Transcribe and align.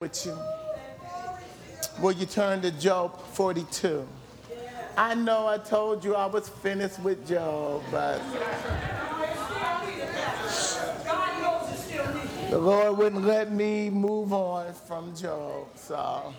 with 0.00 0.24
you. 0.24 0.38
Will 2.00 2.12
you 2.12 2.24
turn 2.24 2.62
to 2.62 2.70
Job 2.70 3.20
42? 3.34 4.08
I 4.96 5.14
know 5.14 5.46
I 5.46 5.58
told 5.58 6.02
you 6.02 6.14
I 6.14 6.24
was 6.24 6.48
finished 6.48 6.98
with 7.00 7.28
Job, 7.28 7.82
but 7.90 8.18
the 12.48 12.58
Lord 12.58 12.96
wouldn't 12.96 13.26
let 13.26 13.52
me 13.52 13.90
move 13.90 14.32
on 14.32 14.72
from 14.72 15.14
Job. 15.14 15.66
So 15.74 16.32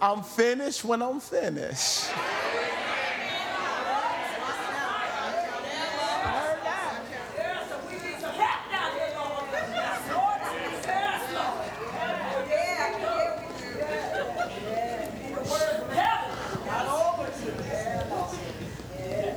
I'm 0.00 0.22
finished 0.22 0.84
when 0.84 1.02
I'm 1.02 1.18
finished. 1.18 2.04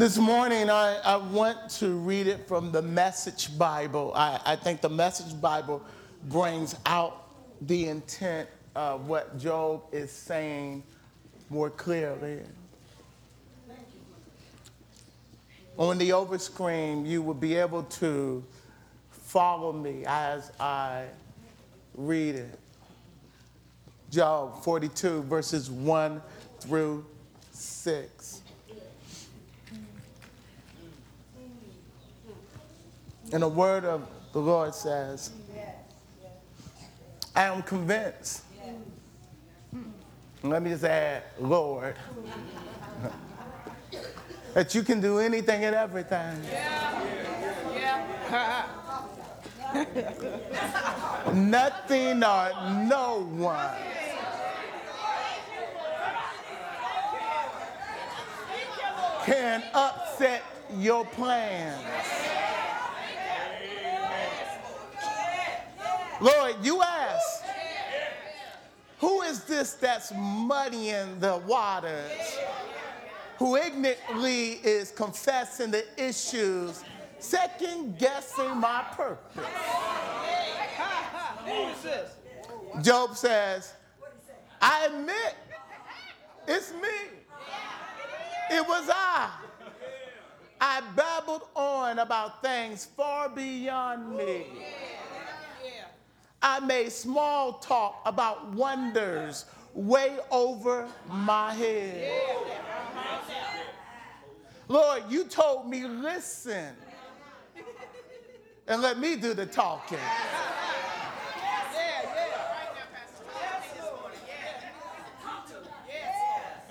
This 0.06 0.20
morning, 0.20 0.70
I, 0.70 1.00
I 1.04 1.16
want 1.16 1.68
to 1.80 1.96
read 1.96 2.28
it 2.28 2.48
from 2.48 2.72
the 2.72 2.84
Message 2.84 3.58
Bible. 3.58 4.12
I, 4.14 4.40
I 4.46 4.56
think 4.56 4.82
the 4.82 4.88
Message 4.88 5.42
Bible 5.42 5.82
brings 6.26 6.76
out 6.86 7.24
the 7.62 7.88
intent 7.88 8.48
of 8.76 9.08
what 9.08 9.40
Job 9.40 9.82
is 9.92 10.12
saying 10.12 10.84
more 11.50 11.72
clearly. 11.72 12.42
On 15.76 15.98
the 15.98 16.12
overscreen, 16.12 17.08
you 17.08 17.24
will 17.24 17.34
be 17.34 17.56
able 17.56 17.82
to 17.82 18.44
follow 19.10 19.74
me 19.74 20.04
as 20.06 20.52
I 20.60 21.06
read 21.96 22.36
it. 22.36 22.60
Job 24.12 24.64
42, 24.64 25.24
verses 25.24 25.72
1 25.72 26.22
through 26.60 27.04
6. 27.54 28.15
And 33.34 33.44
the 33.44 33.48
word 33.48 33.86
of 33.86 34.08
the 34.34 34.40
Lord 34.40 34.76
says, 34.76 35.32
I 37.36 37.44
am 37.44 37.62
convinced. 37.64 38.44
Let 40.44 40.62
me 40.62 40.70
just 40.70 40.84
add, 40.84 41.24
Lord, 41.40 41.96
that 44.54 44.76
you 44.76 44.84
can 44.84 45.02
do 45.02 45.18
anything 45.18 45.66
and 45.66 45.76
everything. 45.76 46.40
Nothing 51.34 52.24
or 52.24 52.52
no 52.86 53.28
one. 53.36 53.76
Can 59.26 59.64
upset 59.74 60.44
your 60.78 61.06
plans. 61.06 61.84
Lord, 66.22 66.56
you 66.64 66.82
ask, 66.82 67.44
who 69.00 69.22
is 69.24 69.44
this 69.44 69.74
that's 69.74 70.14
muddying 70.16 71.20
the 71.20 71.38
waters? 71.46 72.12
Who 73.38 73.58
ignorantly 73.58 74.54
is 74.64 74.92
confessing 74.92 75.72
the 75.72 75.86
issues, 76.02 76.84
second 77.20 78.00
guessing 78.00 78.58
my 78.58 78.86
purpose? 78.94 79.46
Job 82.82 83.16
says, 83.16 83.74
I 84.62 84.86
admit 84.86 85.36
it's 86.48 86.72
me. 86.74 87.20
It 88.52 88.66
was 88.68 88.90
I. 88.90 89.32
I 90.62 90.82
babbled 90.96 91.44
on 91.56 92.00
about 92.00 92.42
things 92.42 92.86
far 92.86 93.28
beyond 93.30 94.16
me. 94.16 94.46
I 96.48 96.60
made 96.60 96.92
small 96.92 97.54
talk 97.54 98.04
about 98.06 98.54
wonders 98.54 99.46
way 99.74 100.16
over 100.30 100.88
my 101.10 101.52
head. 101.56 102.12
Lord, 104.68 105.06
you 105.10 105.24
told 105.24 105.68
me, 105.68 105.86
listen, 105.88 106.76
and 108.68 108.80
let 108.80 109.00
me 109.00 109.16
do 109.16 109.34
the 109.34 109.48
talking. 109.48 109.98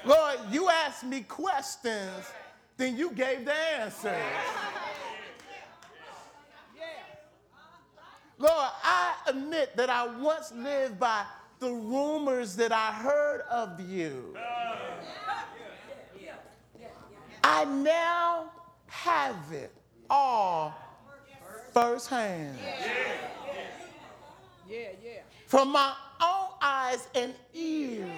Lord, 0.05 0.39
you 0.53 0.69
asked 0.71 1.03
me 1.03 1.23
questions, 1.23 2.31
then 2.77 2.97
you 2.97 3.11
gave 3.11 3.45
the 3.45 3.55
answers. 3.55 4.15
Lord, 8.39 8.71
I 8.83 9.15
admit 9.29 9.77
that 9.77 9.91
I 9.91 10.07
once 10.07 10.53
lived 10.53 10.99
by 10.99 11.25
the 11.61 11.71
rumors 11.71 12.57
that 12.57 12.73
I 12.73 12.93
heard 12.93 13.43
of 13.51 13.81
you. 13.81 14.37
I 17.43 17.65
now 17.65 18.51
have 18.87 19.37
it 19.53 19.73
all 20.11 20.75
firsthand. 21.73 22.59
From 25.47 25.73
my 25.73 25.95
own 26.21 26.49
eyes 26.61 27.07
and 27.15 27.35
ears. 27.53 28.09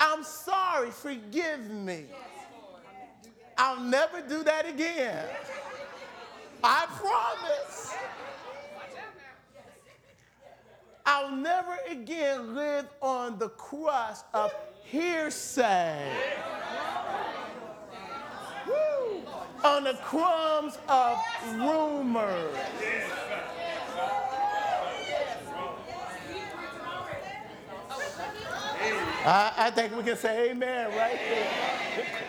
I'm 0.00 0.22
sorry, 0.22 0.90
forgive 0.90 1.68
me. 1.68 2.04
I'll 3.58 3.80
never 3.80 4.22
do 4.22 4.44
that 4.44 4.68
again. 4.68 5.26
I 6.62 6.86
promise. 6.86 7.94
I'll 11.06 11.30
never 11.34 11.78
again 11.88 12.54
live 12.54 12.86
on 13.00 13.38
the 13.38 13.48
crust 13.50 14.26
of 14.34 14.52
hearsay, 14.84 16.12
Woo. 18.66 19.22
on 19.64 19.84
the 19.84 19.94
crumbs 20.02 20.76
of 20.88 21.18
rumors. 21.54 22.56
I, 29.24 29.52
I 29.56 29.70
think 29.70 29.96
we 29.96 30.02
can 30.02 30.16
say 30.16 30.50
amen 30.50 30.88
right 30.96 31.18
there. 31.18 32.27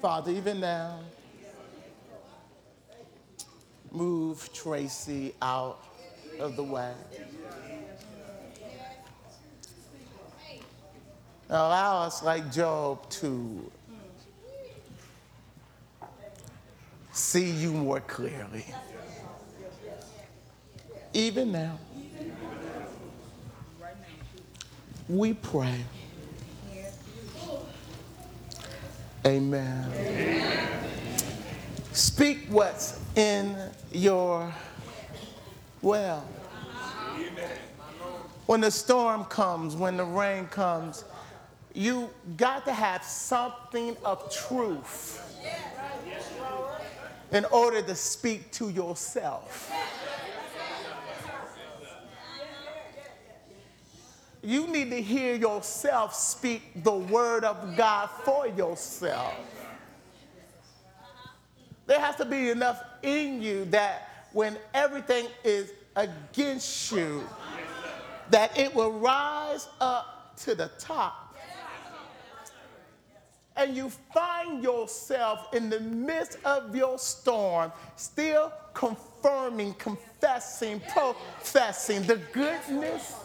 Father, 0.00 0.32
even 0.32 0.60
now, 0.60 1.00
move 3.92 4.50
Tracy 4.54 5.34
out 5.42 5.84
of 6.38 6.56
the 6.56 6.64
way. 6.64 6.94
Allow 11.50 12.04
us, 12.04 12.22
like 12.22 12.50
Job, 12.50 13.10
to 13.10 13.70
see 17.12 17.50
you 17.50 17.72
more 17.72 18.00
clearly. 18.00 18.64
Even 21.12 21.52
now, 21.52 21.78
we 25.10 25.34
pray. 25.34 25.84
Amen. 29.26 29.90
Speak 31.92 32.46
what's 32.48 32.98
in 33.16 33.54
your 33.92 34.52
well. 35.82 36.26
When 38.46 38.62
the 38.62 38.70
storm 38.70 39.26
comes, 39.26 39.76
when 39.76 39.96
the 39.96 40.04
rain 40.04 40.46
comes, 40.46 41.04
you 41.74 42.10
got 42.36 42.64
to 42.64 42.72
have 42.72 43.04
something 43.04 43.96
of 44.04 44.34
truth 44.34 45.22
in 47.30 47.44
order 47.46 47.82
to 47.82 47.94
speak 47.94 48.50
to 48.52 48.70
yourself. 48.70 49.70
You 54.42 54.66
need 54.66 54.90
to 54.90 55.02
hear 55.02 55.34
yourself 55.34 56.14
speak 56.14 56.82
the 56.82 56.94
word 56.94 57.44
of 57.44 57.76
God 57.76 58.08
for 58.24 58.46
yourself. 58.48 59.34
There 61.86 62.00
has 62.00 62.16
to 62.16 62.24
be 62.24 62.50
enough 62.50 62.82
in 63.02 63.42
you 63.42 63.64
that 63.66 64.26
when 64.32 64.56
everything 64.72 65.26
is 65.44 65.72
against 65.96 66.92
you, 66.92 67.26
that 68.30 68.56
it 68.56 68.74
will 68.74 68.92
rise 68.92 69.68
up 69.80 70.36
to 70.44 70.54
the 70.54 70.70
top. 70.78 71.36
and 73.56 73.76
you 73.76 73.90
find 74.14 74.62
yourself 74.62 75.52
in 75.52 75.68
the 75.68 75.80
midst 75.80 76.38
of 76.44 76.74
your 76.74 76.98
storm, 76.98 77.70
still 77.96 78.52
confirming, 78.72 79.74
confessing, 79.74 80.80
professing 80.94 82.02
the 82.04 82.16
goodness 82.32 83.16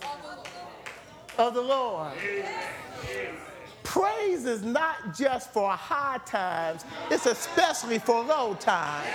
of 1.37 1.53
the 1.53 1.61
Lord. 1.61 2.13
Praise 3.83 4.45
is 4.45 4.63
not 4.63 5.15
just 5.15 5.51
for 5.51 5.69
high 5.69 6.19
times, 6.25 6.83
it's 7.09 7.25
especially 7.25 7.99
for 7.99 8.23
low 8.23 8.55
times. 8.55 9.07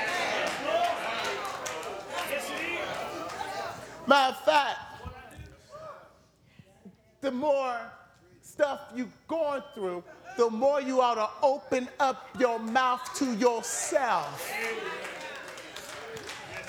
Matter 4.06 4.37
of 4.37 4.44
fact, 4.44 4.78
the 7.20 7.31
more 7.31 7.76
stuff 8.40 8.81
you're 8.94 9.06
going 9.28 9.62
through, 9.75 10.02
the 10.37 10.49
more 10.50 10.81
you 10.81 11.00
ought 11.00 11.14
to 11.14 11.28
open 11.43 11.88
up 11.99 12.28
your 12.38 12.58
mouth 12.58 13.02
to 13.19 13.34
yourself. 13.34 14.50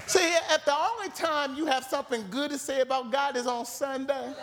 See, 0.07 0.33
if 0.49 0.65
the 0.65 0.75
only 0.75 1.09
time 1.09 1.55
you 1.55 1.65
have 1.67 1.85
something 1.85 2.25
good 2.29 2.51
to 2.51 2.57
say 2.57 2.81
about 2.81 3.11
God 3.11 3.37
is 3.37 3.47
on 3.47 3.65
Sunday, 3.65 4.33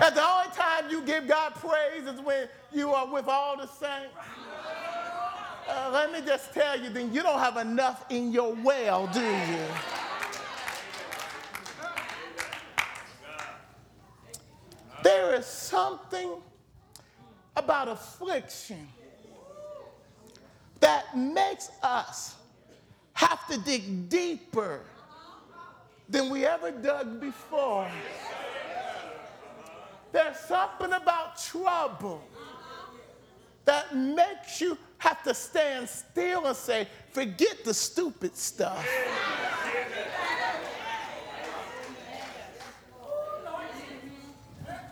That 0.00 0.14
the 0.14 0.26
only 0.26 0.48
time 0.56 0.90
you 0.90 1.02
give 1.02 1.28
God 1.28 1.54
praise 1.56 2.06
is 2.06 2.18
when 2.20 2.48
you 2.72 2.90
are 2.94 3.06
with 3.06 3.28
all 3.28 3.58
the 3.58 3.66
saints. 3.66 4.14
Uh, 5.68 5.90
let 5.92 6.10
me 6.10 6.22
just 6.26 6.54
tell 6.54 6.80
you, 6.80 6.88
then 6.88 7.12
you 7.12 7.22
don't 7.22 7.38
have 7.38 7.58
enough 7.58 8.06
in 8.08 8.32
your 8.32 8.54
well, 8.54 9.06
do 9.08 9.20
you? 9.20 9.58
There 15.02 15.34
is 15.34 15.44
something 15.44 16.30
about 17.54 17.88
affliction 17.88 18.88
that 20.80 21.14
makes 21.14 21.70
us 21.82 22.36
have 23.12 23.46
to 23.48 23.58
dig 23.58 24.08
deeper 24.08 24.80
than 26.08 26.30
we 26.30 26.46
ever 26.46 26.70
dug 26.70 27.20
before. 27.20 27.86
There's 30.12 30.38
something 30.40 30.92
about 30.92 31.40
trouble 31.40 32.22
that 33.64 33.94
makes 33.94 34.60
you 34.60 34.76
have 34.98 35.22
to 35.22 35.34
stand 35.34 35.88
still 35.88 36.46
and 36.46 36.56
say, 36.56 36.88
forget 37.12 37.64
the 37.64 37.72
stupid 37.72 38.36
stuff. 38.36 38.86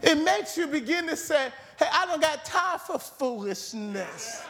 It 0.00 0.14
makes 0.24 0.56
you 0.56 0.66
begin 0.66 1.06
to 1.08 1.16
say, 1.16 1.50
hey, 1.78 1.86
I 1.92 2.06
don't 2.06 2.22
got 2.22 2.44
time 2.44 2.78
for 2.78 2.98
foolishness. 2.98 4.44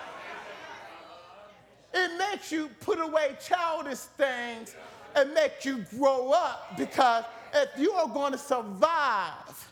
It 1.94 2.18
makes 2.18 2.52
you 2.52 2.68
put 2.80 3.00
away 3.00 3.36
childish 3.44 3.98
things 3.98 4.76
and 5.16 5.32
make 5.32 5.64
you 5.64 5.84
grow 5.98 6.30
up 6.32 6.76
because 6.76 7.24
if 7.54 7.70
you 7.78 7.92
are 7.92 8.08
going 8.08 8.32
to 8.32 8.38
survive 8.38 9.67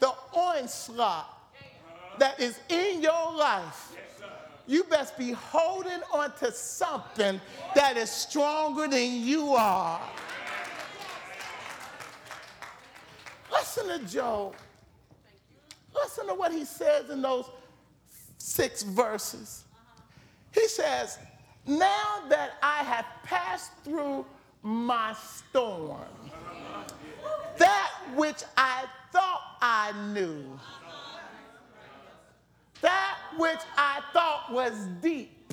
the 0.00 0.12
onslaught 0.32 1.32
that 2.18 2.40
is 2.40 2.58
in 2.68 3.02
your 3.02 3.34
life, 3.34 3.92
you 4.66 4.84
best 4.84 5.16
be 5.16 5.32
holding 5.32 6.00
on 6.12 6.32
to 6.38 6.50
something 6.52 7.40
that 7.74 7.96
is 7.96 8.10
stronger 8.10 8.88
than 8.88 9.22
you 9.22 9.54
are. 9.54 10.00
Listen 13.52 13.88
to 13.88 14.12
Job. 14.12 14.54
Listen 15.94 16.26
to 16.26 16.34
what 16.34 16.52
he 16.52 16.64
says 16.64 17.10
in 17.10 17.22
those 17.22 17.48
six 18.38 18.82
verses. 18.82 19.64
He 20.52 20.66
says, 20.68 21.18
Now 21.66 22.22
that 22.28 22.52
I 22.62 22.82
have 22.82 23.06
passed 23.22 23.72
through 23.84 24.26
my 24.62 25.14
storm, 25.14 26.08
that 27.58 27.92
which 28.14 28.42
I 28.56 28.84
I 29.68 29.90
knew, 30.12 30.60
that 32.82 33.16
which 33.36 33.58
I 33.76 34.00
thought 34.12 34.52
was 34.52 34.72
deep, 35.02 35.52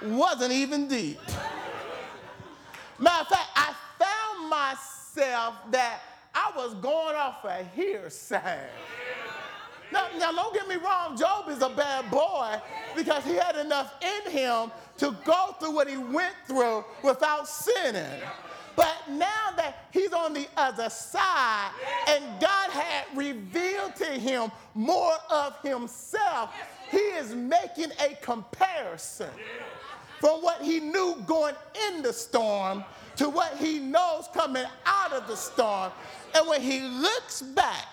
wasn't 0.00 0.52
even 0.52 0.86
deep. 0.86 1.18
Matter 3.00 3.22
of 3.22 3.26
fact, 3.26 3.48
I 3.56 3.74
found 3.98 4.48
myself 4.48 5.54
that 5.72 6.02
I 6.32 6.52
was 6.54 6.74
going 6.74 7.16
off 7.16 7.44
a 7.44 7.64
hearsay. 7.74 8.68
Now, 9.90 10.06
now, 10.16 10.30
don't 10.30 10.54
get 10.54 10.68
me 10.68 10.76
wrong, 10.76 11.16
Job 11.16 11.48
is 11.48 11.62
a 11.62 11.70
bad 11.70 12.08
boy 12.12 12.60
because 12.94 13.24
he 13.24 13.34
had 13.34 13.56
enough 13.56 13.92
in 14.00 14.30
him 14.30 14.70
to 14.98 15.16
go 15.24 15.56
through 15.58 15.72
what 15.72 15.88
he 15.88 15.96
went 15.96 16.34
through 16.46 16.84
without 17.02 17.48
sinning. 17.48 18.20
But 18.78 18.96
now 19.10 19.50
that 19.56 19.88
he's 19.90 20.12
on 20.12 20.32
the 20.32 20.46
other 20.56 20.88
side 20.88 21.70
and 22.06 22.40
God 22.68 22.82
had 22.82 23.16
revealed 23.16 23.96
to 23.96 24.04
him 24.04 24.50
more 24.74 25.14
of 25.30 25.60
himself, 25.62 26.54
he 26.90 26.98
is 26.98 27.34
making 27.34 27.90
a 28.00 28.14
comparison 28.20 29.30
from 30.20 30.42
what 30.42 30.62
he 30.62 30.80
knew 30.80 31.16
going 31.26 31.54
in 31.88 32.02
the 32.02 32.12
storm 32.12 32.84
to 33.16 33.28
what 33.28 33.56
he 33.56 33.78
knows 33.78 34.28
coming 34.34 34.64
out 34.86 35.12
of 35.12 35.26
the 35.26 35.36
storm. 35.36 35.92
And 36.34 36.48
when 36.48 36.60
he 36.60 36.80
looks 36.80 37.42
back 37.42 37.86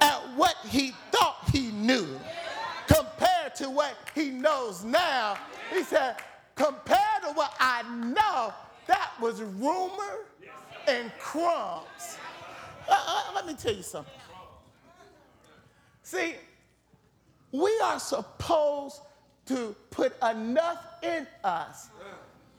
at 0.00 0.18
what 0.36 0.56
he 0.68 0.92
thought 1.12 1.36
he 1.52 1.70
knew 1.70 2.06
compared 2.86 3.54
to 3.56 3.70
what 3.70 3.94
he 4.14 4.30
knows 4.30 4.84
now, 4.84 5.36
he 5.72 5.82
said, 5.82 6.16
compared 6.54 7.22
to 7.22 7.32
what 7.32 7.54
I 7.60 7.82
know, 8.04 8.52
that 8.86 9.10
was 9.20 9.42
rumor 9.42 10.24
and 10.88 11.12
crumbs. 11.18 12.18
Uh, 12.90 12.94
uh, 13.06 13.32
let 13.34 13.46
me 13.46 13.54
tell 13.54 13.72
you 13.74 13.82
something. 13.82 14.12
See, 16.02 16.34
we 17.52 17.80
are 17.84 18.00
supposed 18.00 19.00
to 19.46 19.76
put 19.90 20.12
enough 20.22 20.84
in 21.02 21.26
us 21.44 21.88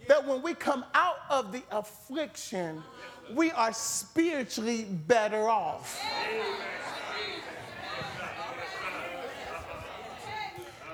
that 0.08 0.26
when 0.26 0.42
we 0.42 0.54
come 0.54 0.86
out 0.94 1.18
of 1.30 1.52
the 1.52 1.62
affliction, 1.72 2.82
we 3.34 3.52
are 3.52 3.74
spiritually 3.74 4.84
better 4.84 5.50
off. 5.50 6.02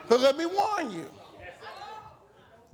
But 0.10 0.20
let 0.20 0.38
me 0.38 0.46
warn 0.46 0.92
you, 0.92 1.10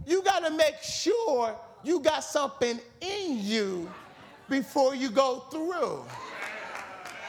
you 0.05 0.21
got 0.21 0.45
to 0.45 0.51
make 0.51 0.77
sure 0.81 1.55
you 1.83 1.99
got 1.99 2.23
something 2.23 2.79
in 3.01 3.39
you 3.39 3.91
before 4.49 4.95
you 4.95 5.09
go 5.09 5.39
through. 5.51 6.03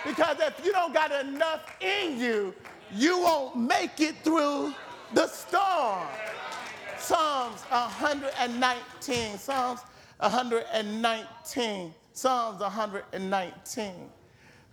Because 0.05 0.39
if 0.41 0.65
you 0.65 0.73
don't 0.73 0.93
got 0.93 1.13
enough 1.13 1.63
in 1.81 2.19
you, 2.19 2.55
you 2.93 3.19
won't 3.19 3.57
make 3.57 4.01
it 4.01 4.17
through 4.23 4.75
the 5.15 5.27
storm. 5.27 6.07
Psalms 6.99 7.63
119, 7.63 9.39
Psalms 9.39 9.81
119, 10.19 11.95
Psalms 12.13 12.61
119. 12.61 13.93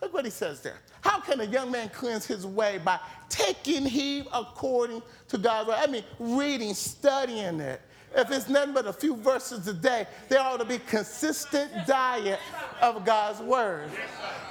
Look 0.01 0.13
what 0.13 0.25
he 0.25 0.31
says 0.31 0.61
there. 0.61 0.77
How 1.01 1.19
can 1.19 1.39
a 1.41 1.45
young 1.45 1.71
man 1.71 1.89
cleanse 1.89 2.25
his 2.25 2.45
way? 2.45 2.79
By 2.83 2.99
taking 3.29 3.85
heed 3.85 4.27
according 4.33 5.01
to 5.29 5.37
God's 5.37 5.69
word. 5.69 5.77
I 5.79 5.87
mean, 5.87 6.03
reading, 6.19 6.73
studying 6.73 7.59
it 7.59 7.81
if 8.15 8.29
it's 8.31 8.49
nothing 8.49 8.73
but 8.73 8.85
a 8.85 8.93
few 8.93 9.15
verses 9.15 9.67
a 9.67 9.73
day, 9.73 10.05
there 10.27 10.39
ought 10.41 10.57
to 10.57 10.65
be 10.65 10.79
consistent 10.79 11.71
diet 11.87 12.39
of 12.81 13.05
God's 13.05 13.39
word. 13.39 13.89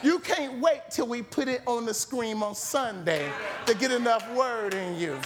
You 0.03 0.19
can't 0.19 0.61
wait 0.61 0.81
till 0.91 1.07
we 1.07 1.23
put 1.23 1.49
it 1.49 1.63
on 1.67 1.85
the 1.85 1.93
screen 1.93 2.43
on 2.43 2.55
Sunday 2.55 3.31
to 3.67 3.75
get 3.75 3.93
enough 3.93 4.29
word 4.33 4.75
in 4.75 4.99
you. 4.99 5.19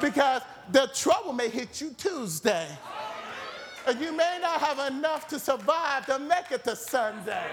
Because 0.00 0.42
the 0.70 0.90
trouble 0.94 1.32
may 1.32 1.48
hit 1.48 1.80
you 1.80 1.90
Tuesday. 1.96 2.66
And 3.86 3.98
you 4.00 4.12
may 4.12 4.38
not 4.42 4.60
have 4.60 4.92
enough 4.92 5.26
to 5.28 5.38
survive 5.38 6.04
to 6.06 6.18
make 6.18 6.50
it 6.50 6.64
to 6.64 6.76
Sunday. 6.76 7.46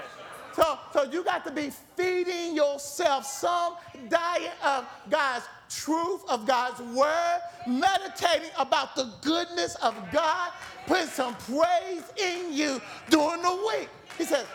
So, 0.53 0.79
so 0.93 1.03
you 1.03 1.23
got 1.23 1.45
to 1.45 1.51
be 1.51 1.71
feeding 1.95 2.55
yourself 2.55 3.25
some 3.25 3.75
diet 4.09 4.53
of 4.63 4.85
God's 5.09 5.45
truth 5.69 6.21
of 6.29 6.45
God's 6.45 6.81
word, 6.81 7.39
meditating 7.67 8.49
about 8.59 8.95
the 8.95 9.11
goodness 9.21 9.75
of 9.75 9.95
God, 10.11 10.51
putting 10.87 11.07
some 11.07 11.35
praise 11.35 12.03
in 12.17 12.53
you 12.53 12.81
during 13.09 13.41
the 13.41 13.73
week. 13.73 13.89
He 14.17 14.23
says, 14.25 14.45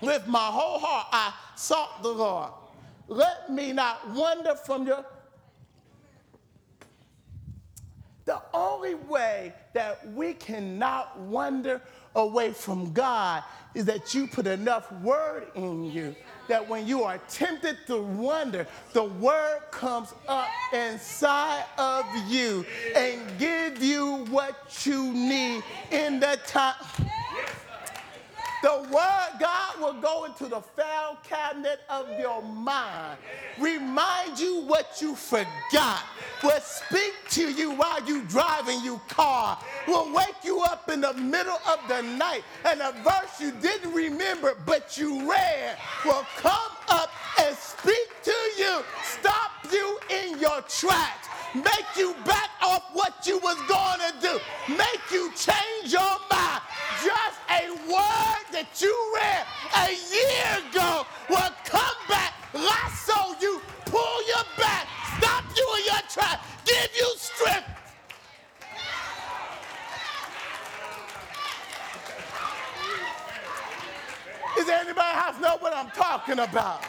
With 0.00 0.26
my 0.26 0.46
whole 0.46 0.78
heart 0.78 1.06
I 1.12 1.32
sought 1.56 2.02
the 2.02 2.08
Lord. 2.08 2.50
Let 3.08 3.50
me 3.50 3.72
not 3.72 4.08
wander 4.10 4.54
from 4.54 4.86
your. 4.86 5.04
the 8.30 8.40
only 8.54 8.94
way 8.94 9.52
that 9.72 10.06
we 10.12 10.34
cannot 10.34 11.18
wander 11.18 11.82
away 12.14 12.52
from 12.52 12.92
God 12.92 13.42
is 13.74 13.84
that 13.86 14.14
you 14.14 14.28
put 14.28 14.46
enough 14.46 14.92
word 15.02 15.48
in 15.56 15.82
you 15.84 16.14
that 16.50 16.68
when 16.68 16.84
you 16.84 17.04
are 17.04 17.18
tempted 17.28 17.78
to 17.86 18.02
wonder, 18.02 18.66
the 18.92 19.04
word 19.04 19.60
comes 19.70 20.12
up 20.26 20.48
inside 20.72 21.64
of 21.78 22.04
you 22.28 22.66
and 22.96 23.20
give 23.38 23.80
you 23.80 24.26
what 24.30 24.84
you 24.84 25.12
need 25.12 25.62
in 25.92 26.18
the 26.18 26.38
time. 26.46 26.74
The 28.62 28.86
word 28.92 29.40
God 29.40 29.80
will 29.80 30.00
go 30.00 30.24
into 30.26 30.46
the 30.46 30.60
file 30.60 31.18
cabinet 31.24 31.80
of 31.88 32.06
your 32.18 32.42
mind, 32.42 33.18
remind 33.58 34.38
you 34.38 34.60
what 34.62 34.98
you 35.00 35.14
forgot, 35.14 36.02
will 36.42 36.60
speak 36.60 37.14
to 37.30 37.50
you 37.50 37.70
while 37.70 38.04
you 38.06 38.22
driving 38.24 38.84
your 38.84 39.00
car, 39.08 39.58
will 39.88 40.12
wake 40.12 40.44
you 40.44 40.60
up 40.60 40.90
in 40.90 41.00
the 41.00 41.14
middle 41.14 41.58
of 41.66 41.78
the 41.88 42.02
night, 42.02 42.42
and 42.66 42.80
a 42.80 42.92
verse 43.02 43.40
you 43.40 43.50
didn't 43.62 43.94
remember 43.94 44.54
but 44.66 44.98
you 44.98 45.30
read 45.30 45.76
will 46.04 46.26
come 46.36 46.72
up 46.88 47.10
and 47.40 47.56
speak 47.56 48.08
to 48.22 48.36
you, 48.58 48.82
stop 49.02 49.52
you 49.72 49.98
in 50.10 50.38
your 50.38 50.60
tracks 50.62 51.28
make 51.54 51.96
you 51.96 52.14
back 52.24 52.50
off 52.62 52.84
what 52.92 53.26
you 53.26 53.38
was 53.38 53.56
going 53.66 53.98
to 53.98 54.14
do, 54.20 54.38
make 54.74 55.00
you 55.12 55.32
change 55.32 55.92
your 55.92 56.16
mind. 56.30 56.62
Just 57.02 57.38
a 57.48 57.70
word 57.88 58.44
that 58.52 58.68
you 58.78 58.92
read 59.14 59.46
a 59.74 59.88
year 59.88 60.68
ago 60.68 61.06
will 61.30 61.54
come 61.64 61.96
back, 62.08 62.34
lasso 62.52 63.34
you, 63.40 63.60
pull 63.86 64.22
you 64.26 64.36
back, 64.58 64.86
stop 65.16 65.44
you 65.56 65.66
in 65.78 65.84
your 65.86 66.02
track, 66.10 66.44
give 66.66 66.90
you 66.94 67.08
strength. 67.16 67.68
Is 74.58 74.66
there 74.66 74.80
anybody 74.80 75.18
else 75.18 75.40
know 75.40 75.56
what 75.60 75.74
I'm 75.74 75.90
talking 75.92 76.38
about? 76.40 76.84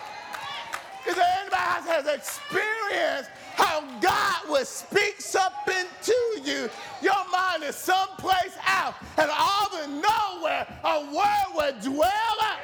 Is 1.07 1.15
there 1.15 1.37
anybody 1.39 1.63
else 1.63 1.87
has 1.87 2.07
experienced 2.07 3.29
how 3.55 3.81
God 3.99 4.49
will 4.49 4.65
speak 4.65 5.21
something 5.21 5.85
to 6.03 6.41
you? 6.43 6.69
Your 7.01 7.29
mind 7.31 7.63
is 7.63 7.75
someplace 7.75 8.55
else, 8.67 8.95
and 9.17 9.29
all 9.31 9.67
of 9.75 9.89
nowhere, 9.89 10.67
a 10.83 10.99
word 11.13 11.55
will 11.55 11.93
dwell 11.93 12.37
up. 12.41 12.59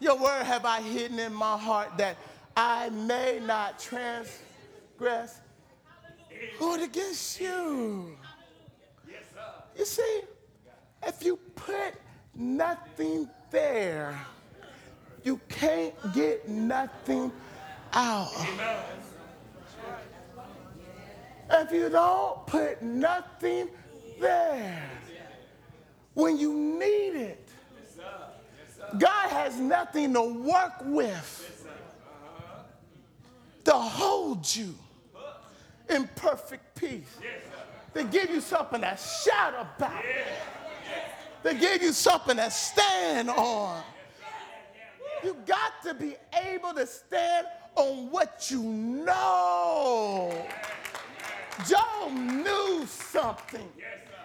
Your 0.00 0.16
word 0.16 0.44
have 0.44 0.64
I 0.64 0.80
hidden 0.80 1.18
in 1.18 1.34
my 1.34 1.58
heart 1.58 1.98
that 1.98 2.16
I 2.56 2.88
may 2.88 3.38
not 3.42 3.78
transgress 3.78 5.40
Lord 6.60 6.80
against 6.80 7.40
you. 7.40 8.16
You 9.76 9.84
see, 9.84 10.20
if 11.02 11.22
you 11.22 11.36
put 11.54 11.94
nothing 12.34 13.28
there, 13.50 14.18
you 15.24 15.40
can't 15.48 15.94
get 16.14 16.48
nothing 16.48 17.32
out. 17.92 18.30
If 21.50 21.72
you 21.72 21.88
don't 21.88 22.46
put 22.46 22.80
nothing 22.82 23.68
there, 24.20 24.82
when 26.14 26.38
you 26.38 26.54
need 26.54 27.16
it, 27.16 27.48
God 28.98 29.30
has 29.30 29.58
nothing 29.58 30.12
to 30.14 30.22
work 30.22 30.74
with 30.84 31.46
to 33.64 33.72
hold 33.72 34.56
you 34.56 34.74
in 35.88 36.08
perfect 36.14 36.74
peace, 36.74 37.16
to 37.94 38.04
give 38.04 38.30
you 38.30 38.40
something 38.40 38.80
to 38.80 38.96
shout 38.96 39.54
about, 39.76 40.02
to 41.42 41.54
give 41.54 41.82
you 41.82 41.92
something 41.92 42.36
to 42.36 42.50
stand 42.50 43.28
on. 43.30 43.82
You 45.22 45.36
got 45.46 45.82
to 45.84 45.94
be 45.94 46.16
able 46.48 46.74
to 46.74 46.86
stand 46.86 47.46
on 47.74 48.10
what 48.10 48.50
you 48.50 48.62
know. 48.62 50.46
Job 51.68 52.12
knew 52.12 52.86
something. 52.86 53.68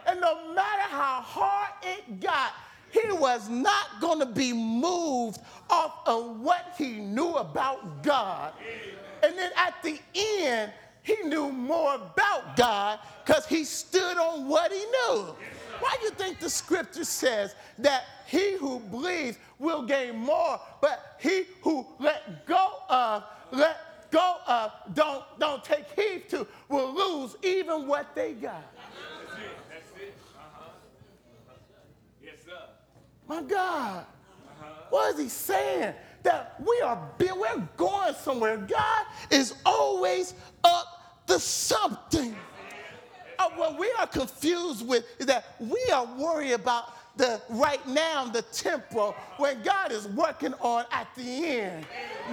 And 0.08 0.22
no 0.22 0.54
matter 0.54 0.84
how 0.84 1.22
hard 1.22 1.72
it 1.84 2.20
got, 2.20 2.54
he 2.92 3.12
was 3.12 3.50
not 3.50 4.00
going 4.00 4.20
to 4.20 4.26
be 4.26 4.54
moved 4.54 5.40
off 5.70 6.00
of 6.06 6.40
what 6.40 6.74
he 6.78 6.94
knew 6.94 7.34
about 7.34 8.04
God. 8.04 8.54
And 9.24 9.38
then 9.38 9.52
at 9.58 9.82
the 9.84 10.00
end, 10.16 10.72
he 11.02 11.16
knew 11.24 11.52
more 11.52 11.96
about 11.96 12.56
God 12.56 13.00
because 13.26 13.46
he 13.46 13.64
stood 13.64 14.18
on 14.18 14.48
what 14.48 14.72
he 14.72 14.80
knew. 14.80 15.36
Why 15.80 15.96
do 16.00 16.06
you 16.06 16.12
think 16.12 16.40
the 16.40 16.50
scripture 16.50 17.04
says 17.04 17.56
that 17.80 18.04
he 18.26 18.58
who 18.58 18.80
believes 18.80 19.38
will 19.60 19.84
gain 19.84 20.18
more, 20.18 20.60
but 20.82 21.18
he 21.20 21.44
who 21.62 21.86
let 22.00 22.46
go 22.46 22.74
of, 22.90 23.24
let 23.52 24.12
go 24.12 24.38
of, 24.48 24.72
don't, 24.94 25.24
don't 25.40 25.64
take 25.64 25.86
heed 25.96 26.30
to, 26.30 26.48
will 26.70 26.94
lose 26.94 27.36
even 27.44 27.88
what 27.88 28.16
they 28.16 28.34
got? 28.34 28.64
That's 28.74 29.42
it. 29.42 29.50
That's 29.70 30.02
it. 30.02 30.18
Uh-huh. 30.38 30.70
Yes, 32.24 32.36
sir. 32.46 32.52
My 33.28 33.42
God. 33.42 34.06
What 34.90 35.16
is 35.16 35.22
he 35.22 35.30
saying? 35.30 35.94
That 36.24 36.56
we 36.66 36.82
are 36.82 36.98
we're 37.20 37.68
going 37.78 38.16
somewhere. 38.16 38.58
God 38.58 39.06
is 39.30 39.56
always 39.66 40.34
up 40.64 41.24
to 41.28 41.40
something. 41.40 42.36
Uh, 43.38 43.50
what 43.56 43.80
we 43.80 43.92
are 44.00 44.08
confused 44.08 44.88
with 44.88 45.06
is 45.20 45.26
that 45.26 45.56
we 45.60 45.84
are 45.94 46.06
worried 46.18 46.54
about 46.54 46.94
the 47.18 47.42
right 47.50 47.86
now, 47.88 48.26
the 48.26 48.42
temporal, 48.44 49.16
when 49.38 49.62
God 49.64 49.92
is 49.92 50.08
working 50.10 50.54
on 50.56 50.86
at 50.92 51.08
the 51.16 51.46
end. 51.46 51.86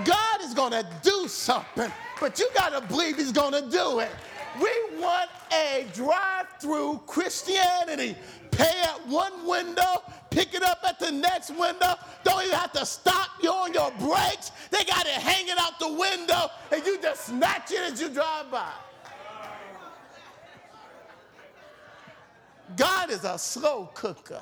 God 0.05 0.41
is 0.43 0.55
going 0.55 0.73
to 0.73 0.87
do 1.03 1.29
something, 1.29 1.91
but 2.21 2.39
you 2.39 2.49
got 2.55 2.71
to 2.71 2.87
believe 2.89 3.17
He's 3.17 3.33
going 3.33 3.53
to 3.53 3.71
do 3.71 4.01
it. 4.01 4.11
We 4.61 5.01
want 5.01 5.31
a 5.53 5.87
drive 5.95 6.47
through 6.61 7.01
Christianity. 7.07 8.17
Pay 8.51 8.83
at 8.83 9.07
one 9.09 9.47
window, 9.47 10.03
pick 10.31 10.53
it 10.53 10.63
up 10.63 10.81
at 10.87 10.99
the 10.99 11.11
next 11.11 11.51
window. 11.51 11.95
Don't 12.23 12.45
even 12.45 12.59
have 12.59 12.73
to 12.73 12.85
stop 12.85 13.29
you 13.43 13.51
on 13.51 13.73
your 13.73 13.91
brakes. 13.93 14.53
They 14.71 14.85
got 14.85 15.07
it 15.07 15.13
hanging 15.13 15.55
out 15.59 15.79
the 15.79 15.93
window, 15.93 16.51
and 16.71 16.85
you 16.85 17.01
just 17.01 17.27
snatch 17.27 17.71
it 17.73 17.93
as 17.93 18.01
you 18.01 18.11
drive 18.11 18.51
by. 18.51 18.71
God 22.77 23.11
is 23.11 23.25
a 23.25 23.39
slow 23.39 23.91
cooker. 23.95 24.41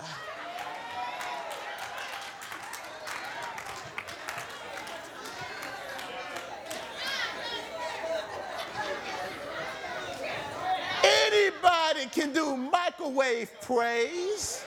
Anybody 11.02 12.06
can 12.10 12.32
do 12.32 12.56
microwave 12.56 13.50
praise. 13.62 14.64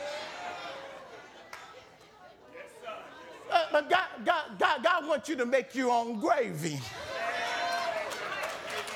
Uh, 3.52 3.66
but 3.72 3.90
God, 3.90 4.08
God, 4.26 4.46
God, 4.58 4.84
God 4.84 5.08
wants 5.08 5.30
you 5.30 5.36
to 5.36 5.46
make 5.46 5.76
your 5.76 5.92
own 5.92 6.20
gravy. 6.20 6.80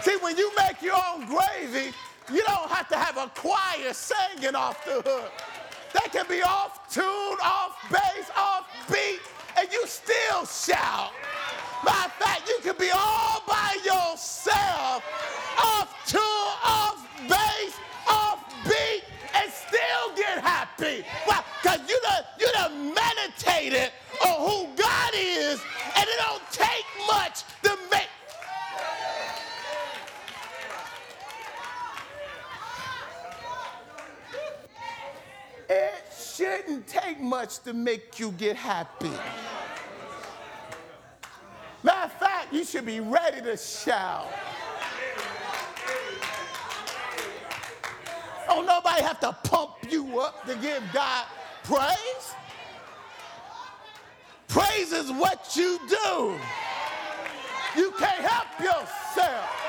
See, 0.01 0.17
when 0.17 0.37
you 0.37 0.51
make 0.55 0.81
your 0.81 0.95
own 0.95 1.25
gravy, 1.27 1.93
you 2.31 2.43
don't 2.43 2.69
have 2.69 2.87
to 2.89 2.97
have 2.97 3.17
a 3.17 3.29
choir 3.35 3.93
singing 3.93 4.55
off 4.55 4.83
the 4.85 5.01
hook. 5.05 5.31
They 5.93 6.09
can 6.09 6.25
be 6.27 6.41
off 6.41 6.93
tune, 6.93 7.05
off 7.41 7.77
bass, 7.89 8.29
off 8.35 8.65
beat, 8.89 9.19
and 9.57 9.71
you 9.71 9.85
still 9.87 10.45
shout. 10.45 11.11
Matter 11.85 12.05
of 12.07 12.13
fact, 12.13 12.49
you 12.49 12.59
can 12.61 12.75
be 12.77 12.89
all 12.93 13.43
by 13.47 13.77
yourself, 13.85 15.03
off 15.57 15.95
tune, 16.05 16.21
off 16.65 17.07
bass, 17.29 17.75
off 18.09 18.43
beat, 18.65 19.03
and 19.35 19.51
still 19.51 20.15
get 20.15 20.39
happy. 20.43 21.05
Why? 21.25 21.43
Because 21.61 21.79
you 21.89 21.99
done, 22.01 22.23
you 22.39 22.51
done 22.53 22.93
meditated 22.93 23.91
on 24.25 24.49
who 24.49 24.75
God 24.75 25.13
is, 25.15 25.61
and 25.95 26.03
it 26.03 26.17
don't 26.19 26.43
take 26.51 26.85
much 27.07 27.43
to 27.63 27.77
make. 27.89 28.09
It 35.69 36.03
shouldn't 36.37 36.85
take 36.85 37.19
much 37.19 37.59
to 37.59 37.73
make 37.73 38.19
you 38.19 38.31
get 38.33 38.55
happy. 38.55 39.11
Matter 41.81 42.05
of 42.05 42.11
fact, 42.13 42.53
you 42.53 42.63
should 42.63 42.85
be 42.85 42.99
ready 42.99 43.41
to 43.41 43.57
shout. 43.57 44.27
Don't 48.47 48.65
nobody 48.67 49.01
have 49.01 49.19
to 49.21 49.35
pump 49.43 49.71
you 49.89 50.19
up 50.19 50.45
to 50.45 50.55
give 50.55 50.83
God 50.93 51.25
praise. 51.63 52.35
Praise 54.47 54.91
is 54.91 55.11
what 55.11 55.55
you 55.55 55.79
do. 55.89 56.35
You 57.75 57.91
can't 57.97 58.23
help 58.23 58.59
yourself. 58.59 59.67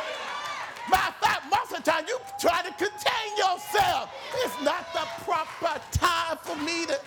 Fact, 0.90 1.17
most 1.50 1.72
of 1.72 1.84
the 1.84 1.90
time 1.90 2.04
you 2.06 2.18
try 2.40 2.62
to 2.62 2.70
contain 2.70 3.30
yourself. 3.36 4.10
It's 4.34 4.62
not 4.62 4.92
the 4.92 5.06
proper 5.24 5.80
time 5.92 6.38
for 6.42 6.56
me 6.56 6.86
to. 6.86 7.00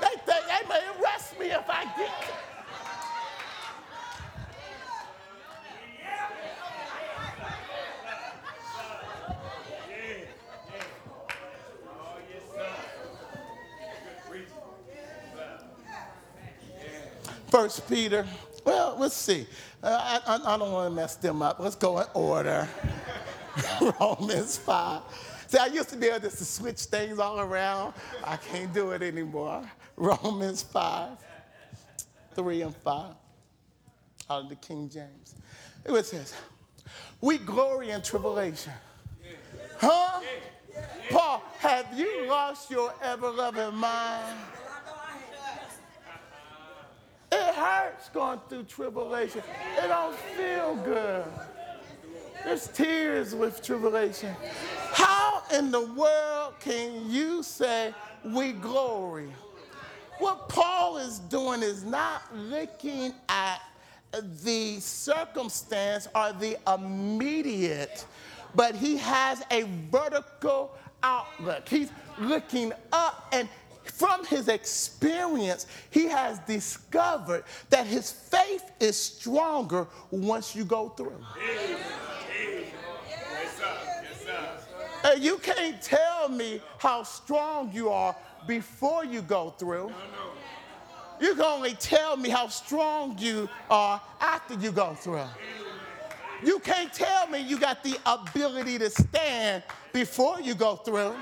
They 0.00 0.08
think 0.08 0.44
they 0.46 0.68
may 0.68 0.80
arrest 1.00 1.38
me 1.38 1.46
if 1.46 1.68
I 1.68 1.84
get. 1.96 2.12
First 17.48 17.88
Peter. 17.88 18.26
Well, 18.64 18.96
let's 18.98 19.14
see. 19.14 19.46
Uh, 19.82 20.18
I, 20.26 20.34
I, 20.34 20.54
I 20.54 20.58
don't 20.58 20.72
want 20.72 20.90
to 20.90 20.94
mess 20.94 21.14
them 21.14 21.40
up. 21.40 21.60
Let's 21.60 21.76
go 21.76 22.00
in 22.00 22.06
order. 22.12 22.68
Romans 24.00 24.56
5. 24.58 25.02
See, 25.48 25.58
I 25.58 25.66
used 25.66 25.88
to 25.90 25.96
be 25.96 26.06
able 26.06 26.28
to 26.28 26.30
switch 26.30 26.80
things 26.80 27.18
all 27.18 27.40
around. 27.40 27.94
I 28.24 28.36
can't 28.36 28.72
do 28.72 28.90
it 28.90 29.02
anymore. 29.02 29.62
Romans 29.96 30.62
5, 30.62 31.10
3 32.34 32.62
and 32.62 32.76
5 32.76 33.14
out 34.28 34.42
of 34.42 34.48
the 34.48 34.56
King 34.56 34.88
James. 34.88 35.36
It 35.84 36.04
says, 36.04 36.34
We 37.20 37.38
glory 37.38 37.90
in 37.90 38.02
tribulation. 38.02 38.72
Huh? 39.78 40.20
Paul, 41.10 41.42
have 41.58 41.86
you 41.96 42.26
lost 42.26 42.70
your 42.70 42.92
ever 43.02 43.30
loving 43.30 43.76
mind? 43.76 44.36
It 47.32 47.54
hurts 47.54 48.08
going 48.10 48.40
through 48.48 48.64
tribulation. 48.64 49.42
It 49.82 49.88
don't 49.88 50.16
feel 50.16 50.76
good. 50.76 51.24
There's 52.46 52.68
tears 52.68 53.34
with 53.34 53.60
tribulation. 53.60 54.32
How 54.92 55.42
in 55.52 55.72
the 55.72 55.84
world 55.84 56.54
can 56.60 57.10
you 57.10 57.42
say 57.42 57.92
we 58.24 58.52
glory? 58.52 59.32
What 60.20 60.48
Paul 60.48 60.98
is 60.98 61.18
doing 61.18 61.64
is 61.64 61.82
not 61.82 62.22
looking 62.36 63.14
at 63.28 63.62
the 64.44 64.78
circumstance 64.78 66.06
or 66.14 66.32
the 66.34 66.56
immediate, 66.72 68.06
but 68.54 68.76
he 68.76 68.96
has 68.96 69.42
a 69.50 69.62
vertical 69.90 70.70
outlook. 71.02 71.68
He's 71.68 71.90
looking 72.16 72.72
up 72.92 73.26
and 73.32 73.48
from 73.82 74.24
his 74.24 74.46
experience, 74.46 75.66
he 75.90 76.06
has 76.06 76.38
discovered 76.40 77.42
that 77.70 77.86
his 77.86 78.12
faith 78.12 78.70
is 78.78 79.00
stronger 79.00 79.88
once 80.12 80.54
you 80.54 80.64
go 80.64 80.90
through. 80.90 81.24
You 85.14 85.38
can't 85.38 85.80
tell 85.80 86.28
me 86.28 86.60
how 86.78 87.02
strong 87.02 87.70
you 87.72 87.90
are 87.90 88.16
before 88.46 89.04
you 89.04 89.22
go 89.22 89.50
through. 89.58 89.92
You 91.20 91.34
can 91.34 91.44
only 91.44 91.74
tell 91.74 92.16
me 92.16 92.28
how 92.28 92.48
strong 92.48 93.16
you 93.18 93.48
are 93.70 94.00
after 94.20 94.54
you 94.54 94.70
go 94.72 94.94
through. 94.94 95.24
You 96.44 96.58
can't 96.58 96.92
tell 96.92 97.26
me 97.28 97.40
you 97.40 97.58
got 97.58 97.82
the 97.82 97.98
ability 98.04 98.78
to 98.78 98.90
stand 98.90 99.62
before 99.92 100.40
you 100.40 100.54
go 100.54 100.76
through 100.76 101.14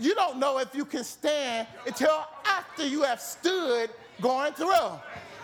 you 0.00 0.14
don't 0.14 0.38
know 0.38 0.58
if 0.58 0.74
you 0.74 0.84
can 0.84 1.04
stand 1.04 1.68
until 1.86 2.24
after 2.44 2.86
you 2.86 3.02
have 3.02 3.20
stood 3.20 3.90
going 4.20 4.52
through. 4.54 4.98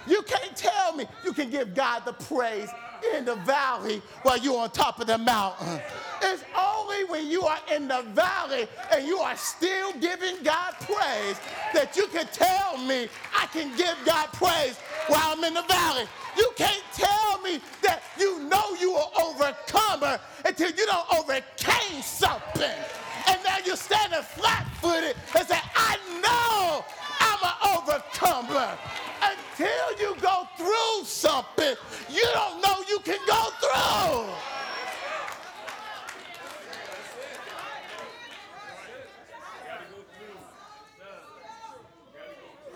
You 0.07 0.23
can't 0.23 0.57
tell 0.57 0.97
me 0.97 1.05
you 1.25 1.33
can 1.33 1.51
give 1.51 1.75
God 1.75 2.05
the 2.07 2.15
praise 2.15 2.71
in 3.15 3.27
the 3.27 3.35
valley 3.37 4.01
while 4.23 4.39
you're 4.39 4.59
on 4.59 4.71
top 4.71 4.99
of 5.01 5.07
the 5.07 5.19
mountain. 5.19 5.81
It's 6.29 6.43
only 6.59 7.05
when 7.05 7.29
you 7.29 7.43
are 7.45 7.61
in 7.73 7.87
the 7.89 8.03
valley 8.15 8.67
and 8.93 9.07
you 9.07 9.19
are 9.19 9.37
still 9.37 9.93
giving 10.01 10.43
God 10.43 10.75
praise 10.81 11.39
that 11.73 11.97
you 11.97 12.07
can 12.09 12.27
tell 12.33 12.79
me 12.79 13.09
I 13.35 13.47
can 13.47 13.77
give 13.77 13.97
God 14.05 14.27
praise 14.33 14.77
while 15.07 15.37
I'm 15.37 15.45
in 15.45 15.55
the 15.55 15.63
valley. 15.63 16.05
You 16.37 16.51
can't 16.57 16.83
tell 16.93 17.41
me 17.43 17.61
that 17.83 18.03
you 18.19 18.41
know 18.45 18.75
you 18.81 18.93
are 18.95 19.11
overcomer 19.23 20.19
until 20.45 20.71
you 20.71 20.87
don't 20.87 21.07
overcame 21.19 22.03
something 22.03 22.75
and 23.29 23.39
now 23.45 23.57
you're 23.65 23.77
standing 23.77 24.23
flat 24.23 24.67
footed 24.81 25.17
and 25.37 25.47
say, 25.47 25.59
I 25.75 25.97
know 26.23 26.85
I'm 27.21 27.41
an 27.43 27.79
overcomer. 27.79 28.79
Until 29.23 30.01
you 30.01 30.17
go 30.21 30.47
through 30.57 31.05
something, 31.05 31.75
you 32.11 32.27
don't 32.35 32.61
know 32.61 32.83
you 32.89 32.99
can 33.01 33.19
go 33.27 33.51
through. 33.61 34.56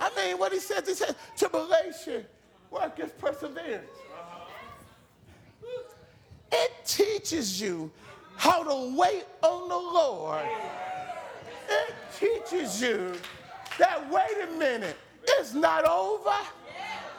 I 0.01 0.11
mean, 0.17 0.39
what 0.39 0.53
he 0.53 0.59
says, 0.59 0.89
he 0.89 0.95
says, 0.95 1.15
tribulation, 1.37 2.25
work 2.71 2.99
is 2.99 3.11
perseverance. 3.13 3.87
It 6.51 6.73
teaches 6.85 7.61
you 7.61 7.91
how 8.37 8.65
to 8.65 8.97
wait 8.97 9.27
on 9.43 9.69
the 9.69 9.77
Lord. 9.77 10.47
It 11.69 11.95
teaches 12.19 12.81
you 12.81 13.13
that, 13.79 14.11
wait 14.11 14.49
a 14.49 14.51
minute, 14.59 14.97
it's 15.23 15.53
not 15.55 15.85
over 15.85 16.35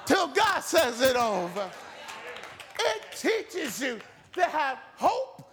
till 0.06 0.28
God 0.28 0.60
says 0.62 1.02
it 1.02 1.16
over. 1.16 1.70
It 2.80 3.04
teaches 3.16 3.80
you 3.80 4.00
to 4.34 4.44
have 4.44 4.80
hope. 4.96 5.48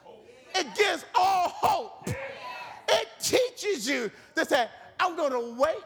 It 0.54 0.66
gives 0.74 1.04
all 1.14 1.50
hope. 1.50 2.08
It 2.88 3.08
teaches 3.20 3.86
you 3.86 4.10
to 4.34 4.44
say, 4.44 4.66
I'm 4.98 5.14
going 5.14 5.32
to 5.32 5.60
wait. 5.60 5.76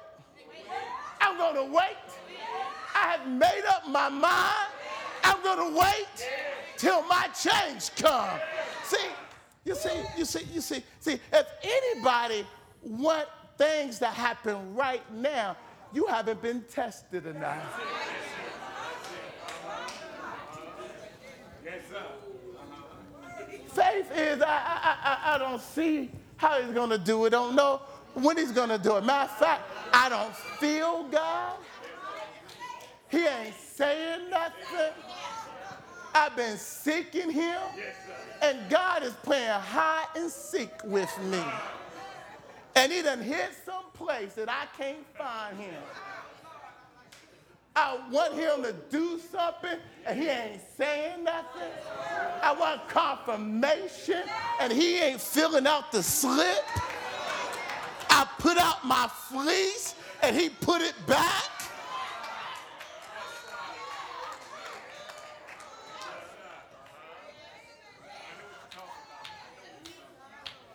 I'm 1.32 1.38
going 1.38 1.66
to 1.66 1.72
wait. 1.72 1.96
I 2.94 3.16
have 3.16 3.26
made 3.26 3.62
up 3.66 3.88
my 3.88 4.10
mind. 4.10 4.68
I'm 5.24 5.42
going 5.42 5.72
to 5.72 5.78
wait 5.78 6.28
till 6.76 7.02
my 7.04 7.28
change 7.28 7.94
comes. 7.94 8.40
See, 8.84 8.98
you 9.64 9.74
see, 9.74 10.02
you 10.18 10.24
see, 10.26 10.44
you 10.52 10.60
see, 10.60 10.84
see, 11.00 11.18
if 11.32 11.46
anybody 11.62 12.44
want 12.82 13.28
things 13.56 13.98
to 14.00 14.06
happen 14.08 14.74
right 14.74 15.02
now, 15.14 15.56
you 15.94 16.06
haven't 16.06 16.42
been 16.42 16.64
tested 16.70 17.24
enough. 17.26 17.80
Faith 23.68 24.12
is, 24.14 24.42
I, 24.42 24.46
I, 24.46 24.96
I, 25.02 25.34
I 25.34 25.38
don't 25.38 25.62
see 25.62 26.10
how 26.36 26.60
he's 26.60 26.74
going 26.74 26.90
to 26.90 26.98
do 26.98 27.24
it. 27.24 27.30
Don't 27.30 27.54
know 27.54 27.80
when 28.14 28.36
he's 28.36 28.52
going 28.52 28.68
to 28.68 28.78
do 28.78 28.96
it. 28.96 29.04
Matter 29.04 29.30
of 29.30 29.38
fact, 29.38 29.62
I 29.92 30.08
don't 30.08 30.34
feel 30.34 31.04
God. 31.04 31.56
He 33.08 33.26
ain't 33.26 33.54
saying 33.54 34.30
nothing. 34.30 34.92
I've 36.14 36.36
been 36.36 36.56
seeking 36.56 37.30
him. 37.30 37.60
And 38.42 38.58
God 38.68 39.02
is 39.02 39.12
playing 39.22 39.50
hide 39.50 40.08
and 40.16 40.30
seek 40.30 40.72
with 40.84 41.10
me. 41.24 41.42
And 42.74 42.90
he 42.90 43.02
done 43.02 43.20
hit 43.20 43.50
some 43.64 43.84
place 43.94 44.34
that 44.34 44.48
I 44.48 44.66
can't 44.76 45.06
find 45.16 45.58
him. 45.58 45.74
I 47.74 47.98
want 48.10 48.34
him 48.34 48.62
to 48.64 48.74
do 48.90 49.18
something 49.30 49.78
and 50.06 50.18
he 50.18 50.28
ain't 50.28 50.60
saying 50.76 51.24
nothing. 51.24 51.70
I 52.42 52.52
want 52.52 52.86
confirmation 52.88 54.22
and 54.60 54.72
he 54.72 54.98
ain't 54.98 55.20
filling 55.20 55.66
out 55.66 55.90
the 55.90 56.02
slip. 56.02 56.64
I 58.22 58.24
put 58.38 58.56
out 58.56 58.84
my 58.86 59.08
fleece 59.08 59.96
and 60.22 60.36
he 60.36 60.48
put 60.48 60.80
it 60.80 60.94
back. 61.08 61.42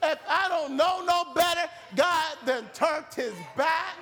If 0.04 0.20
I 0.28 0.50
don't 0.50 0.76
know 0.76 1.06
no 1.06 1.34
better, 1.34 1.70
God 1.96 2.38
then 2.46 2.66
turned 2.74 3.06
his 3.16 3.34
back. 3.56 3.96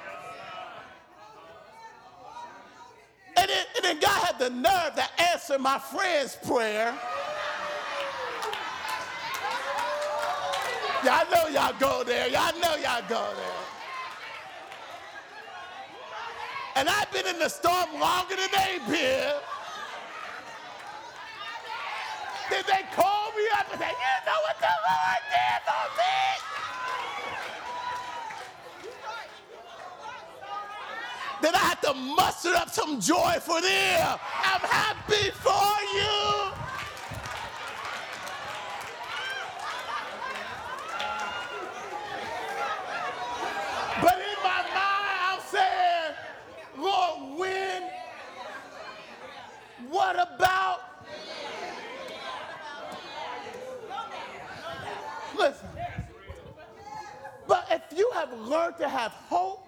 And 3.38 3.48
then, 3.48 3.66
and 3.76 3.86
then 3.86 4.00
God 4.00 4.26
had 4.26 4.40
the 4.40 4.50
nerve 4.50 4.96
to 4.96 5.22
answer 5.22 5.60
my 5.60 5.78
friend's 5.78 6.36
prayer. 6.36 6.98
Y'all 11.06 11.30
know 11.30 11.48
y'all 11.50 11.72
go 11.80 12.04
there. 12.04 12.28
Y'all 12.30 12.60
know 12.60 12.76
y'all 12.78 13.04
go 13.08 13.30
there. 13.36 13.62
And 16.76 16.90
I've 16.90 17.12
been 17.12 17.28
in 17.28 17.38
the 17.38 17.48
storm 17.48 18.00
longer 18.00 18.36
than 18.36 18.50
they've 18.52 18.88
been. 18.88 19.34
Did 22.50 22.66
they 22.66 22.82
call 22.96 23.32
me 23.38 23.44
up 23.54 23.72
and 23.72 23.80
say, 23.80 23.88
you 23.88 24.26
know 24.26 24.40
what 24.48 24.58
the 24.60 24.66
Lord 24.66 25.22
did 25.30 25.62
for 25.68 25.86
me? 26.00 26.16
Then 31.44 31.54
I 31.54 31.60
had 31.60 31.82
to 31.84 31.94
muster 31.94 32.56
up 32.56 32.72
some 32.72 33.00
joy 33.00 33.34
for 33.42 33.62
them. 33.62 34.18
I'm 34.44 34.62
happy 34.62 35.30
for 35.30 35.76
you. 35.94 36.55
What 50.06 50.36
about? 50.36 50.82
Listen. 55.36 55.68
But 57.48 57.68
if 57.72 57.98
you 57.98 58.12
have 58.14 58.32
learned 58.42 58.78
to 58.78 58.88
have 58.88 59.14
hope, 59.14 59.68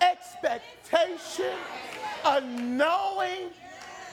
expectation, 0.00 1.54
a 2.24 2.40
knowing, 2.40 3.50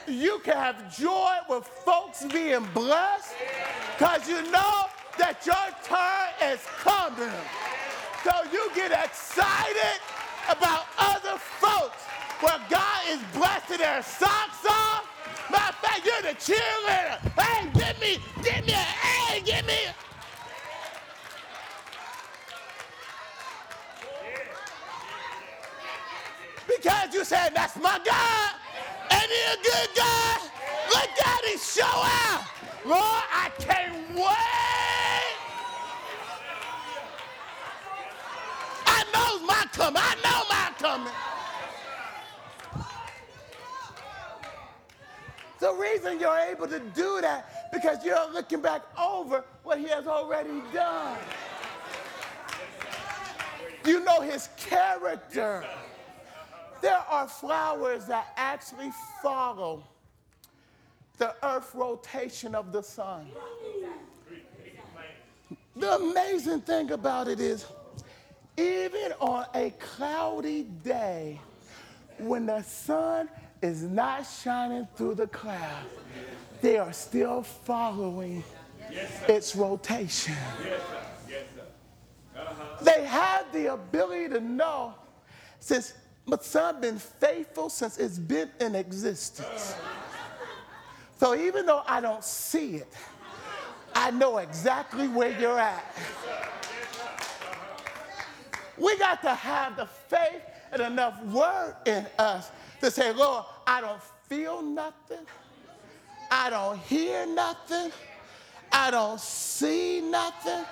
you 0.08 0.40
can 0.44 0.56
have 0.56 0.96
joy 0.96 1.34
with 1.50 1.66
folks 1.66 2.24
being 2.26 2.64
blessed 2.72 3.34
because 3.98 4.30
you 4.30 4.44
know 4.52 4.86
that 5.18 5.44
your 5.48 5.56
turn 5.84 6.52
is 6.54 6.64
coming. 6.78 7.34
So 8.24 8.32
you 8.54 8.70
get 8.76 8.92
excited 8.92 10.00
about 10.48 10.86
other 11.00 11.40
folks 11.40 11.71
where 12.42 12.60
God 12.70 13.02
is 13.10 13.20
blessing 13.34 13.78
their 13.78 14.02
socks 14.02 14.66
off. 14.68 15.06
Matter 15.52 15.70
of 15.70 15.76
fact, 15.76 16.06
you're 16.06 16.22
the 16.24 16.38
cheerleader. 16.40 17.20
Hey, 17.40 17.70
give 17.74 18.02
me, 18.02 18.18
give 18.44 18.66
me 18.66 18.74
a 18.74 18.76
hey, 18.76 19.42
give 19.42 19.66
me. 19.68 19.78
Because 26.68 27.14
you 27.14 27.24
said, 27.24 27.52
that's 27.54 27.76
my 27.76 28.00
God. 28.04 28.52
Ain't 29.12 29.30
he 29.30 29.54
a 29.54 29.58
good 29.62 29.90
God? 29.96 30.42
Look 30.90 31.10
at 31.26 31.46
him 31.46 31.60
show 31.60 31.84
out. 31.84 32.44
Lord, 32.86 33.00
I 33.00 33.52
can't 33.60 34.16
wait. 34.16 35.36
I 38.88 39.04
know 39.14 39.46
my 39.46 39.66
coming. 39.74 40.02
I 40.02 40.16
know 40.24 40.44
my 40.50 40.72
coming. 40.80 41.31
The 45.62 45.72
reason 45.76 46.20
you're 46.20 46.40
able 46.40 46.68
to 46.68 46.80
do 46.80 47.22
that 47.22 47.72
because 47.72 48.04
you're 48.04 48.34
looking 48.34 48.62
back 48.62 48.82
over 49.00 49.46
what 49.62 49.78
he 49.78 49.88
has 49.90 50.08
already 50.08 50.60
done. 50.74 51.20
You 53.86 54.04
know 54.04 54.22
his 54.22 54.50
character. 54.58 55.64
There 56.82 56.98
are 57.08 57.28
flowers 57.28 58.08
that 58.08 58.34
actually 58.38 58.92
follow 59.22 59.84
the 61.20 61.36
earth 61.44 61.76
rotation 61.76 62.56
of 62.56 62.72
the 62.72 62.82
sun. 62.82 63.28
The 65.76 65.96
amazing 65.96 66.62
thing 66.62 66.90
about 66.90 67.28
it 67.28 67.40
is, 67.40 67.68
even 68.58 69.14
on 69.20 69.46
a 69.54 69.70
cloudy 69.80 70.64
day, 70.84 71.40
when 72.18 72.48
the 72.48 72.64
sun 72.64 73.30
is 73.62 73.84
not 73.84 74.24
shining 74.24 74.88
through 74.96 75.16
the 75.16 75.28
cloud, 75.28 75.86
they 76.62 76.78
are 76.78 76.94
still 76.94 77.44
following 77.44 78.44
its 79.28 79.56
rotation. 79.56 80.36
They 82.82 83.06
have 83.06 83.52
the 83.54 83.74
ability 83.74 84.30
to 84.30 84.40
know 84.40 84.96
since 85.60 85.94
the 86.28 86.38
sun 86.38 86.82
been 86.82 86.98
faithful 86.98 87.70
since 87.70 87.98
it's 87.98 88.18
been 88.18 88.50
in 88.60 88.76
existence. 88.76 89.76
So 91.20 91.36
even 91.36 91.66
though 91.66 91.84
I 91.88 92.02
don't 92.02 92.24
see 92.24 92.78
it, 92.78 92.92
I 93.94 94.12
know 94.12 94.38
exactly 94.38 95.08
where 95.08 95.38
you're 95.40 95.60
at. 95.60 95.86
We 98.78 98.98
got 98.98 99.22
to 99.22 99.36
have 99.36 99.76
the 99.76 99.86
faith 99.86 100.42
and 100.72 100.82
enough 100.82 101.24
word 101.26 101.76
in 101.86 102.08
us 102.18 102.50
to 102.82 102.92
say, 102.92 103.14
Lord, 103.14 103.46
I 103.66 103.82
don't 103.82 104.02
feel 104.28 104.62
nothing. 104.62 105.26
I 106.30 106.50
don't 106.50 106.80
hear 106.80 107.26
nothing. 107.26 107.92
I 108.72 108.92
don't 108.92 109.20
see 109.20 110.02
nothing. 110.02 110.64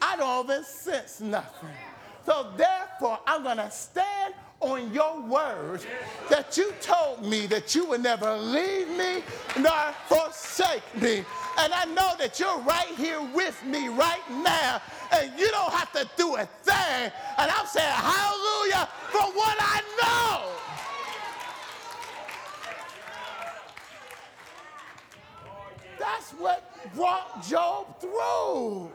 I 0.00 0.16
don't 0.16 0.44
even 0.44 0.64
sense 0.64 1.20
nothing. 1.20 1.70
So 2.26 2.52
therefore, 2.56 3.18
I'm 3.26 3.42
going 3.42 3.58
to 3.58 3.70
stand 3.70 4.34
on 4.60 4.92
your 4.92 5.20
word 5.20 5.84
that 6.30 6.56
you 6.56 6.72
told 6.80 7.24
me 7.24 7.46
that 7.46 7.74
you 7.74 7.86
would 7.86 8.02
never 8.02 8.34
leave 8.36 8.88
me 8.88 9.22
nor 9.58 9.92
forsake 10.06 10.82
me. 11.00 11.24
And 11.58 11.72
I 11.72 11.84
know 11.86 12.14
that 12.18 12.40
you're 12.40 12.58
right 12.60 12.88
here 12.96 13.20
with 13.34 13.62
me 13.64 13.88
right 13.88 14.22
now, 14.30 14.80
and 15.12 15.30
you 15.38 15.48
don't 15.50 15.72
have 15.72 15.92
to 15.92 16.08
do 16.16 16.36
a 16.36 16.46
thing. 16.46 17.12
And 17.38 17.50
I'm 17.50 17.66
saying 17.66 17.86
hallelujah 17.86 18.88
for 19.10 19.32
what 19.32 19.56
I 19.60 19.82
know. 20.02 20.50
That's 26.04 26.32
what 26.32 26.62
brought 26.94 27.46
Job 27.48 27.98
through. 27.98 28.92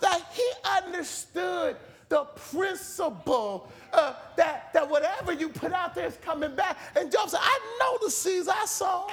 That 0.00 0.22
he 0.32 0.48
understood 0.64 1.76
the 2.08 2.24
principle 2.50 3.68
uh, 3.92 4.14
that, 4.36 4.72
that 4.72 4.88
whatever 4.88 5.32
you 5.32 5.48
put 5.48 5.72
out 5.72 5.96
there 5.96 6.06
is 6.06 6.16
coming 6.22 6.54
back. 6.54 6.78
And 6.94 7.10
Job 7.10 7.28
said, 7.28 7.40
I 7.42 7.58
know 7.80 7.98
the 8.04 8.10
seeds 8.10 8.46
I 8.46 8.64
sow. 8.66 9.10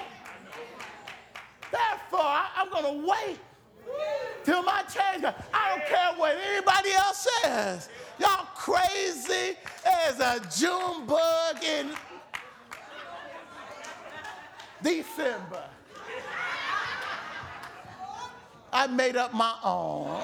Therefore, 1.72 2.20
I, 2.20 2.50
I'm 2.58 2.70
going 2.70 3.02
to 3.02 3.08
wait 3.08 3.40
till 4.44 4.62
my 4.62 4.84
change. 4.84 5.26
I 5.52 5.70
don't 5.70 5.88
care 5.88 6.14
what 6.16 6.38
anybody 6.38 6.92
else 6.92 7.28
says. 7.42 7.90
Y'all 8.20 8.46
crazy 8.54 9.58
as 9.84 10.20
a 10.20 10.40
June 10.56 11.08
bug 11.08 11.64
in 11.64 11.90
December. 14.84 15.64
I 18.74 18.88
made 18.88 19.16
up 19.16 19.34
my 19.34 19.56
own. 19.64 20.20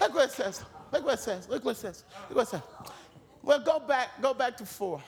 Look 0.00 0.14
what 0.14 0.24
it 0.28 0.30
says. 0.30 0.64
Look 0.92 1.04
what 1.04 1.14
it 1.14 1.20
says. 1.20 1.48
Look 1.48 1.64
what 1.64 1.72
it 1.72 1.80
says. 1.80 2.04
Look 2.28 2.36
what 2.36 2.42
it 2.42 2.50
says. 2.50 2.62
Well, 3.42 3.58
go 3.58 3.80
back, 3.80 4.22
go 4.22 4.32
back 4.32 4.56
to 4.58 4.66
four. 4.66 5.02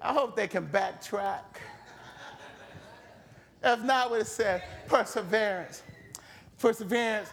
I 0.00 0.12
hope 0.12 0.36
they 0.36 0.48
can 0.48 0.66
backtrack. 0.66 1.42
If 3.62 3.82
not, 3.82 4.10
what 4.10 4.20
it 4.20 4.26
says, 4.26 4.62
perseverance. 4.86 5.82
Perseverance 6.58 7.30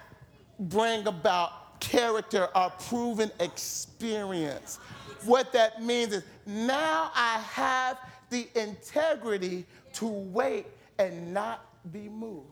bring 0.60 1.06
about 1.08 1.80
character 1.80 2.48
or 2.56 2.72
proven 2.88 3.32
experience. 3.40 4.78
What 5.24 5.52
that 5.54 5.84
means 5.84 6.14
is 6.14 6.24
now 6.46 7.12
I 7.16 7.40
have 7.40 7.98
the 8.30 8.48
integrity 8.56 9.66
to 9.94 10.06
wait 10.06 10.66
and 10.98 11.34
not 11.34 11.66
be 11.92 12.10
moved. 12.10 12.48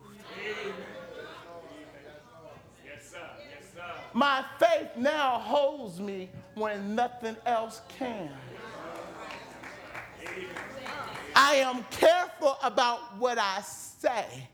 Yes, 2.85 3.11
sir. 3.11 3.17
Yes, 3.49 3.69
sir. 3.73 3.81
My 4.13 4.45
faith 4.59 4.89
now 4.97 5.39
holds 5.39 5.99
me 5.99 6.29
when 6.55 6.95
nothing 6.95 7.35
else 7.45 7.81
can. 7.97 8.29
I 11.35 11.55
am 11.55 11.85
careful 11.89 12.57
about 12.61 13.17
what 13.17 13.37
I 13.37 13.61
say. 13.61 14.49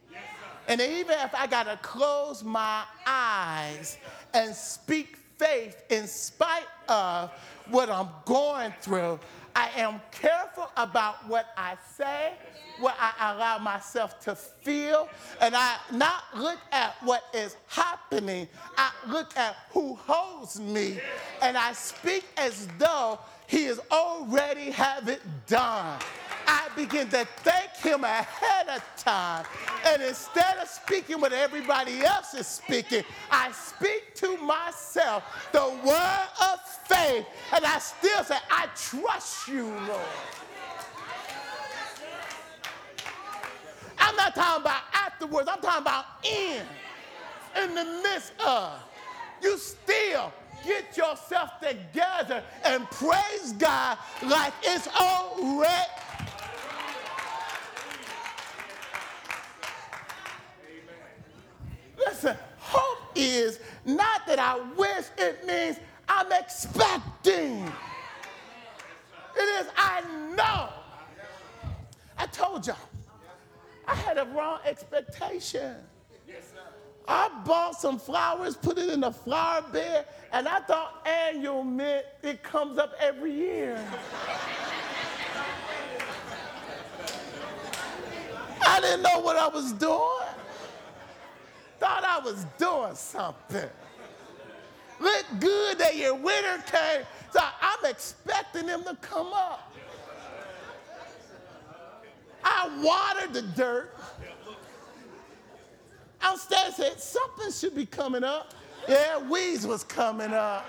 And 0.67 0.79
even 0.79 1.17
if 1.19 1.33
I 1.33 1.47
got 1.47 1.63
to 1.63 1.77
close 1.81 2.43
my 2.43 2.83
eyes 3.05 3.97
and 4.33 4.53
speak 4.53 5.17
faith 5.37 5.81
in 5.89 6.05
spite 6.05 6.67
of 6.87 7.31
what 7.69 7.89
I'm 7.89 8.09
going 8.25 8.73
through, 8.79 9.19
I 9.59 9.69
am 9.75 9.99
careful 10.09 10.71
about 10.77 11.27
what 11.27 11.47
I 11.57 11.75
say, 11.97 12.31
what 12.79 12.95
I 12.97 13.33
allow 13.33 13.57
myself 13.57 14.17
to 14.21 14.33
feel, 14.33 15.09
and 15.41 15.53
I 15.53 15.75
not 15.91 16.23
look 16.33 16.59
at 16.71 16.95
what 17.03 17.23
is 17.33 17.57
happening. 17.67 18.47
I 18.77 18.91
look 19.09 19.35
at 19.35 19.57
who 19.71 19.95
holds 19.95 20.61
me, 20.61 21.01
and 21.41 21.57
I 21.57 21.73
speak 21.73 22.23
as 22.37 22.69
though 22.77 23.19
he 23.47 23.65
has 23.65 23.81
already 23.91 24.71
have 24.71 25.09
it 25.09 25.21
done. 25.45 25.99
I 26.51 26.67
begin 26.75 27.07
to 27.09 27.27
thank 27.43 27.75
him 27.75 28.03
ahead 28.03 28.69
of 28.69 28.83
time. 28.97 29.45
And 29.85 30.01
instead 30.01 30.57
of 30.57 30.67
speaking 30.67 31.21
what 31.21 31.31
everybody 31.31 32.03
else 32.03 32.33
is 32.33 32.47
speaking, 32.47 33.03
I 33.29 33.51
speak 33.51 34.15
to 34.15 34.35
myself 34.37 35.23
the 35.51 35.69
word 35.85 36.27
of 36.41 36.59
faith. 36.87 37.27
And 37.53 37.63
I 37.63 37.77
still 37.77 38.23
say, 38.23 38.37
I 38.49 38.67
trust 38.75 39.47
you, 39.47 39.65
Lord. 39.65 40.01
I'm 43.99 44.15
not 44.15 44.33
talking 44.33 44.63
about 44.63 44.81
afterwards, 44.91 45.47
I'm 45.51 45.61
talking 45.61 45.83
about 45.83 46.05
in, 46.23 46.63
in 47.61 47.75
the 47.75 48.01
midst 48.01 48.33
of. 48.43 48.73
You 49.43 49.55
still 49.59 50.33
get 50.65 50.97
yourself 50.97 51.51
together 51.61 52.43
and 52.65 52.89
praise 52.89 53.53
God 53.59 53.99
like 54.23 54.53
it's 54.63 54.87
already 54.87 55.85
Listen, 61.99 62.37
hope 62.57 63.11
is 63.15 63.59
not 63.85 64.25
that 64.27 64.39
I 64.39 64.59
wish, 64.77 65.05
it 65.17 65.45
means 65.45 65.79
I'm 66.07 66.31
expecting. 66.31 67.65
It 69.35 69.65
is 69.65 69.67
I 69.77 70.01
know. 70.35 70.69
I 72.17 72.25
told 72.27 72.67
y'all, 72.67 72.77
I 73.87 73.95
had 73.95 74.17
a 74.17 74.25
wrong 74.25 74.59
expectation. 74.65 75.75
I 77.07 77.29
bought 77.43 77.79
some 77.79 77.97
flowers, 77.97 78.55
put 78.55 78.77
it 78.77 78.89
in 78.89 79.03
a 79.03 79.11
flower 79.11 79.63
bed, 79.71 80.05
and 80.31 80.47
I 80.47 80.59
thought 80.59 81.07
annual 81.07 81.63
meant 81.63 82.05
it 82.21 82.43
comes 82.43 82.77
up 82.77 82.93
every 82.99 83.33
year. 83.33 83.83
I 88.61 88.79
didn't 88.81 89.01
know 89.01 89.19
what 89.21 89.37
I 89.37 89.47
was 89.47 89.73
doing. 89.73 90.28
I 92.19 92.21
was 92.21 92.45
doing 92.57 92.95
something. 92.95 93.69
Look 94.99 95.25
good 95.39 95.77
that 95.77 95.95
your 95.95 96.15
winter 96.15 96.61
came, 96.69 97.05
so 97.31 97.39
I'm 97.39 97.89
expecting 97.89 98.65
them 98.65 98.83
to 98.83 98.95
come 98.95 99.31
up. 99.33 99.73
I 102.43 102.69
watered 102.83 103.33
the 103.33 103.41
dirt. 103.55 103.95
Downstairs 106.21 106.75
said 106.75 106.99
something 106.99 107.51
should 107.51 107.75
be 107.75 107.85
coming 107.85 108.25
up. 108.25 108.53
Yeah, 108.87 109.19
weeds 109.29 109.65
was 109.65 109.83
coming 109.83 110.33
up. 110.33 110.65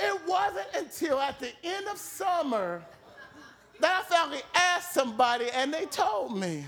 It 0.00 0.20
wasn't 0.26 0.66
until 0.74 1.20
at 1.20 1.38
the 1.38 1.52
end 1.62 1.86
of 1.86 1.98
summer 1.98 2.82
that 3.78 4.00
I 4.00 4.12
finally 4.12 4.42
asked 4.54 4.92
somebody 4.92 5.46
and 5.50 5.72
they 5.72 5.86
told 5.86 6.36
me. 6.36 6.64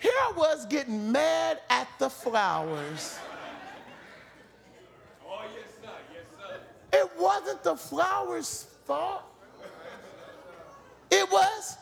Here 0.00 0.12
I 0.12 0.32
was 0.34 0.64
getting 0.66 1.12
mad 1.12 1.60
at 1.68 1.86
the 1.98 2.08
flowers. 2.08 3.18
Oh, 5.26 5.42
yes, 5.54 5.68
sir. 5.82 5.90
Yes, 6.12 6.24
sir. 6.38 6.98
It 6.98 7.10
wasn't 7.20 7.62
the 7.62 7.76
flowers' 7.76 8.66
fault. 8.86 9.22
It 11.10 11.30
was. 11.30 11.76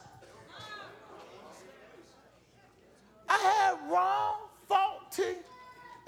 I 3.29 3.37
had 3.37 3.91
wrong, 3.91 4.37
faulty 4.67 5.37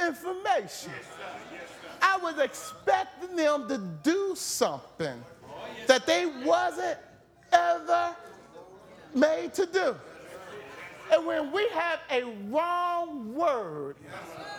information. 0.04 0.92
I 2.02 2.16
was 2.16 2.38
expecting 2.38 3.36
them 3.36 3.68
to 3.68 3.78
do 4.02 4.34
something 4.34 5.22
that 5.86 6.06
they 6.06 6.26
wasn't 6.26 6.98
ever 7.52 8.16
made 9.14 9.54
to 9.54 9.66
do. 9.66 9.94
And 11.12 11.26
when 11.26 11.52
we 11.52 11.68
have 11.70 12.00
a 12.10 12.24
wrong 12.48 13.34
word, 13.34 13.96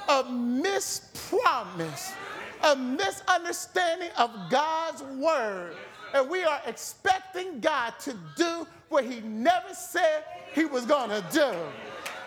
a 0.09 0.23
mispromise, 0.29 2.13
a 2.63 2.75
misunderstanding 2.75 4.09
of 4.17 4.31
God's 4.49 5.01
word, 5.03 5.75
and 6.13 6.29
we 6.29 6.43
are 6.43 6.61
expecting 6.67 7.59
God 7.61 7.93
to 8.01 8.15
do 8.35 8.67
what 8.89 9.05
he 9.05 9.21
never 9.21 9.73
said 9.73 10.25
he 10.53 10.65
was 10.65 10.85
going 10.85 11.09
to 11.09 11.23
do. 11.31 11.53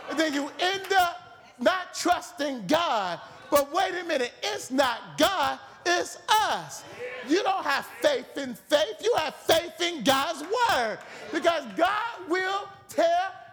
And 0.08 0.18
then 0.18 0.32
you 0.32 0.50
end 0.58 0.92
up 0.98 1.24
not 1.58 1.94
trusting 1.94 2.66
God. 2.66 3.20
But 3.50 3.72
wait 3.72 3.94
a 4.00 4.04
minute, 4.04 4.32
it's 4.42 4.70
not 4.70 5.18
God, 5.18 5.58
it's 5.84 6.18
us. 6.28 6.82
You 7.28 7.42
don't 7.42 7.64
have 7.64 7.86
faith 8.00 8.36
in 8.36 8.54
faith, 8.54 8.96
you 9.02 9.14
have 9.18 9.34
faith 9.34 9.80
in 9.80 10.02
God's 10.02 10.42
word. 10.42 10.98
Because 11.32 11.64
God 11.76 12.28
will 12.28 12.68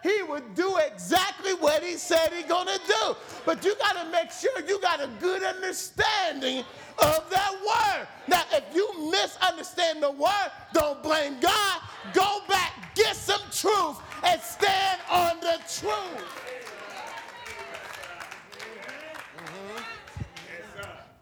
he 0.02 0.22
would 0.22 0.54
do 0.54 0.76
exactly 0.78 1.54
what 1.54 1.82
he 1.82 1.96
said 1.96 2.32
he's 2.32 2.44
gonna 2.44 2.78
do. 2.86 3.16
But 3.46 3.64
you 3.64 3.74
gotta 3.76 4.10
make 4.10 4.30
sure 4.30 4.52
you 4.66 4.80
got 4.80 5.00
a 5.00 5.08
good 5.20 5.42
understanding 5.42 6.64
of 6.98 7.30
that 7.30 7.52
word. 7.52 8.08
Now, 8.26 8.42
if 8.52 8.64
you 8.74 9.10
misunderstand 9.10 10.02
the 10.02 10.10
word, 10.10 10.50
don't 10.72 11.02
blame 11.02 11.38
God. 11.40 11.80
Go 12.12 12.40
back, 12.48 12.94
get 12.94 13.14
some 13.14 13.40
truth, 13.52 13.98
and 14.24 14.40
stand 14.40 15.00
on 15.10 15.38
the 15.40 15.58
truth. 15.68 16.42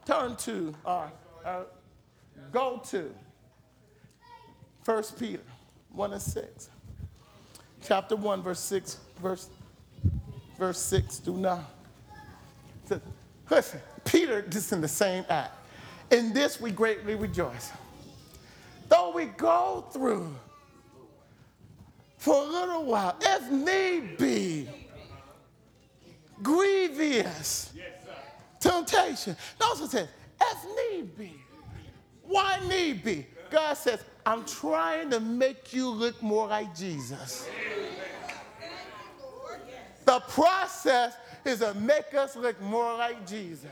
Turn 0.05 0.35
to, 0.37 0.75
uh, 0.85 1.07
uh, 1.45 1.63
go 2.51 2.81
to 2.89 3.13
1 4.85 5.03
Peter 5.19 5.43
1 5.91 6.13
and 6.13 6.21
6. 6.21 6.69
Chapter 7.83 8.15
1, 8.15 8.43
verse 8.43 8.59
6, 8.59 8.97
verse, 9.21 9.49
verse 10.57 10.79
6 10.79 11.17
through 11.17 11.37
9. 11.37 11.65
So, 12.85 13.01
Listen, 13.51 13.81
Peter, 14.05 14.41
just 14.43 14.71
in 14.71 14.79
the 14.79 14.87
same 14.87 15.25
act. 15.29 15.53
In 16.09 16.31
this 16.31 16.61
we 16.61 16.71
greatly 16.71 17.15
rejoice. 17.15 17.69
Though 18.87 19.11
we 19.11 19.25
go 19.25 19.85
through 19.91 20.33
for 22.17 22.35
a 22.35 22.45
little 22.45 22.85
while, 22.85 23.17
if 23.19 23.51
need 23.51 24.17
be, 24.17 24.69
grievous 26.41 27.73
temptation. 28.61 29.35
Notice 29.59 29.81
It 29.81 29.91
says, 29.91 30.07
if 30.41 30.65
need 30.93 31.17
be. 31.17 31.35
Why 32.23 32.59
need 32.69 33.03
be? 33.03 33.27
God 33.49 33.73
says, 33.73 34.01
I'm 34.25 34.45
trying 34.45 35.09
to 35.11 35.19
make 35.19 35.73
you 35.73 35.89
look 35.89 36.21
more 36.21 36.47
like 36.47 36.75
Jesus. 36.75 37.47
The 40.05 40.19
process 40.19 41.15
is 41.45 41.59
to 41.59 41.73
make 41.73 42.13
us 42.13 42.35
look 42.35 42.59
more 42.61 42.95
like 42.97 43.25
Jesus. 43.27 43.71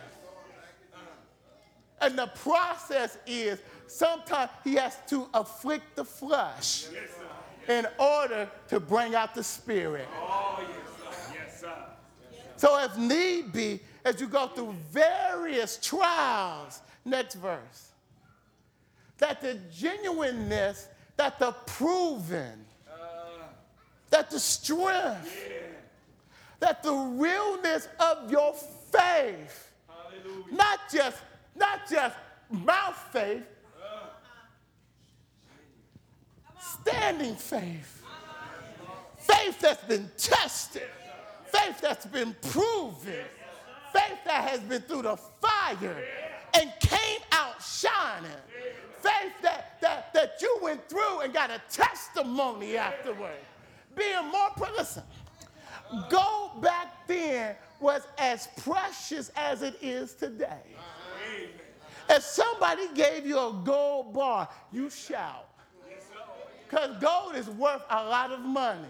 And 2.02 2.18
the 2.18 2.28
process 2.28 3.18
is 3.28 3.60
sometimes 3.88 4.52
he 4.64 4.76
has 4.76 4.98
to 5.10 5.28
afflict 5.34 5.96
the 5.96 6.06
flesh 6.06 6.86
in 7.68 7.86
order 8.00 8.50
to 8.70 8.80
bring 8.80 9.16
out 9.16 9.36
the 9.36 9.44
spirit. 9.44 10.08
So, 12.56 12.78
if 12.84 12.98
need 12.98 13.54
be, 13.54 13.80
as 14.04 14.20
you 14.20 14.28
go 14.28 14.48
through 14.48 14.76
various 14.92 15.78
trials, 15.82 16.82
next 17.06 17.36
verse, 17.36 17.89
that 19.20 19.42
the 19.42 19.60
genuineness, 19.72 20.88
that 21.18 21.40
the 21.40 21.52
proven, 21.66 22.66
that 24.10 24.32
the 24.32 24.40
strength, 24.40 25.38
that 26.60 26.82
the 26.84 26.94
realness 26.94 27.88
of 28.00 28.32
your 28.32 28.54
faith, 28.92 29.72
Hallelujah. 29.88 30.56
not 30.56 30.80
just, 30.92 31.18
not 31.56 31.90
just 31.90 32.16
mouth 32.50 32.98
faith, 33.14 33.44
standing 36.60 37.36
faith, 37.36 38.04
faith 39.18 39.60
that's 39.60 39.84
been 39.84 40.10
tested, 40.18 40.90
faith 41.46 41.80
that's 41.82 42.06
been 42.06 42.36
proven, 42.42 43.26
faith 43.94 44.18
that 44.26 44.50
has 44.50 44.60
been 44.62 44.82
through 44.82 45.04
the 45.04 45.18
fire 45.18 46.04
and 46.54 46.72
came 46.80 47.22
out 47.32 47.62
shining, 47.62 48.32
faith 49.02 49.34
that, 49.42 49.80
that, 49.82 50.14
that 50.14 50.42
you 50.42 50.58
went 50.62 50.88
through 50.90 51.22
and 51.22 51.34
got 51.34 51.50
a 51.50 51.62
testimony 51.70 52.78
afterward. 52.78 53.38
Being 53.96 54.28
more, 54.32 54.50
listen, 54.78 55.04
go 56.10 56.52
back 56.62 57.08
then 57.08 57.56
was 57.80 58.04
as 58.18 58.48
precious 58.58 59.32
as 59.36 59.62
it 59.62 59.76
is 59.82 60.14
today. 60.14 60.62
If 62.10 62.24
somebody 62.24 62.88
gave 62.94 63.26
you 63.26 63.38
a 63.38 63.62
gold 63.64 64.14
bar, 64.14 64.50
you 64.72 64.90
shout. 64.90 65.48
Because 66.68 66.98
gold 67.02 67.36
is 67.36 67.50
worth 67.50 67.84
a 67.90 68.04
lot 68.06 68.32
of 68.32 68.42
money. 68.42 68.88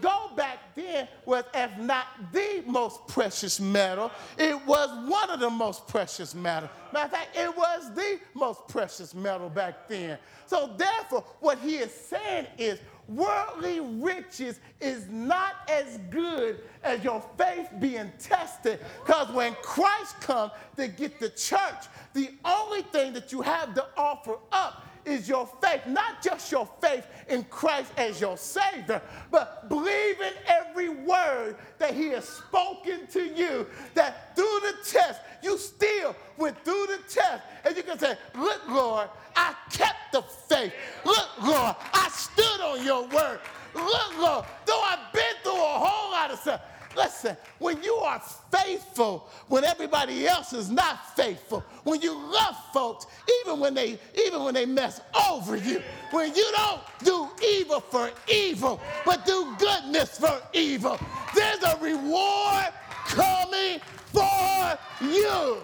Gold 0.00 0.36
back 0.36 0.74
then 0.74 1.08
was, 1.24 1.44
if 1.54 1.78
not 1.78 2.06
the 2.32 2.62
most 2.66 3.06
precious 3.08 3.60
metal, 3.60 4.10
it 4.38 4.54
was 4.66 4.88
one 5.08 5.30
of 5.30 5.40
the 5.40 5.50
most 5.50 5.86
precious 5.86 6.34
metal. 6.34 6.68
Matter 6.92 7.04
of 7.06 7.10
fact, 7.10 7.36
it 7.36 7.56
was 7.56 7.94
the 7.94 8.18
most 8.34 8.66
precious 8.68 9.14
metal 9.14 9.48
back 9.48 9.88
then. 9.88 10.18
So 10.46 10.74
therefore, 10.76 11.24
what 11.40 11.58
he 11.58 11.76
is 11.76 11.92
saying 11.92 12.46
is 12.58 12.80
worldly 13.08 13.80
riches 13.80 14.60
is 14.80 15.08
not 15.08 15.54
as 15.68 15.98
good 16.10 16.60
as 16.82 17.02
your 17.02 17.22
faith 17.36 17.68
being 17.80 18.10
tested. 18.18 18.80
Because 19.04 19.30
when 19.32 19.54
Christ 19.62 20.20
comes 20.20 20.52
to 20.76 20.88
get 20.88 21.18
the 21.18 21.30
church, 21.30 21.86
the 22.14 22.30
only 22.44 22.82
thing 22.82 23.12
that 23.14 23.32
you 23.32 23.42
have 23.42 23.74
to 23.74 23.84
offer 23.96 24.36
up 24.52 24.86
is 25.04 25.28
your 25.28 25.48
faith, 25.62 25.82
not 25.86 26.22
just 26.22 26.50
your 26.52 26.68
faith 26.80 27.06
in 27.28 27.44
Christ 27.44 27.92
as 27.96 28.20
your 28.20 28.36
Savior, 28.36 29.00
but 29.30 29.68
believing 29.68 30.32
every 30.46 30.88
word 30.88 31.56
that 31.78 31.94
He 31.94 32.08
has 32.08 32.28
spoken 32.28 33.06
to 33.08 33.22
you, 33.22 33.66
that 33.94 34.36
through 34.36 34.60
the 34.62 34.74
test, 34.84 35.20
you 35.42 35.56
still 35.58 36.14
went 36.36 36.62
through 36.64 36.86
the 36.86 36.98
test, 37.08 37.42
and 37.64 37.76
you 37.76 37.82
can 37.82 37.98
say, 37.98 38.16
Look, 38.36 38.60
Lord, 38.68 39.08
I 39.36 39.54
kept 39.70 40.12
the 40.12 40.22
faith. 40.22 40.72
Look, 41.04 41.28
Lord, 41.42 41.76
I 41.92 42.08
stood 42.12 42.60
on 42.60 42.84
your 42.84 43.02
word. 43.08 43.40
Look, 43.74 44.18
Lord, 44.18 44.44
though 44.66 44.82
I've 44.82 45.12
been 45.12 45.34
through 45.42 45.52
a 45.52 45.78
whole 45.78 46.10
lot 46.12 46.30
of 46.30 46.38
stuff, 46.38 46.60
Listen, 46.96 47.36
when 47.58 47.82
you 47.82 47.94
are 47.94 48.20
faithful 48.50 49.28
when 49.48 49.64
everybody 49.64 50.26
else 50.26 50.52
is 50.52 50.70
not 50.70 51.14
faithful, 51.16 51.64
when 51.84 52.00
you 52.02 52.12
love 52.14 52.56
folks 52.72 53.06
even 53.40 53.60
when 53.60 53.74
they 53.74 53.98
even 54.26 54.42
when 54.42 54.54
they 54.54 54.66
mess 54.66 55.00
over 55.28 55.56
you, 55.56 55.82
when 56.10 56.34
you 56.34 56.50
don't 56.52 56.80
do 57.04 57.28
evil 57.44 57.80
for 57.80 58.10
evil, 58.28 58.80
but 59.04 59.24
do 59.24 59.54
goodness 59.58 60.18
for 60.18 60.42
evil, 60.52 60.98
there's 61.34 61.62
a 61.62 61.78
reward 61.80 62.66
coming 63.06 63.80
for 64.06 64.78
you. 65.00 65.58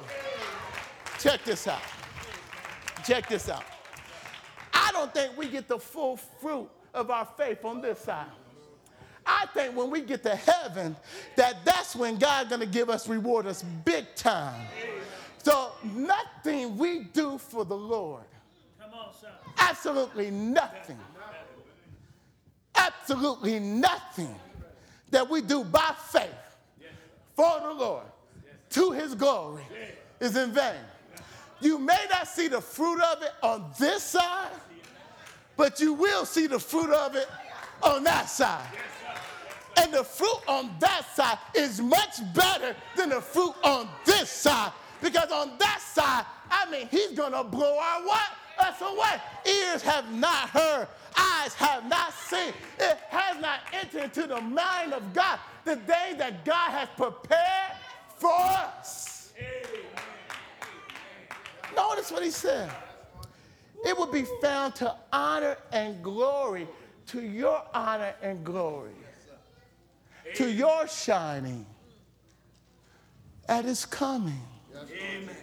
Check 1.18 1.42
this 1.44 1.66
out. 1.66 1.82
Check 3.04 3.28
this 3.28 3.48
out. 3.48 3.64
I 4.72 4.92
don't 4.92 5.12
think 5.12 5.36
we 5.36 5.48
get 5.48 5.66
the 5.66 5.78
full 5.78 6.16
fruit 6.16 6.68
of 6.94 7.10
our 7.10 7.26
faith 7.36 7.64
on 7.64 7.80
this 7.80 7.98
side. 7.98 8.26
I 9.26 9.46
think 9.52 9.76
when 9.76 9.90
we 9.90 10.02
get 10.02 10.22
to 10.22 10.36
heaven, 10.36 10.96
that 11.34 11.64
that's 11.64 11.96
when 11.96 12.16
God's 12.16 12.50
gonna 12.50 12.66
give 12.66 12.88
us 12.88 13.08
reward 13.08 13.46
us 13.46 13.62
big 13.84 14.06
time. 14.14 14.66
So 15.42 15.72
nothing 15.82 16.76
we 16.76 17.04
do 17.12 17.38
for 17.38 17.64
the 17.64 17.76
Lord, 17.76 18.24
absolutely 19.58 20.30
nothing, 20.30 20.98
absolutely 22.76 23.58
nothing 23.58 24.34
that 25.10 25.28
we 25.28 25.40
do 25.40 25.64
by 25.64 25.94
faith 26.10 26.30
for 27.34 27.60
the 27.60 27.72
Lord 27.72 28.06
to 28.70 28.90
His 28.92 29.14
glory 29.14 29.64
is 30.20 30.36
in 30.36 30.52
vain. 30.52 30.74
You 31.60 31.78
may 31.78 32.06
not 32.10 32.28
see 32.28 32.48
the 32.48 32.60
fruit 32.60 33.00
of 33.00 33.22
it 33.22 33.32
on 33.42 33.70
this 33.78 34.02
side, 34.02 34.50
but 35.56 35.80
you 35.80 35.94
will 35.94 36.26
see 36.26 36.46
the 36.46 36.58
fruit 36.58 36.90
of 36.90 37.16
it 37.16 37.28
on 37.82 38.04
that 38.04 38.28
side. 38.28 38.66
And 39.76 39.92
the 39.92 40.04
fruit 40.04 40.40
on 40.48 40.70
that 40.80 41.06
side 41.14 41.38
is 41.54 41.80
much 41.80 42.18
better 42.34 42.74
than 42.96 43.10
the 43.10 43.20
fruit 43.20 43.54
on 43.62 43.88
this 44.04 44.30
side. 44.30 44.72
Because 45.02 45.30
on 45.30 45.52
that 45.58 45.80
side, 45.80 46.24
I 46.50 46.70
mean, 46.70 46.88
he's 46.90 47.12
gonna 47.12 47.44
blow 47.44 47.78
our 47.78 48.06
what? 48.06 48.30
Us 48.58 48.80
away. 48.80 49.20
Ears 49.46 49.82
have 49.82 50.10
not 50.12 50.48
heard, 50.48 50.88
eyes 51.14 51.52
have 51.54 51.86
not 51.88 52.14
seen. 52.14 52.54
It 52.78 52.98
has 53.10 53.40
not 53.40 53.60
entered 53.74 54.04
into 54.04 54.26
the 54.26 54.40
mind 54.40 54.94
of 54.94 55.12
God 55.12 55.38
the 55.64 55.76
day 55.76 56.14
that 56.16 56.44
God 56.46 56.70
has 56.70 56.88
prepared 56.96 57.72
for 58.16 58.32
us. 58.32 59.32
Notice 61.74 62.10
what 62.10 62.22
he 62.22 62.30
said. 62.30 62.70
It 63.84 63.96
will 63.96 64.06
be 64.06 64.24
found 64.40 64.74
to 64.76 64.96
honor 65.12 65.58
and 65.70 66.02
glory, 66.02 66.66
to 67.08 67.20
your 67.20 67.62
honor 67.74 68.14
and 68.22 68.42
glory 68.42 68.94
to 70.34 70.50
your 70.50 70.86
shining 70.88 71.64
at 73.48 73.64
his 73.64 73.84
coming. 73.84 74.40
Amen. 74.74 75.36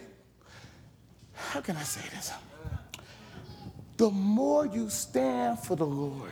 How 1.32 1.60
can 1.60 1.76
I 1.76 1.82
say 1.82 2.02
this? 2.14 2.32
The 3.96 4.10
more 4.10 4.66
you 4.66 4.90
stand 4.90 5.58
for 5.60 5.76
the 5.76 5.86
Lord, 5.86 6.30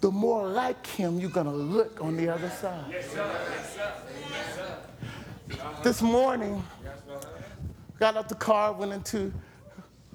the 0.00 0.10
more 0.10 0.46
like 0.46 0.86
him 0.86 1.18
you're 1.18 1.30
going 1.30 1.46
to 1.46 1.52
look 1.52 2.00
on 2.00 2.16
the 2.16 2.28
other 2.28 2.50
side. 2.50 2.84
Yes, 2.90 3.10
sir. 3.10 3.38
Yes, 3.50 3.74
sir. 3.74 3.92
Yes, 4.30 4.54
sir. 5.56 5.82
This 5.82 6.02
morning, 6.02 6.62
got 7.98 8.16
out 8.16 8.28
the 8.28 8.34
car, 8.34 8.72
went 8.72 8.92
into 8.92 9.32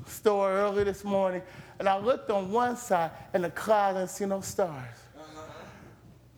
store 0.06 0.52
early 0.52 0.84
this 0.84 1.04
morning, 1.04 1.42
and 1.80 1.90
I 1.90 1.98
looked 1.98 2.30
on 2.30 2.52
one 2.52 2.78
side 2.78 3.12
and 3.34 3.44
the 3.44 3.50
cloud 3.50 3.98
and 3.98 4.10
see 4.10 4.26
no 4.26 4.42
stars. 4.42 5.03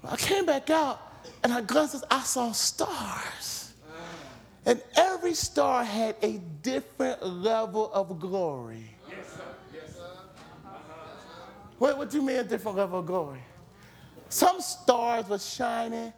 I 0.07 0.15
came 0.17 0.45
back 0.45 0.69
out 0.69 0.99
and 1.43 1.53
I 1.53 1.61
glanced, 1.61 2.03
I 2.09 2.21
saw 2.21 2.51
stars. 2.51 3.73
And 4.65 4.81
every 4.95 5.35
star 5.35 5.83
had 5.83 6.15
a 6.23 6.39
different 6.63 7.23
level 7.25 7.91
of 7.93 8.19
glory. 8.19 8.89
Yes, 9.07 9.17
sir. 9.35 9.41
Yes, 9.73 9.95
sir. 9.95 10.09
What, 11.77 11.97
what 11.97 12.09
do 12.09 12.17
you 12.17 12.23
mean 12.23 12.37
a 12.37 12.43
different 12.43 12.77
level 12.77 12.99
of 12.99 13.05
glory? 13.05 13.43
Some 14.29 14.59
stars 14.61 15.29
were 15.29 15.37
shining 15.37 16.11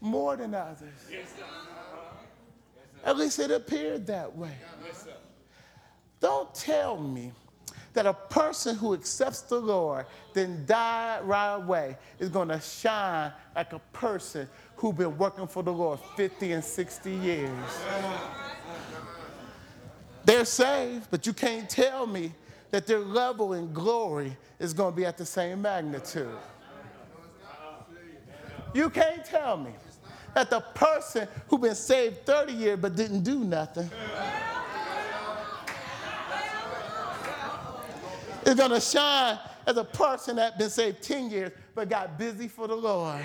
more 0.00 0.36
than 0.36 0.54
others. 0.54 0.88
Yes, 1.10 1.28
sir. 1.36 1.44
At 3.04 3.16
least 3.16 3.38
it 3.38 3.50
appeared 3.50 4.06
that 4.06 4.34
way. 4.34 4.54
Don't 6.20 6.54
tell 6.54 6.98
me 6.98 7.32
that 7.92 8.06
a 8.06 8.14
person 8.14 8.76
who 8.76 8.94
accepts 8.94 9.42
the 9.42 9.58
Lord, 9.58 10.06
then 10.32 10.64
die 10.66 11.20
right 11.22 11.54
away, 11.54 11.96
is 12.18 12.28
going 12.28 12.48
to 12.48 12.60
shine 12.60 13.32
like 13.54 13.72
a 13.72 13.80
person 13.92 14.48
who's 14.76 14.94
been 14.94 15.16
working 15.18 15.46
for 15.46 15.62
the 15.62 15.72
Lord 15.72 15.98
50 16.16 16.52
and 16.52 16.64
60 16.64 17.10
years. 17.10 17.50
They're 20.24 20.44
saved, 20.44 21.08
but 21.10 21.26
you 21.26 21.32
can't 21.32 21.68
tell 21.68 22.06
me 22.06 22.32
that 22.70 22.86
their 22.86 23.00
level 23.00 23.54
in 23.54 23.72
glory 23.72 24.36
is 24.58 24.72
going 24.72 24.92
to 24.92 24.96
be 24.96 25.04
at 25.04 25.16
the 25.18 25.26
same 25.26 25.62
magnitude. 25.62 26.28
You 28.72 28.88
can't 28.90 29.24
tell 29.24 29.56
me 29.56 29.72
that 30.34 30.50
the 30.50 30.60
person 30.60 31.26
who's 31.48 31.60
been 31.60 31.74
saved 31.74 32.24
30 32.24 32.52
years 32.52 32.78
but 32.80 32.94
didn't 32.94 33.24
do 33.24 33.40
nothing 33.40 33.90
is 38.50 38.56
going 38.56 38.70
to 38.70 38.80
shine 38.80 39.38
as 39.66 39.76
a 39.76 39.84
person 39.84 40.36
that 40.36 40.58
been 40.58 40.70
saved 40.70 41.02
10 41.02 41.30
years 41.30 41.52
but 41.74 41.88
got 41.88 42.18
busy 42.18 42.48
for 42.48 42.66
the 42.66 42.74
Lord. 42.74 43.20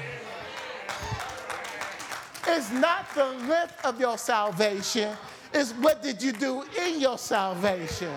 It's 2.48 2.72
not 2.72 3.14
the 3.16 3.26
length 3.48 3.84
of 3.84 4.00
your 4.00 4.18
salvation, 4.18 5.16
it's 5.52 5.72
what 5.74 6.04
did 6.04 6.22
you 6.22 6.32
do 6.32 6.64
in 6.80 7.02
your 7.02 7.18
salvation. 7.18 8.14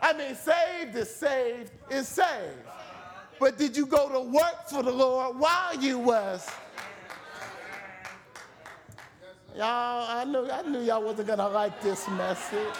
I 0.00 0.12
mean, 0.12 0.34
saved 0.34 0.96
is 0.96 1.14
saved 1.14 1.72
is 1.90 2.08
saved. 2.08 2.58
But 3.38 3.58
did 3.58 3.76
you 3.76 3.84
go 3.86 4.08
to 4.08 4.20
work 4.20 4.68
for 4.70 4.82
the 4.82 4.92
Lord 4.92 5.38
while 5.38 5.76
you 5.76 5.98
was? 5.98 6.48
Y'all, 9.56 10.06
I 10.08 10.24
knew, 10.24 10.50
I 10.50 10.62
knew 10.62 10.80
y'all 10.80 11.02
wasn't 11.02 11.28
gonna 11.28 11.48
like 11.48 11.82
this 11.82 12.08
message. 12.10 12.74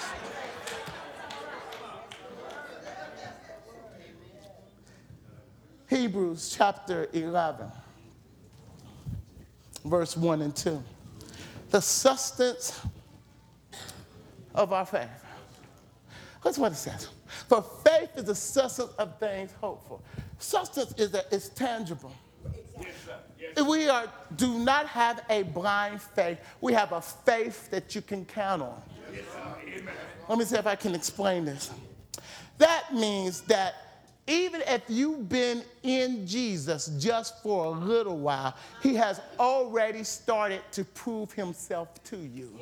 Hebrews 5.88 6.55
chapter 6.57 7.09
11, 7.12 7.70
verse 9.85 10.16
1 10.16 10.42
and 10.42 10.55
2. 10.55 10.83
The 11.70 11.81
substance 11.81 12.81
of 14.55 14.72
our 14.72 14.87
faith. 14.87 15.09
That's 16.42 16.59
what 16.59 16.72
it 16.72 16.77
says. 16.77 17.09
For 17.49 17.62
faith 17.85 18.11
is 18.16 18.25
the 18.25 18.35
substance 18.35 18.90
of 18.99 19.18
things 19.18 19.53
hoped 19.61 19.87
for. 19.87 20.01
Substance 20.38 20.92
is 20.96 21.11
that 21.12 21.27
it's 21.31 21.49
tangible. 21.51 22.12
Yes, 22.81 22.92
yes. 23.38 23.66
We 23.66 23.88
are, 23.88 24.07
do 24.37 24.59
not 24.59 24.87
have 24.87 25.22
a 25.31 25.42
blind 25.44 26.03
faith. 26.03 26.38
We 26.61 26.72
have 26.72 26.92
a 26.92 27.01
faith 27.01 27.70
that 27.70 27.94
you 27.94 28.03
can 28.03 28.25
count 28.25 28.62
on. 28.62 28.83
Yes, 29.12 29.25
Let 30.29 30.38
me 30.38 30.44
see 30.44 30.57
if 30.57 30.66
I 30.66 30.75
can 30.75 30.94
explain 30.94 31.44
this. 31.44 31.70
That 32.59 32.92
means 32.92 33.42
that 33.42 33.86
even 34.26 34.62
if 34.66 34.82
you've 34.88 35.28
been 35.28 35.62
in 35.82 36.26
Jesus 36.26 36.86
just 36.98 37.42
for 37.42 37.66
a 37.66 37.70
little 37.70 38.18
while, 38.18 38.54
he 38.82 38.94
has 38.96 39.20
already 39.38 40.02
started 40.02 40.62
to 40.72 40.84
prove 40.84 41.32
himself 41.32 42.02
to 42.04 42.16
you. 42.16 42.52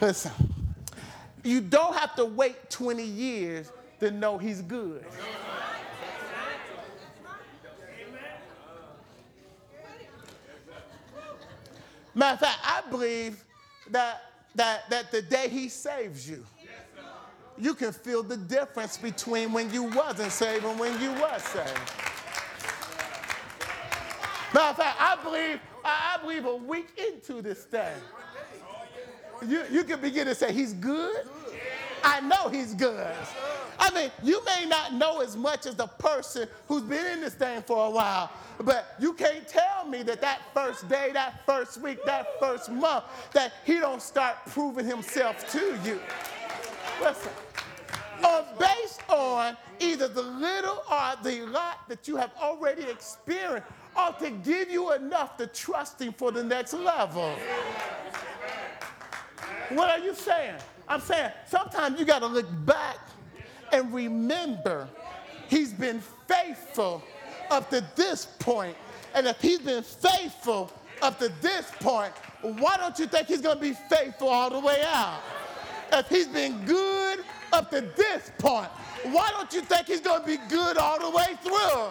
Listen, 0.00 0.32
you 1.42 1.60
don't 1.60 1.96
have 1.96 2.14
to 2.14 2.24
wait 2.24 2.70
20 2.70 3.02
years 3.02 3.72
to 3.98 4.12
know 4.12 4.38
he's 4.38 4.62
good. 4.62 5.04
Matter 12.14 12.34
of 12.34 12.40
fact, 12.40 12.58
I 12.64 12.82
believe 12.90 13.44
that, 13.90 14.22
that, 14.54 14.88
that 14.90 15.10
the 15.10 15.22
day 15.22 15.48
he 15.48 15.68
saves 15.68 16.28
you, 16.28 16.44
you 17.60 17.74
can 17.74 17.92
feel 17.92 18.22
the 18.22 18.36
difference 18.36 18.96
between 18.96 19.52
when 19.52 19.72
you 19.72 19.84
wasn't 19.84 20.32
saved 20.32 20.64
and 20.64 20.78
when 20.78 21.00
you 21.00 21.10
was 21.12 21.42
saved. 21.42 21.92
Matter 24.54 24.70
of 24.70 24.76
fact, 24.76 24.96
I 24.98 25.18
believe, 25.22 25.60
I 25.84 26.18
believe 26.22 26.46
a 26.46 26.56
week 26.56 26.88
into 26.96 27.42
this 27.42 27.64
thing, 27.64 27.94
you, 29.46 29.62
you 29.70 29.84
can 29.84 30.00
begin 30.00 30.26
to 30.26 30.34
say, 30.34 30.52
He's 30.52 30.72
good. 30.72 31.26
I 32.02 32.20
know 32.20 32.48
He's 32.48 32.74
good. 32.74 33.06
I 33.78 33.90
mean, 33.94 34.10
you 34.22 34.42
may 34.44 34.66
not 34.66 34.94
know 34.94 35.20
as 35.20 35.36
much 35.36 35.66
as 35.66 35.76
the 35.76 35.86
person 35.86 36.48
who's 36.66 36.82
been 36.82 37.06
in 37.06 37.20
this 37.20 37.34
thing 37.34 37.62
for 37.62 37.86
a 37.86 37.90
while, 37.90 38.30
but 38.60 38.96
you 38.98 39.12
can't 39.12 39.46
tell 39.46 39.86
me 39.86 40.02
that 40.04 40.20
that 40.20 40.40
first 40.54 40.88
day, 40.88 41.10
that 41.12 41.44
first 41.46 41.80
week, 41.80 42.04
that 42.04 42.26
first 42.40 42.70
month, 42.70 43.04
that 43.34 43.52
He 43.64 43.74
don't 43.74 44.02
start 44.02 44.36
proving 44.46 44.86
Himself 44.86 45.50
to 45.52 45.78
you. 45.84 46.00
Listen, 47.00 47.30
uh, 48.22 48.44
based 48.58 49.02
on 49.08 49.56
either 49.80 50.08
the 50.08 50.22
little 50.22 50.82
or 50.90 51.12
the 51.22 51.46
lot 51.46 51.88
that 51.88 52.08
you 52.08 52.16
have 52.16 52.30
already 52.40 52.82
experienced 52.82 53.68
or 53.96 54.12
to 54.20 54.30
give 54.30 54.70
you 54.70 54.92
enough 54.92 55.36
to 55.36 55.46
trust 55.46 56.00
him 56.00 56.12
for 56.12 56.30
the 56.30 56.42
next 56.42 56.72
level. 56.72 57.34
What 59.70 59.90
are 59.90 59.98
you 59.98 60.14
saying? 60.14 60.54
I'm 60.88 61.00
saying 61.00 61.30
sometimes 61.46 61.98
you 61.98 62.06
got 62.06 62.20
to 62.20 62.26
look 62.26 62.46
back 62.64 62.96
and 63.72 63.92
remember 63.92 64.88
he's 65.48 65.72
been 65.72 66.00
faithful 66.26 67.02
up 67.50 67.70
to 67.70 67.84
this 67.96 68.26
point. 68.38 68.76
And 69.14 69.26
if 69.26 69.40
he's 69.40 69.58
been 69.58 69.82
faithful 69.82 70.72
up 71.02 71.18
to 71.18 71.30
this 71.40 71.70
point, 71.80 72.12
why 72.42 72.76
don't 72.76 72.98
you 72.98 73.06
think 73.06 73.28
he's 73.28 73.40
going 73.40 73.56
to 73.56 73.60
be 73.60 73.72
faithful 73.72 74.28
all 74.28 74.50
the 74.50 74.60
way 74.60 74.82
out? 74.86 75.20
If 75.92 76.08
he's 76.08 76.28
been 76.28 76.64
good 76.64 77.24
up 77.52 77.70
to 77.70 77.80
this 77.80 78.30
point, 78.38 78.68
why 79.04 79.30
don't 79.30 79.52
you 79.52 79.60
think 79.60 79.86
he's 79.86 80.00
going 80.00 80.20
to 80.20 80.26
be 80.26 80.38
good 80.48 80.76
all 80.76 80.98
the 80.98 81.10
way 81.16 81.36
through? 81.42 81.90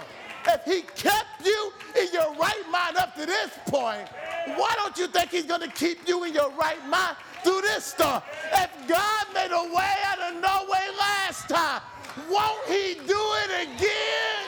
If 0.49 0.63
he 0.65 0.81
kept 0.81 1.45
you 1.45 1.73
in 1.99 2.07
your 2.13 2.33
right 2.35 2.63
mind 2.71 2.95
up 2.97 3.15
to 3.15 3.25
this 3.25 3.51
point, 3.67 4.07
why 4.55 4.73
don't 4.77 4.97
you 4.97 5.07
think 5.07 5.31
he's 5.31 5.45
going 5.45 5.61
to 5.61 5.67
keep 5.67 6.07
you 6.07 6.23
in 6.23 6.33
your 6.33 6.51
right 6.51 6.85
mind 6.87 7.17
through 7.43 7.61
this 7.61 7.85
storm? 7.85 8.21
If 8.53 8.69
God 8.87 9.25
made 9.33 9.51
a 9.51 9.75
way 9.75 9.93
out 10.05 10.19
of 10.19 10.41
no 10.41 10.71
way 10.71 10.87
last 10.97 11.49
time, 11.49 11.81
won't 12.29 12.65
he 12.67 12.93
do 13.05 13.19
it 13.43 13.67
again? 13.67 14.45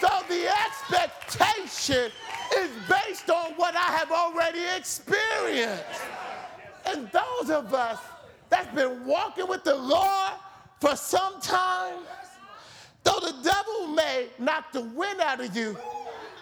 So 0.00 0.08
the 0.28 0.48
expectation 0.66 2.12
is 2.56 2.70
based 2.88 3.28
on 3.30 3.54
what 3.56 3.74
I 3.74 3.90
have 3.98 4.12
already 4.12 4.62
experienced. 4.76 6.02
And 6.88 7.10
those 7.12 7.50
of 7.50 7.74
us 7.74 7.98
that's 8.48 8.74
been 8.74 9.04
walking 9.04 9.46
with 9.46 9.62
the 9.62 9.74
Lord 9.74 10.32
for 10.80 10.96
some 10.96 11.38
time, 11.40 11.98
though 13.04 13.20
the 13.20 13.34
devil 13.42 13.88
may 13.88 14.28
knock 14.38 14.72
the 14.72 14.80
wind 14.80 15.20
out 15.20 15.40
of 15.44 15.54
you, 15.54 15.76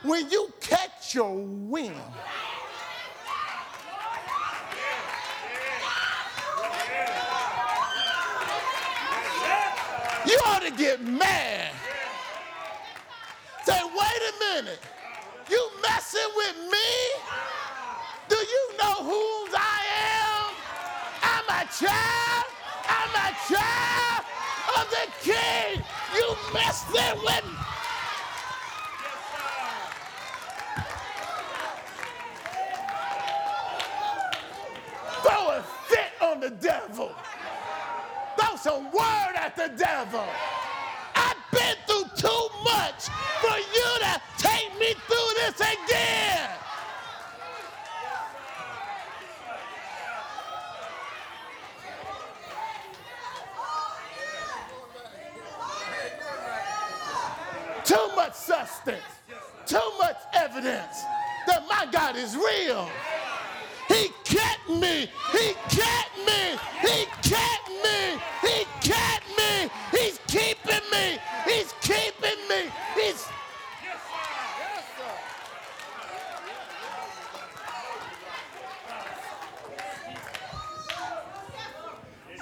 when 0.05 0.31
you 0.31 0.53
catch 0.61 1.17
your 1.17 1.35
wind, 1.35 1.97
you 10.27 10.39
ought 10.47 10.63
to 10.63 10.71
get 10.77 11.03
mad. 11.03 11.73
Say, 13.65 13.81
wait 13.83 14.23
a 14.31 14.55
minute. 14.55 14.81
You 15.51 15.71
messing 15.83 16.21
with 16.37 16.57
me? 16.71 16.79
Do 18.29 18.37
you 18.37 18.71
know 18.79 18.95
whose 19.03 19.55
I 19.57 19.76
child. 21.79 22.45
I'm 22.89 23.11
a 23.11 23.37
child 23.53 24.25
of 24.77 24.91
the 24.91 25.07
king. 25.21 25.83
You 26.15 26.37
messing 26.55 27.19
with 27.23 27.45
me? 27.45 27.57
Throw 35.23 35.51
a 35.51 35.63
fit 35.89 36.13
on 36.23 36.41
the 36.41 36.51
devil. 36.51 37.15
Throw 38.39 38.57
some 38.57 38.85
word 38.91 39.35
at 39.35 39.55
the 39.57 39.69
devil. 39.77 40.25
I've 41.15 41.37
been 41.53 41.77
through 41.87 42.09
too 42.17 42.49
much 42.65 43.09
for 43.41 43.57
you 43.59 43.89
to 44.01 44.21
take 44.39 44.79
me 44.79 44.95
through 45.07 45.31
this 45.37 45.61
again. 45.61 46.51
Too 57.85 58.09
much 58.27 58.35
substance, 58.35 59.05
too 59.67 59.93
much 60.01 60.17
evidence 60.35 61.03
that 61.47 61.63
my 61.69 61.87
God 61.93 62.17
is 62.17 62.35
real. 62.35 62.89
He 63.87 64.09
kept 64.25 64.69
me. 64.69 65.09
He 65.31 65.55
kept 65.69 66.17
me. 66.27 66.59
He 66.81 67.05
kept 67.23 67.69
me. 67.85 68.19
He 68.43 68.65
kept 68.81 69.27
me. 69.39 69.71
He's 69.93 70.19
keeping 70.27 70.85
me. 70.91 71.19
He's 71.45 71.73
keeping 71.81 72.41
me. 72.49 72.71
He's. 72.97 73.29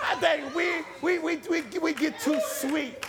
I 0.03 0.15
think 0.17 0.55
we, 0.55 0.67
we, 1.03 1.19
we, 1.19 1.37
we, 1.51 1.79
we 1.79 1.93
get 1.93 2.19
too 2.21 2.41
sweet. 2.41 3.04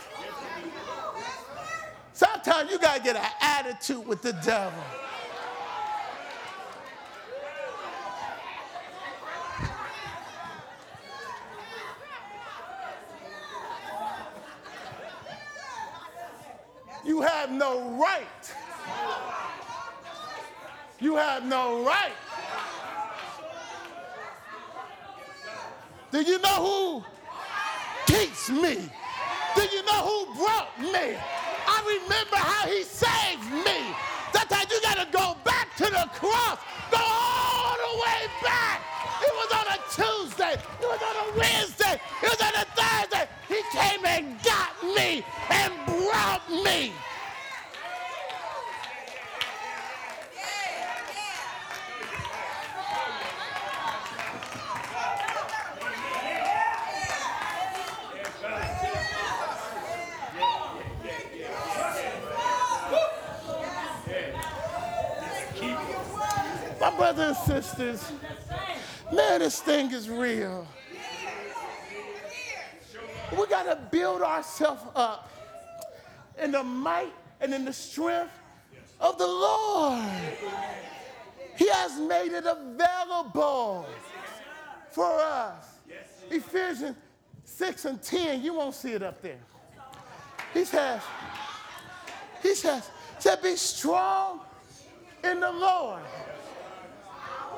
You 2.48 2.78
got 2.78 2.98
to 2.98 3.02
get 3.04 3.16
an 3.16 3.26
attitude 3.42 4.06
with 4.06 4.22
the 4.22 4.34
devil. 4.34 4.84
You 17.04 17.22
have 17.22 17.52
no 17.52 17.98
right. 18.00 18.56
You 21.00 21.16
have 21.16 21.46
no 21.46 21.84
right. 21.84 22.12
Do 26.12 26.22
you 26.22 26.40
know 26.40 27.04
who 28.08 28.14
keeps 28.14 28.52
me? 28.52 28.90
Do 29.56 29.64
you 29.64 29.84
know 29.84 30.02
who 30.04 30.36
brought 30.36 30.80
me? 30.80 31.18
Remember 31.86 32.36
how 32.38 32.68
he 32.68 32.84
saved 32.84 33.44
me. 33.52 33.94
Sometimes 34.34 34.72
you 34.72 34.82
got 34.82 34.98
to 34.98 35.08
go 35.12 35.36
back 35.44 35.76
to 35.78 35.84
the 35.86 36.10
cross, 36.14 36.58
go 36.92 36.98
all 36.98 37.78
the 37.78 37.94
way 38.02 38.28
back. 38.44 38.82
It 39.22 39.34
was 39.36 39.52
on 39.54 39.68
a 39.68 39.80
Tuesday, 39.94 40.54
it 40.54 40.88
was 40.88 41.02
on 41.02 41.16
a 41.16 41.40
Wednesday, 41.40 42.02
it 42.24 42.30
was 42.30 42.42
on 42.42 42.56
a 42.56 42.66
Thursday. 42.76 43.28
He 43.48 43.62
came 43.78 44.06
and 44.06 44.42
got 44.44 44.72
me 44.96 45.24
and 45.50 45.74
brought 45.86 46.50
me. 46.50 46.92
My 66.82 67.05
brothers 67.16 67.38
and 67.50 67.64
sisters, 67.64 68.12
man, 69.14 69.40
this 69.40 69.62
thing 69.62 69.92
is 69.92 70.10
real. 70.10 70.68
We 73.32 73.48
got 73.48 73.64
to 73.64 73.78
build 73.92 74.22
ourselves 74.22 74.82
up 74.96 75.30
in 76.42 76.52
the 76.52 76.64
might 76.64 77.14
and 77.42 77.54
in 77.54 77.66
the 77.66 77.74
strength 77.74 78.32
of 79.00 79.18
the 79.18 79.28
Lord. 79.28 80.06
He 81.58 81.70
has 81.70 82.00
made 82.00 82.34
it 82.34 82.46
available 82.46 83.88
for 84.92 85.20
us. 85.20 85.80
Ephesians 86.30 86.96
6 87.44 87.86
and 87.86 88.02
10, 88.02 88.42
you 88.42 88.54
won't 88.54 88.76
see 88.76 88.92
it 88.92 89.04
up 89.04 89.22
there. 89.22 89.40
He 90.54 90.66
says, 90.66 91.02
he 92.42 92.56
says, 92.56 92.90
said, 93.20 93.42
be 93.42 93.56
strong 93.56 94.42
in 95.24 95.40
the 95.40 95.52
Lord 95.52 96.02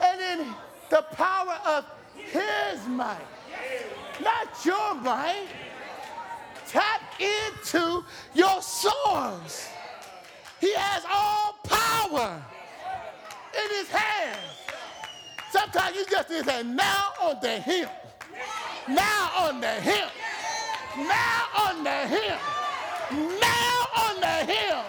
and 0.02 0.40
in 0.40 0.56
the 0.90 1.02
power 1.14 1.60
of 1.66 1.86
his 2.16 2.88
might, 2.88 3.18
not 4.22 4.66
your 4.66 4.96
might. 4.96 5.48
Tap 6.68 7.02
into 7.18 8.04
your 8.34 8.62
source. 8.62 9.70
He 10.60 10.74
has 10.74 11.04
all 11.10 11.56
power 11.64 12.42
in 13.54 13.70
his 13.78 13.88
hands. 13.88 14.38
Sometimes 15.50 15.96
you 15.96 16.06
just 16.10 16.30
need 16.30 16.40
to 16.40 16.44
say, 16.44 16.64
now 16.64 17.14
on 17.22 17.38
the 17.42 17.60
him. 17.60 17.88
Now 18.90 19.32
on 19.38 19.62
the 19.62 19.68
him. 19.68 20.10
Now 20.98 21.46
on 21.70 21.84
the 21.84 22.08
him. 22.08 22.38
Now 23.40 23.88
on 23.96 24.20
the 24.20 24.52
him 24.52 24.84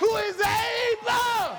who 0.00 0.16
is 0.16 0.40
able 0.40 1.56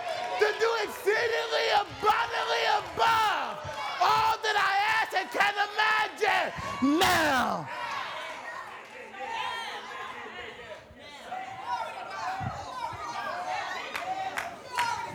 abundantly 2.03 2.63
above 2.79 3.57
all 4.01 4.35
that 4.43 4.57
I 4.59 4.73
ask 4.99 5.13
and 5.15 5.29
can 5.31 5.53
imagine. 5.71 6.99
Now. 6.99 7.69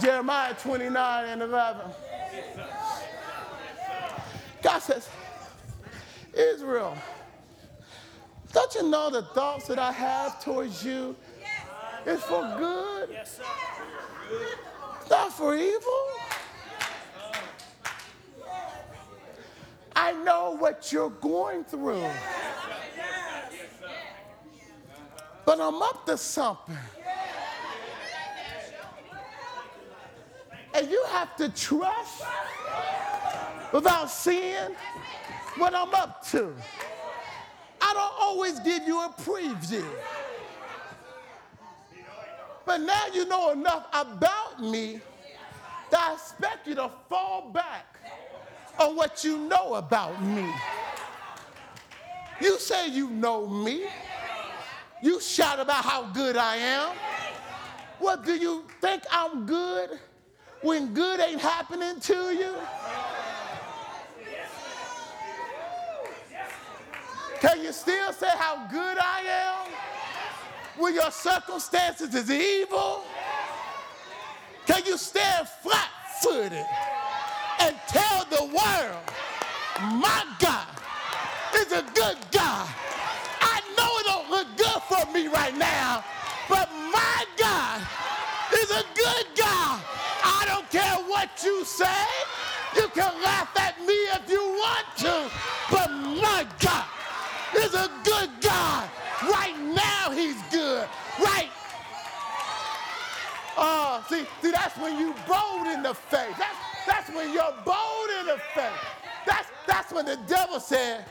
Jeremiah 0.00 0.54
29 0.54 1.24
and 1.28 1.42
11. 1.42 1.82
God 4.62 4.78
says, 4.78 5.08
Israel, 6.34 6.96
Don't 8.52 8.74
you 8.74 8.88
know 8.88 9.10
the 9.10 9.22
thoughts 9.22 9.66
that 9.66 9.78
I 9.78 9.92
have 9.92 10.42
towards 10.42 10.84
you 10.84 11.16
is 12.06 12.22
for 12.22 12.42
good? 12.58 13.10
Not 15.10 15.32
for 15.32 15.54
evil. 15.54 16.27
I 20.00 20.12
know 20.12 20.56
what 20.56 20.92
you're 20.92 21.10
going 21.10 21.64
through. 21.64 22.08
But 25.44 25.60
I'm 25.60 25.82
up 25.82 26.06
to 26.06 26.16
something. 26.16 26.76
And 30.72 30.88
you 30.88 31.04
have 31.08 31.34
to 31.38 31.48
trust 31.48 32.22
without 33.72 34.08
seeing 34.08 34.76
what 35.56 35.74
I'm 35.74 35.92
up 35.92 36.24
to. 36.28 36.54
I 37.80 37.92
don't 37.92 38.14
always 38.20 38.60
give 38.60 38.86
you 38.86 39.00
a 39.00 39.08
preview. 39.08 39.84
But 42.64 42.82
now 42.82 43.06
you 43.12 43.26
know 43.26 43.50
enough 43.50 43.86
about 43.92 44.62
me 44.62 45.00
that 45.90 46.10
I 46.10 46.12
expect 46.14 46.68
you 46.68 46.76
to 46.76 46.88
fall 47.08 47.50
back 47.50 47.97
on 48.78 48.96
what 48.96 49.24
you 49.24 49.38
know 49.38 49.74
about 49.74 50.22
me. 50.22 50.48
You 52.40 52.58
say 52.58 52.88
you 52.88 53.10
know 53.10 53.46
me. 53.46 53.84
You 55.02 55.20
shout 55.20 55.58
about 55.58 55.84
how 55.84 56.04
good 56.12 56.36
I 56.36 56.56
am. 56.56 56.96
What 57.98 58.24
do 58.24 58.34
you 58.34 58.64
think 58.80 59.02
I'm 59.10 59.46
good 59.46 59.90
when 60.62 60.94
good 60.94 61.20
ain't 61.20 61.40
happening 61.40 62.00
to 62.00 62.14
you? 62.14 62.54
Can 67.40 67.62
you 67.62 67.72
still 67.72 68.12
say 68.12 68.30
how 68.34 68.66
good 68.68 68.98
I 68.98 69.20
am 69.20 70.82
when 70.82 70.94
your 70.94 71.10
circumstances 71.10 72.14
is 72.14 72.30
evil? 72.30 73.04
Can 74.66 74.84
you 74.84 74.96
stand 74.96 75.48
flat 75.62 75.88
footed 76.20 76.66
and 77.60 77.76
tell 77.88 78.24
the 78.26 78.44
world, 78.44 79.02
my 80.00 80.24
God 80.38 80.66
is 81.56 81.72
a 81.72 81.82
good 81.94 82.16
God? 82.30 82.68
I 83.40 83.60
know 83.76 83.90
it 83.98 84.06
don't 84.06 84.30
look 84.30 84.48
good 84.56 84.82
for 84.88 85.12
me 85.12 85.28
right 85.28 85.56
now, 85.56 86.04
but 86.48 86.68
my 86.92 87.24
God 87.36 87.82
is 88.52 88.70
a 88.70 88.84
good 88.94 89.26
God. 89.36 89.80
I 90.24 90.44
don't 90.46 90.68
care 90.70 90.96
what 91.08 91.28
you 91.44 91.64
say. 91.64 92.04
You 92.76 92.88
can 92.88 93.12
laugh 93.22 93.56
at 93.56 93.78
me 93.80 93.94
if 93.94 94.28
you 94.28 94.42
want 94.42 94.86
to, 94.98 95.30
but 95.70 95.90
my 95.90 96.46
God 96.60 96.84
is 97.56 97.74
a 97.74 97.90
good 98.04 98.30
God. 98.40 98.88
Right 99.22 99.58
now, 99.58 100.10
He's 100.10 100.40
good. 100.50 100.86
Right. 101.20 101.50
Oh, 103.56 104.04
see, 104.08 104.24
see, 104.40 104.52
that's 104.52 104.76
when 104.78 104.98
you 104.98 105.14
bold 105.26 105.66
in 105.66 105.82
the 105.82 105.94
face. 105.94 106.34
That's, 106.38 106.56
that's 106.88 107.10
when 107.10 107.32
you're 107.32 107.54
bold 107.64 108.08
in 108.20 108.26
the 108.26 108.40
faith. 108.54 108.72
That's, 109.26 109.48
that's 109.66 109.92
when 109.92 110.06
the 110.06 110.18
devil 110.26 110.58
said, 110.58 111.04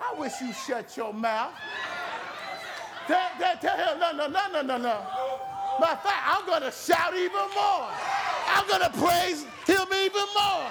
I 0.00 0.18
wish 0.18 0.40
you 0.40 0.52
shut 0.52 0.96
your 0.96 1.12
mouth. 1.12 1.52
Tell, 3.06 3.28
tell, 3.38 3.56
tell 3.56 3.76
him, 3.76 3.98
no, 3.98 4.12
no, 4.12 4.28
no, 4.28 4.52
no, 4.52 4.62
no, 4.62 4.76
no. 4.78 5.06
Matter 5.80 5.92
of 5.92 6.02
fact, 6.02 6.22
I'm 6.26 6.46
going 6.46 6.62
to 6.62 6.70
shout 6.70 7.14
even 7.14 7.32
more. 7.32 7.88
I'm 8.46 8.66
going 8.68 8.82
to 8.82 8.98
praise 8.98 9.44
him 9.66 9.86
even 9.92 10.24
more. 10.34 10.70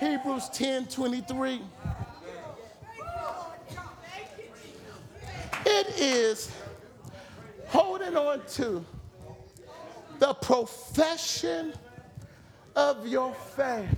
Hebrews 0.00 0.48
10 0.50 0.86
23. 0.86 1.60
It 5.78 6.00
is 6.00 6.50
holding 7.68 8.16
on 8.16 8.44
to 8.54 8.84
the 10.18 10.34
profession 10.34 11.72
of 12.74 13.06
your 13.06 13.32
faith. 13.54 13.96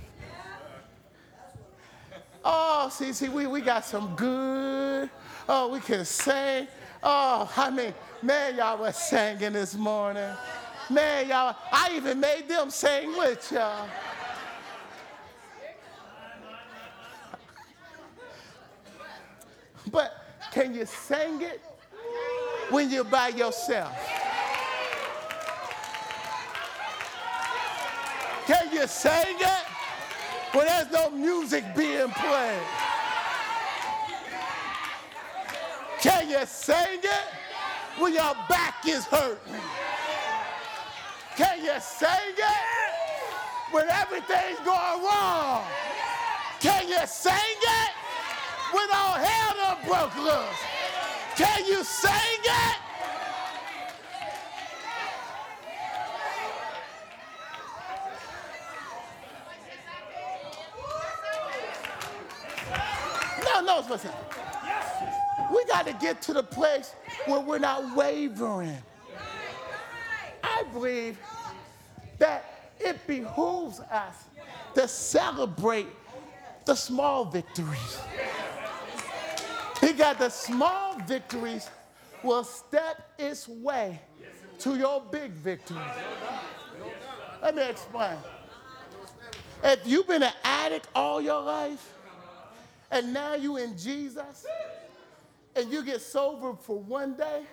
Oh, 2.45 2.87
see, 2.91 3.11
see, 3.13 3.29
we, 3.29 3.47
we 3.47 3.61
got 3.61 3.83
some 3.83 4.15
good. 4.15 5.09
Oh, 5.49 5.69
we 5.69 5.79
can 5.79 6.05
sing. 6.05 6.67
Oh, 7.01 7.51
I 7.57 7.71
mean, 7.71 7.95
man, 8.21 8.57
y'all 8.57 8.77
was 8.77 8.95
singing 8.95 9.53
this 9.53 9.73
morning. 9.73 10.29
Man, 10.87 11.29
y'all, 11.29 11.55
I 11.71 11.93
even 11.95 12.19
made 12.19 12.47
them 12.47 12.69
sing 12.69 13.17
with 13.17 13.51
y'all. 13.51 13.87
But 19.91 20.13
can 20.51 20.75
you 20.75 20.85
sing 20.85 21.41
it 21.41 21.61
when 22.71 22.89
you're 22.89 23.03
by 23.03 23.27
yourself? 23.29 23.93
Can 28.47 28.71
you 28.73 28.87
sing 28.87 29.37
it 29.39 29.65
when 30.53 30.65
there's 30.65 30.91
no 30.91 31.09
music 31.09 31.63
being 31.75 32.09
played? 32.09 32.61
Can 35.99 36.29
you 36.29 36.45
sing 36.45 36.99
it 37.03 37.27
when 37.99 38.13
your 38.13 38.33
back 38.49 38.75
is 38.87 39.05
hurting? 39.05 39.61
Can 41.35 41.63
you 41.63 41.79
sing 41.79 42.35
it 42.37 43.71
when 43.71 43.87
everything's 43.89 44.59
going 44.59 45.03
wrong? 45.03 45.63
Can 46.59 46.87
you 46.87 46.99
sing 47.05 47.33
it 47.33 47.91
when 48.71 48.87
all 48.93 49.17
hell 49.17 49.53
done 49.55 49.87
broke 49.87 50.15
loose? 50.17 50.80
Can 51.35 51.65
you 51.65 51.83
sing 51.83 52.11
it? 52.43 52.77
No, 63.43 63.61
no, 63.61 63.85
listen. 63.89 64.11
We 65.53 65.65
got 65.65 65.85
to 65.87 65.93
get 65.93 66.21
to 66.23 66.33
the 66.33 66.43
place 66.43 66.93
where 67.25 67.39
we're 67.39 67.59
not 67.59 67.95
wavering. 67.95 68.77
I 70.43 70.63
believe 70.71 71.17
that 72.17 72.73
it 72.79 73.05
behooves 73.07 73.79
us 73.79 74.15
to 74.75 74.87
celebrate 74.87 75.87
the 76.65 76.75
small 76.75 77.25
victories. 77.25 77.99
He 79.81 79.93
got 79.93 80.19
the 80.19 80.29
small 80.29 80.97
victories 80.99 81.69
will 82.23 82.43
step 82.43 83.11
its 83.17 83.47
way 83.47 83.99
to 84.59 84.77
your 84.77 85.01
big 85.11 85.31
victories. 85.31 85.81
Let 87.41 87.55
me 87.55 87.67
explain. 87.67 88.17
If 89.63 89.85
you've 89.85 90.07
been 90.07 90.23
an 90.23 90.33
addict 90.43 90.87
all 90.95 91.19
your 91.19 91.41
life, 91.41 91.95
and 92.91 93.13
now 93.13 93.33
you 93.35 93.57
in 93.57 93.77
Jesus, 93.77 94.45
and 95.55 95.71
you 95.71 95.83
get 95.83 96.01
sober 96.01 96.53
for 96.53 96.79
one 96.79 97.15
day, 97.15 97.43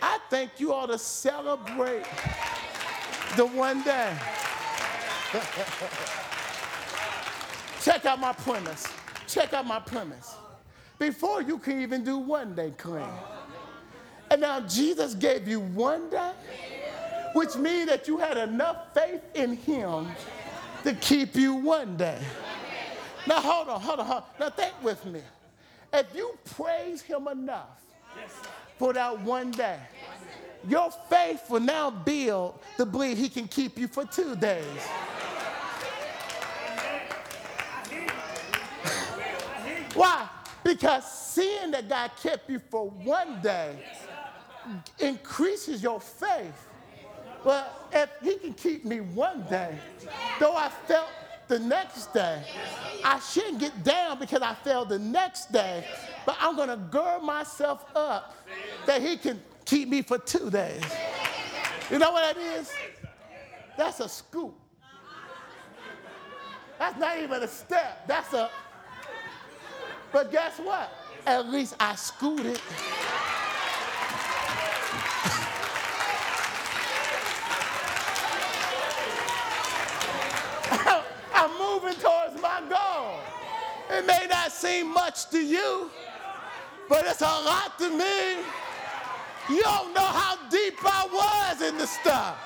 I 0.00 0.18
think 0.30 0.52
you 0.58 0.72
ought 0.72 0.86
to 0.86 0.98
celebrate 0.98 2.04
the 3.36 3.46
one 3.46 3.82
day. 3.82 4.16
Check 7.82 8.06
out 8.06 8.18
my 8.18 8.32
premise. 8.32 8.86
Check 9.26 9.52
out 9.52 9.66
my 9.66 9.80
premise. 9.80 10.37
Before 10.98 11.42
you 11.42 11.58
can 11.58 11.80
even 11.80 12.02
do 12.02 12.18
one 12.18 12.54
day 12.54 12.72
clean. 12.76 13.04
And 14.30 14.40
now 14.40 14.60
Jesus 14.60 15.14
gave 15.14 15.48
you 15.48 15.60
one 15.60 16.10
day, 16.10 16.32
which 17.34 17.56
means 17.56 17.88
that 17.88 18.08
you 18.08 18.18
had 18.18 18.36
enough 18.36 18.92
faith 18.94 19.22
in 19.34 19.56
him 19.56 20.08
to 20.82 20.94
keep 20.94 21.34
you 21.36 21.54
one 21.54 21.96
day. 21.96 22.18
Now 23.26 23.40
hold 23.40 23.68
on, 23.68 23.80
hold 23.80 24.00
on, 24.00 24.06
hold 24.06 24.22
on. 24.22 24.28
Now 24.40 24.50
think 24.50 24.74
with 24.82 25.04
me. 25.06 25.20
If 25.92 26.14
you 26.14 26.36
praise 26.56 27.00
him 27.00 27.28
enough 27.28 27.82
for 28.78 28.92
that 28.92 29.20
one 29.20 29.50
day, 29.50 29.78
your 30.68 30.90
faith 31.08 31.42
will 31.48 31.60
now 31.60 31.90
build 31.90 32.58
to 32.76 32.84
believe 32.84 33.16
he 33.16 33.28
can 33.28 33.48
keep 33.48 33.78
you 33.78 33.88
for 33.88 34.04
two 34.04 34.34
days. 34.36 34.64
Why? 39.94 40.28
Because 40.68 41.10
seeing 41.10 41.70
that 41.70 41.88
God 41.88 42.10
kept 42.22 42.50
you 42.50 42.58
for 42.58 42.90
one 42.90 43.40
day 43.40 43.74
increases 44.98 45.82
your 45.82 45.98
faith. 45.98 46.66
Well, 47.42 47.66
if 47.90 48.10
he 48.22 48.36
can 48.36 48.52
keep 48.52 48.84
me 48.84 49.00
one 49.00 49.46
day, 49.48 49.78
though 50.38 50.54
I 50.54 50.68
felt 50.86 51.08
the 51.46 51.58
next 51.58 52.12
day, 52.12 52.42
I 53.02 53.18
shouldn't 53.18 53.60
get 53.60 53.82
down 53.82 54.18
because 54.18 54.42
I 54.42 54.52
fell 54.56 54.84
the 54.84 54.98
next 54.98 55.52
day, 55.52 55.86
but 56.26 56.36
I'm 56.38 56.54
going 56.54 56.68
to 56.68 56.76
gird 56.76 57.22
myself 57.22 57.86
up 57.96 58.36
that 58.84 59.00
he 59.00 59.16
can 59.16 59.40
keep 59.64 59.88
me 59.88 60.02
for 60.02 60.18
two 60.18 60.50
days. 60.50 60.82
You 61.90 61.98
know 61.98 62.10
what 62.10 62.36
that 62.36 62.42
is? 62.42 62.70
That's 63.78 64.00
a 64.00 64.08
scoop. 64.10 64.54
That's 66.78 66.98
not 66.98 67.18
even 67.18 67.42
a 67.42 67.48
step. 67.48 68.06
That's 68.06 68.34
a. 68.34 68.50
But 70.12 70.32
guess 70.32 70.58
what? 70.58 70.90
At 71.26 71.50
least 71.50 71.74
I 71.78 71.94
scooted. 71.94 72.60
I'm 81.34 81.50
moving 81.58 81.94
towards 82.00 82.40
my 82.40 82.62
goal. 82.68 83.20
It 83.90 84.06
may 84.06 84.26
not 84.30 84.50
seem 84.52 84.92
much 84.92 85.28
to 85.30 85.38
you, 85.38 85.90
but 86.88 87.04
it's 87.06 87.20
a 87.20 87.24
lot 87.24 87.78
to 87.78 87.90
me. 87.90 88.38
You 89.50 89.62
don't 89.62 89.94
know 89.94 90.00
how 90.00 90.36
deep 90.48 90.78
I 90.84 91.06
was 91.12 91.62
in 91.62 91.76
the 91.76 91.86
stuff. 91.86 92.36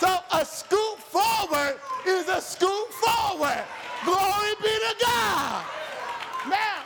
So 0.00 0.18
a 0.32 0.44
scoop 0.44 0.98
forward 0.98 1.76
is 2.06 2.28
a 2.28 2.40
scoop 2.40 2.92
forward. 2.92 3.64
Glory 4.04 4.54
be 4.62 4.68
to 4.68 4.94
God. 5.00 5.64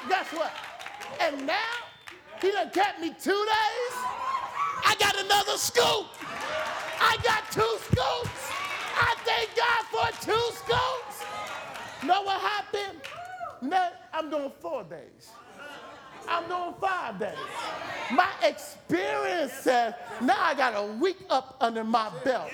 Guess 0.09 0.33
what? 0.33 0.53
And 1.21 1.47
now, 1.47 1.55
he 2.41 2.51
done 2.53 2.71
kept 2.71 3.01
me 3.01 3.09
two 3.21 3.31
days. 3.31 3.95
I 4.85 4.97
got 4.99 5.19
another 5.19 5.57
scoop. 5.59 6.07
I 7.01 7.17
got 7.23 7.51
two 7.51 7.77
scoops. 7.85 8.51
I 8.97 9.15
thank 9.25 9.51
God 9.57 9.85
for 9.91 10.25
two 10.25 10.57
scoops. 10.57 11.25
Know 12.05 12.23
what 12.23 12.41
happened? 12.41 13.01
Now, 13.63 13.91
I'm 14.13 14.31
doing 14.31 14.53
four 14.61 14.85
days. 14.85 15.31
I'm 16.29 16.49
doing 16.49 16.75
five 16.81 17.19
days. 17.19 17.37
My 18.13 18.31
experience 18.43 19.53
says 19.53 19.95
now 20.21 20.37
I 20.39 20.55
got 20.55 20.75
a 20.77 20.93
week 20.95 21.19
up 21.29 21.57
under 21.61 21.85
my 21.85 22.11
belt. 22.25 22.51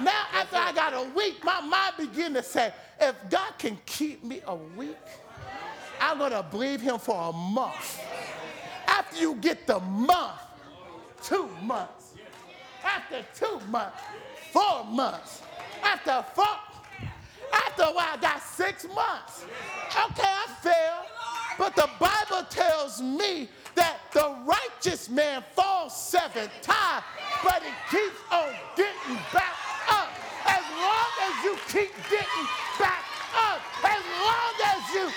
Now, 0.00 0.24
after 0.32 0.56
I 0.56 0.72
got 0.72 0.94
a 0.94 1.08
week, 1.10 1.44
my 1.44 1.60
mind 1.60 1.94
begin 1.98 2.34
to 2.34 2.42
say, 2.42 2.72
if 3.00 3.14
God 3.28 3.52
can 3.58 3.78
keep 3.86 4.24
me 4.24 4.40
a 4.46 4.54
week, 4.54 4.96
I'm 6.00 6.18
going 6.18 6.32
to 6.32 6.42
believe 6.42 6.80
Him 6.80 6.98
for 6.98 7.30
a 7.30 7.32
month. 7.32 8.00
After 8.86 9.18
you 9.18 9.34
get 9.36 9.66
the 9.66 9.78
month, 9.80 10.40
two 11.22 11.48
months. 11.62 12.14
After 12.82 13.24
two 13.34 13.60
months, 13.68 14.00
four 14.50 14.84
months. 14.84 15.42
After 15.82 16.24
four, 16.34 16.46
after 17.52 17.82
a 17.82 17.92
while, 17.92 18.14
I 18.14 18.16
got 18.20 18.42
six 18.42 18.86
months. 18.94 19.44
Okay, 19.88 20.22
I 20.24 20.46
failed. 20.62 21.06
But 21.58 21.76
the 21.76 21.90
Bible 21.98 22.46
tells 22.48 23.02
me 23.02 23.48
that 23.74 23.98
the 24.12 24.34
righteous 24.44 25.08
man 25.10 25.44
falls 25.54 25.94
seven 25.94 26.48
times, 26.62 27.04
but 27.44 27.62
he 27.62 27.70
keeps 27.90 28.16
on 28.32 28.48
getting 28.76 29.16
back 29.32 29.54
up. 29.88 30.08
As 30.46 30.64
long 30.80 31.12
as 31.20 31.44
you 31.44 31.56
keep 31.68 31.92
getting 32.08 32.46
back 32.78 33.04
up, 33.36 33.60
as 33.84 34.02
long 34.24 34.54
as 34.72 34.94
you 34.94 35.10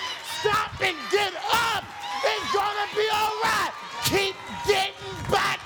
stop 0.44 0.78
and 0.82 0.96
get 1.10 1.32
up, 1.50 1.84
it's 2.22 2.52
gonna 2.52 2.88
be 2.94 3.08
all 3.10 3.32
right. 3.42 3.72
Keep 4.04 4.34
getting 4.66 4.92
back 5.30 5.58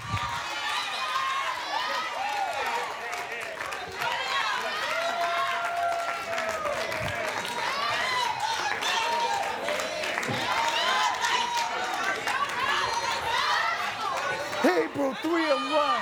Hebrew 14.62 15.12
3 15.14 15.50
and 15.50 15.72
1. 15.72 16.00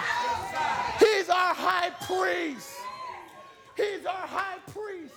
He's 0.98 1.30
our 1.30 1.54
high 1.54 1.90
priest. 2.02 2.72
He's 3.74 4.04
our 4.04 4.26
high 4.26 4.58
priest. 4.70 5.14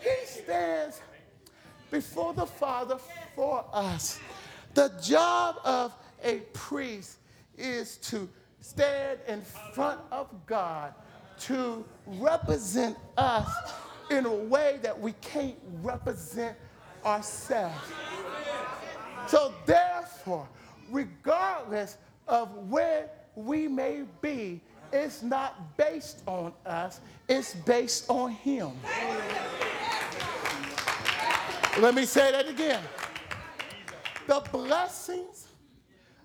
He 0.00 0.26
stands 0.26 1.00
before 1.96 2.34
the 2.34 2.44
Father 2.44 2.98
for 3.34 3.64
us. 3.72 4.20
The 4.74 4.92
job 5.02 5.56
of 5.64 5.94
a 6.22 6.40
priest 6.52 7.16
is 7.56 7.96
to 8.08 8.28
stand 8.60 9.20
in 9.26 9.40
front 9.72 10.02
of 10.12 10.28
God 10.44 10.92
to 11.38 11.86
represent 12.06 12.98
us 13.16 13.50
in 14.10 14.26
a 14.26 14.34
way 14.34 14.78
that 14.82 15.00
we 15.00 15.12
can't 15.22 15.56
represent 15.80 16.54
ourselves. 17.02 17.90
So, 19.26 19.54
therefore, 19.64 20.46
regardless 20.90 21.96
of 22.28 22.54
where 22.68 23.08
we 23.34 23.68
may 23.68 24.02
be, 24.20 24.60
it's 24.92 25.22
not 25.22 25.78
based 25.78 26.20
on 26.26 26.52
us, 26.66 27.00
it's 27.26 27.54
based 27.54 28.04
on 28.10 28.32
Him. 28.32 28.72
Let 31.78 31.94
me 31.94 32.06
say 32.06 32.32
that 32.32 32.48
again. 32.48 32.82
The 34.26 34.40
blessings 34.50 35.48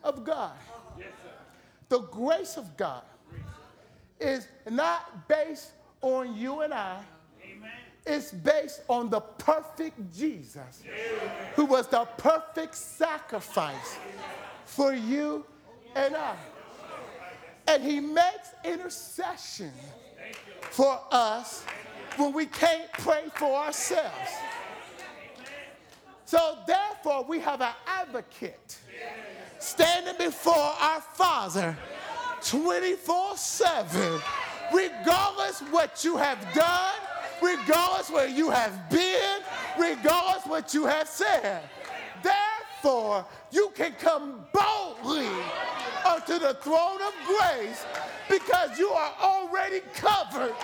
of 0.04 0.24
God, 0.24 0.54
the 1.90 2.00
grace 2.00 2.56
of 2.56 2.78
God, 2.78 3.04
is 4.20 4.48
not 4.70 5.28
based 5.28 5.72
on 6.02 6.36
you 6.38 6.62
and 6.62 6.74
I. 6.74 7.02
It's 8.06 8.32
based 8.32 8.82
on 8.88 9.10
the 9.10 9.20
perfect 9.20 10.16
Jesus, 10.16 10.84
who 11.56 11.66
was 11.66 11.88
the 11.88 12.06
perfect 12.18 12.76
sacrifice 12.76 13.98
for 14.66 14.94
you 14.94 15.46
and 15.96 16.16
I. 16.16 16.36
And 17.68 17.84
he 17.84 18.00
makes 18.00 18.50
intercession 18.64 19.72
for 20.72 21.00
us 21.12 21.64
when 22.16 22.34
we 22.34 22.46
can't 22.46 22.92
pray 22.94 23.26
for 23.36 23.54
ourselves. 23.56 24.32
So 26.32 26.58
therefore, 26.66 27.26
we 27.26 27.42
have 27.42 27.60
an 27.60 27.74
advocate 27.86 28.78
standing 29.60 30.16
before 30.18 30.54
our 30.54 31.02
Father 31.02 31.78
24 32.42 33.36
7, 33.36 34.22
regardless 34.74 35.60
what 35.72 36.06
you 36.06 36.16
have 36.16 36.40
done, 36.54 36.96
regardless 37.42 38.10
where 38.10 38.30
you 38.30 38.50
have 38.50 38.90
been, 38.90 39.42
regardless 39.78 40.46
what 40.46 40.74
you 40.74 40.86
have 40.86 41.10
said. 41.10 41.64
Therefore, 42.24 43.26
you 43.52 43.74
can 43.76 43.92
come 44.00 44.46
boldly 44.54 45.28
unto 46.08 46.40
the 46.40 46.54
throne 46.62 47.02
of 47.02 47.14
grace 47.28 47.84
because 48.30 48.80
you 48.80 48.88
are 48.88 49.14
already 49.20 49.82
covered 49.96 50.56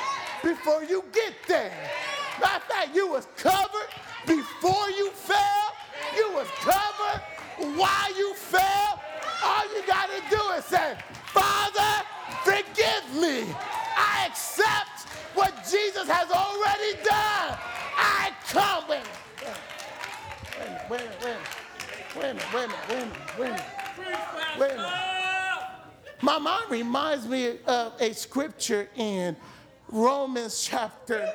before 0.42 0.86
you 0.86 1.04
get 1.12 1.34
there. 1.46 1.74
Of 2.38 2.64
fact, 2.64 2.96
you 2.96 3.10
was 3.10 3.28
covered 3.36 3.90
before 4.28 4.90
you 4.92 5.10
fell. 5.12 5.74
You 6.16 6.32
was 6.34 6.48
covered 6.60 7.22
while 7.78 8.18
you 8.18 8.34
fell. 8.36 9.02
All 9.44 9.66
you 9.74 9.86
got 9.88 10.10
to 10.10 10.22
do 10.30 10.42
is 10.58 10.66
say, 10.66 10.96
Father, 11.28 12.06
forgive 12.44 13.22
me. 13.22 13.54
I 13.98 14.28
accept 14.28 15.08
what 15.34 15.54
Jesus 15.70 16.08
has 16.10 16.30
already 16.30 16.94
done. 17.04 17.58
I 17.98 18.32
come. 18.50 18.90
Wait 18.90 19.02
wait 20.90 21.02
a 21.02 21.26
minute, 21.26 21.38
wait 22.16 22.24
a 22.24 22.34
minute, 22.34 22.54
wait 22.54 22.64
a 22.64 22.68
minute, 22.68 22.78
wait 22.90 23.00
a 23.00 23.04
minute, 23.04 23.18
wait 23.38 23.48
a 23.48 23.50
minute, 23.50 24.60
wait 24.60 24.72
a 24.72 24.76
minute. 24.76 25.08
My 26.22 26.38
mind 26.40 26.72
reminds 26.72 27.28
me 27.28 27.58
of 27.66 27.94
a 28.00 28.14
scripture 28.14 28.90
in 28.96 29.36
Romans 29.90 30.64
chapter 30.64 31.32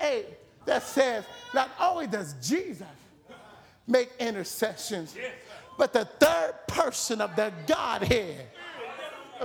8 0.00 0.26
that 0.66 0.82
says, 0.82 1.24
not 1.54 1.70
only 1.80 2.06
does 2.06 2.34
Jesus 2.42 2.86
make 3.86 4.10
intercessions, 4.18 5.16
but 5.78 5.92
the 5.92 6.04
third 6.04 6.54
person 6.66 7.20
of 7.20 7.34
the 7.36 7.52
Godhead 7.66 8.46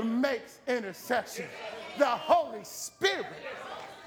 makes 0.04 0.60
intercession. 0.68 1.46
The 1.98 2.06
Holy 2.06 2.64
Spirit 2.64 3.26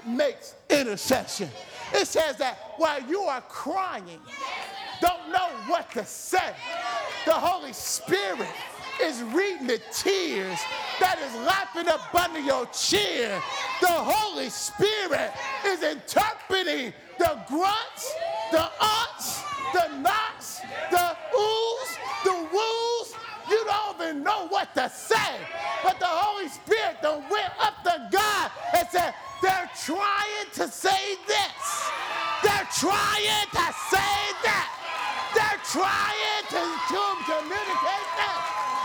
makes 0.05 0.55
intercession. 0.69 1.49
It 1.93 2.07
says 2.07 2.37
that 2.37 2.57
while 2.77 3.01
you 3.03 3.21
are 3.21 3.41
crying, 3.41 4.19
don't 5.01 5.29
know 5.31 5.49
what 5.67 5.91
to 5.91 6.05
say, 6.05 6.53
the 7.25 7.33
Holy 7.33 7.73
Spirit 7.73 8.47
is 9.01 9.21
reading 9.23 9.67
the 9.67 9.81
tears 9.91 10.59
that 10.99 11.19
is 11.19 11.35
lapping 11.45 11.87
up 11.89 12.13
under 12.15 12.39
your 12.39 12.65
chin. 12.67 13.41
The 13.81 13.87
Holy 13.87 14.49
Spirit 14.49 15.31
is 15.65 15.83
interpreting 15.83 16.93
the 17.17 17.39
grunts, 17.47 18.15
the 18.51 18.63
ups, 18.79 19.43
the 19.73 19.87
knocks, 19.99 20.61
the 20.91 21.17
oohs, 21.37 21.91
the 22.23 22.33
woos. 22.51 23.15
You 23.49 23.63
don't 23.65 24.01
even 24.01 24.23
know 24.23 24.47
what 24.47 24.73
to 24.75 24.89
say. 24.89 25.37
But 25.83 25.99
the 25.99 26.07
Holy 26.07 26.49
Spirit 26.49 27.01
done 27.01 27.23
went 27.29 27.51
up 27.59 27.83
to 27.83 28.09
God 28.11 28.51
and 28.75 28.87
said, 28.89 29.13
they're 29.41 29.69
trying 29.85 30.49
to 30.53 30.67
say 30.67 31.15
this. 31.27 31.91
They're 32.43 32.67
trying 32.79 33.47
to 33.51 33.65
say 33.89 34.17
that. 34.43 34.69
They're 35.35 35.61
trying 35.69 36.45
to, 36.49 36.63
to 36.89 37.01
communicate 37.29 38.09
that. 38.17 38.41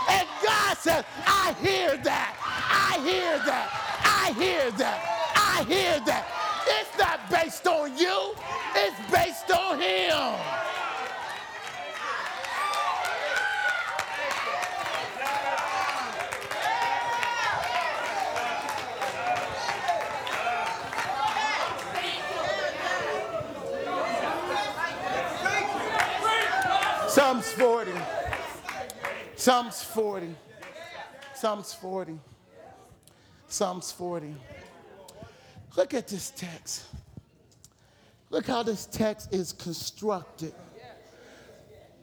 And 0.09 0.27
God 0.45 0.77
says, 0.77 1.05
I 1.25 1.55
hear 1.61 1.97
that. 1.97 2.35
I 2.43 2.99
hear 3.01 3.39
that. 3.45 3.67
I 4.03 4.33
hear 4.33 4.71
that. 4.71 4.99
I 5.35 5.63
hear 5.63 5.99
that. 6.01 6.40
Based 7.51 7.67
on 7.67 7.97
you. 7.97 8.33
It's 8.75 9.11
based 9.11 9.51
on 9.51 9.81
him. 9.81 10.39
Psalms 27.09 27.51
40. 27.51 27.91
Psalms 29.35 29.83
40. 29.83 30.35
Psalms 31.35 31.73
40. 31.73 32.19
Psalms 33.49 33.91
40. 33.91 34.35
Look 35.75 35.93
at 35.93 36.07
this 36.07 36.29
text. 36.29 36.85
Look 38.31 38.47
how 38.47 38.63
this 38.63 38.85
text 38.85 39.33
is 39.33 39.53
constructed. 39.53 40.53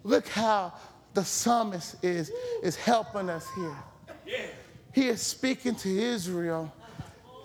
Look 0.04 0.28
how 0.28 0.74
the 1.14 1.24
psalmist 1.24 1.96
is, 2.04 2.30
is 2.62 2.76
helping 2.76 3.28
us 3.28 3.46
here. 3.56 4.46
He 4.92 5.08
is 5.08 5.22
speaking 5.22 5.74
to 5.76 5.88
Israel 5.88 6.72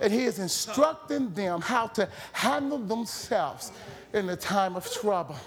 and 0.02 0.12
he 0.12 0.26
is 0.26 0.40
instructing 0.40 1.34
them 1.34 1.62
how 1.62 1.88
to 1.88 2.10
handle 2.34 2.78
themselves 2.78 3.72
in 4.14 4.28
the 4.28 4.36
time 4.36 4.76
of 4.76 4.92
trouble 4.92 5.38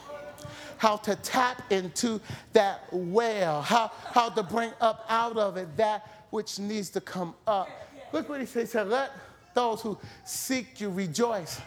how 0.78 0.96
to 0.96 1.16
tap 1.16 1.72
into 1.72 2.20
that 2.52 2.82
well, 2.92 3.62
how, 3.62 3.90
how 4.12 4.28
to 4.28 4.42
bring 4.42 4.70
up 4.80 5.04
out 5.08 5.36
of 5.36 5.56
it 5.56 5.74
that 5.76 6.26
which 6.30 6.58
needs 6.58 6.90
to 6.90 7.00
come 7.00 7.34
up. 7.46 7.68
Look 8.12 8.28
what 8.28 8.40
he 8.40 8.46
says. 8.46 8.72
He 8.72 8.78
Let 8.80 9.10
those 9.54 9.80
who 9.80 9.98
seek 10.24 10.80
you 10.80 10.90
rejoice 10.90 11.60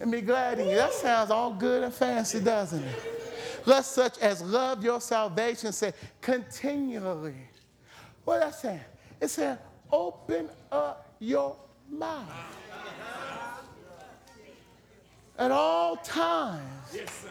and 0.00 0.10
be 0.10 0.20
glad 0.20 0.58
in 0.58 0.68
you. 0.68 0.76
That 0.76 0.92
sounds 0.92 1.30
all 1.30 1.52
good 1.52 1.84
and 1.84 1.92
fancy, 1.92 2.40
doesn't 2.40 2.82
it? 2.82 3.20
Let 3.66 3.84
such 3.84 4.18
as 4.18 4.42
love 4.42 4.82
your 4.82 5.00
salvation 5.00 5.72
say 5.72 5.92
continually. 6.20 7.34
What 8.24 8.40
that 8.40 8.54
saying? 8.54 8.80
It's 9.20 9.34
saying, 9.34 9.58
open 9.92 10.48
up 10.72 11.14
your 11.18 11.56
mouth. 11.90 12.28
At 15.38 15.50
all 15.50 15.96
times. 15.96 16.62
Yes, 16.94 17.10
sir. 17.22 17.28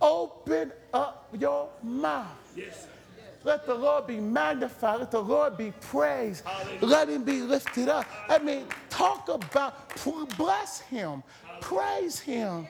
Open 0.00 0.72
up 0.92 1.28
your 1.38 1.68
mouth. 1.82 2.26
Yes, 2.56 2.82
sir. 2.82 2.88
Let 3.44 3.66
the 3.66 3.74
Lord 3.74 4.06
be 4.06 4.20
magnified. 4.20 5.00
Let 5.00 5.10
the 5.10 5.22
Lord 5.22 5.56
be 5.56 5.72
praised. 5.80 6.44
Let 6.80 7.08
him 7.08 7.24
be 7.24 7.40
lifted 7.40 7.88
up. 7.88 8.06
I 8.28 8.38
mean, 8.38 8.66
talk 8.90 9.28
about, 9.28 9.74
bless 10.36 10.80
him, 10.80 11.22
praise 11.60 12.18
him 12.20 12.66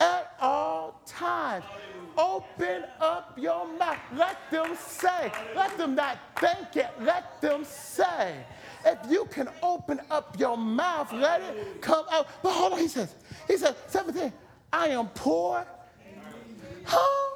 at 0.00 0.34
all 0.40 1.00
times. 1.06 1.64
Open 2.18 2.84
up 3.00 3.38
your 3.38 3.66
mouth. 3.78 3.98
Let 4.14 4.36
them 4.50 4.76
say. 4.76 5.32
Let 5.54 5.76
them 5.78 5.94
not 5.94 6.18
think 6.38 6.76
it. 6.76 6.90
Let 7.00 7.40
them 7.40 7.64
say. 7.64 8.34
If 8.84 8.98
you 9.10 9.26
can 9.26 9.48
open 9.62 10.00
up 10.10 10.38
your 10.38 10.56
mouth, 10.56 11.12
let 11.12 11.40
it 11.40 11.80
come 11.80 12.04
out. 12.10 12.28
But 12.42 12.52
hold 12.52 12.72
on, 12.74 12.78
he 12.78 12.88
says, 12.88 13.14
he 13.46 13.56
says, 13.56 13.74
17, 13.88 14.32
I 14.72 14.88
am 14.88 15.08
poor. 15.08 15.66
Huh? 16.84 17.29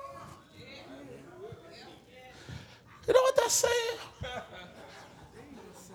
You 3.06 3.12
know 3.12 3.20
what 3.22 3.36
that's 3.36 3.54
saying? 3.54 3.98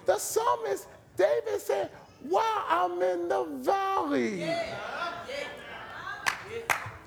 The 0.05 0.17
psalmist 0.17 0.87
David 1.17 1.59
said, 1.59 1.91
While 2.21 2.65
I'm 2.67 3.01
in 3.01 3.27
the 3.27 3.43
valley. 3.61 4.49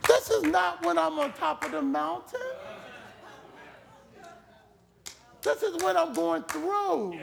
This 0.07 0.31
is 0.31 0.43
not 0.45 0.85
when 0.85 0.99
I'm 0.99 1.19
on 1.19 1.33
top 1.33 1.65
of 1.65 1.73
the 1.73 1.83
mountain. 1.83 2.41
This 5.41 5.63
is 5.63 5.83
when 5.83 5.97
I'm 5.97 6.13
going 6.13 6.43
through. 6.45 7.19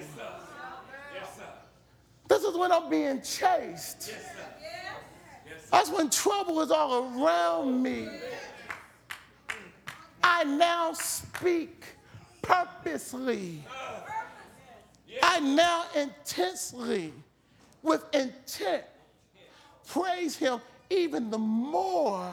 This 2.27 2.43
is 2.43 2.57
when 2.57 2.71
I'm 2.71 2.89
being 2.89 3.21
chased. 3.21 4.13
That's 5.71 5.89
when 5.89 6.09
trouble 6.09 6.61
is 6.61 6.71
all 6.71 7.23
around 7.23 7.81
me. 7.81 8.09
I 10.23 10.43
now 10.43 10.93
speak 10.93 11.85
purposely. 12.49 13.63
I 15.21 15.39
now 15.39 15.85
intensely, 15.95 17.13
with 17.81 18.03
intent, 18.13 18.83
praise 19.87 20.35
him 20.37 20.59
even 20.89 21.29
the 21.29 21.37
more. 21.37 22.31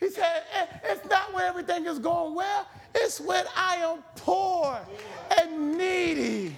He 0.00 0.10
said, 0.10 0.44
"Eh, 0.54 0.66
it's 0.84 1.08
not 1.10 1.32
when 1.34 1.44
everything 1.44 1.86
is 1.86 1.98
going 1.98 2.34
well, 2.34 2.66
it's 2.94 3.20
when 3.20 3.44
I 3.56 3.76
am 3.76 4.02
poor 4.16 4.78
and 5.40 5.76
needy. 5.76 6.54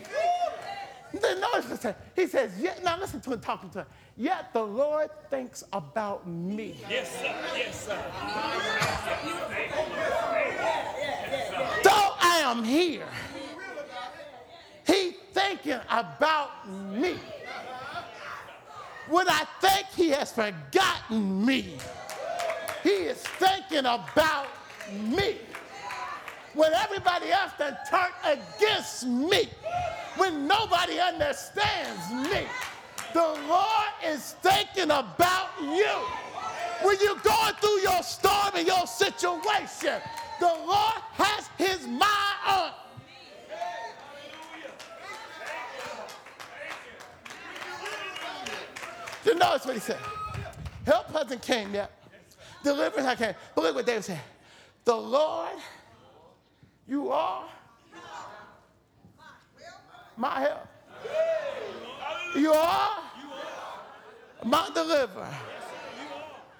Then 1.12 1.40
notice 1.40 1.70
listen, 1.70 1.94
he 2.14 2.26
says, 2.28 2.52
yet, 2.60 2.84
now 2.84 2.96
listen 2.98 3.20
to 3.22 3.32
him 3.32 3.40
talking 3.40 3.68
to 3.70 3.80
him. 3.80 3.86
Yet 4.16 4.52
the 4.52 4.62
Lord 4.62 5.10
thinks 5.28 5.64
about 5.72 6.26
me. 6.28 6.76
Yes, 6.88 7.10
sir. 7.18 7.34
Yes, 7.56 7.86
sir. 7.86 7.98
Am 12.50 12.64
here, 12.64 13.06
he 14.84 15.12
thinking 15.32 15.78
about 15.88 16.68
me. 16.68 17.14
When 19.08 19.28
I 19.28 19.44
think 19.60 19.86
he 19.94 20.08
has 20.08 20.32
forgotten 20.32 21.46
me, 21.46 21.76
he 22.82 22.88
is 22.88 23.18
thinking 23.18 23.86
about 23.86 24.48
me. 24.92 25.36
When 26.54 26.72
everybody 26.72 27.30
else 27.30 27.52
done 27.56 27.76
turned 27.88 28.14
against 28.24 29.06
me, 29.06 29.48
when 30.16 30.48
nobody 30.48 30.98
understands 30.98 32.10
me, 32.32 32.46
the 33.14 33.38
Lord 33.48 33.92
is 34.04 34.32
thinking 34.42 34.90
about 34.90 35.50
you. 35.60 35.94
When 36.82 36.96
you're 37.00 37.14
going 37.14 37.54
through 37.60 37.78
your 37.82 38.02
storm 38.02 38.56
and 38.56 38.66
your 38.66 38.88
situation, 38.88 40.00
the 40.40 40.46
Lord 40.46 41.02
has 41.12 41.48
his 41.58 41.86
mind 41.86 42.38
on. 42.46 42.72
You 49.24 49.34
notice 49.34 49.66
what 49.66 49.74
he 49.74 49.80
said. 49.80 49.98
Help 50.86 51.12
hasn't 51.12 51.42
came 51.42 51.74
yet. 51.74 51.90
Deliverance 52.64 53.06
hasn't 53.06 53.18
came. 53.18 53.34
But 53.54 53.64
look 53.64 53.74
what 53.74 53.86
David 53.86 54.04
said. 54.04 54.20
The 54.84 54.96
Lord, 54.96 55.58
you 56.88 57.10
are 57.10 57.44
my 60.16 60.40
help. 60.40 60.66
You 62.34 62.52
are 62.52 63.02
my 64.44 64.70
deliverer. 64.74 65.28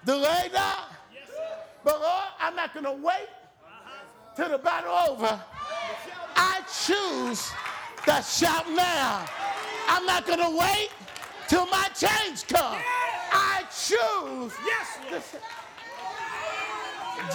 Delay 0.05 0.49
not. 0.53 0.89
But 1.83 1.99
Lord, 1.99 2.27
I'm 2.39 2.55
not 2.55 2.73
going 2.73 2.85
to 2.85 2.91
wait 2.91 3.27
till 4.35 4.49
the 4.49 4.57
battle 4.57 4.91
over. 5.09 5.39
I 6.35 6.61
choose 6.85 7.51
to 8.05 8.21
shout 8.23 8.69
now. 8.69 9.25
I'm 9.87 10.05
not 10.05 10.25
going 10.25 10.39
to 10.39 10.57
wait 10.57 10.89
till 11.47 11.65
my 11.67 11.87
change 11.95 12.47
comes. 12.47 12.81
I 13.31 13.63
choose. 13.69 14.53
Yes, 14.65 15.35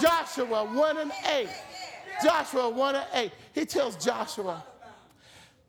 Joshua 0.01 0.65
1 0.65 0.97
and 0.97 1.11
8. 1.25 1.49
Joshua 2.23 2.69
1 2.69 2.95
and 2.95 3.05
8. 3.13 3.31
He 3.53 3.65
tells 3.65 3.95
Joshua, 4.03 4.63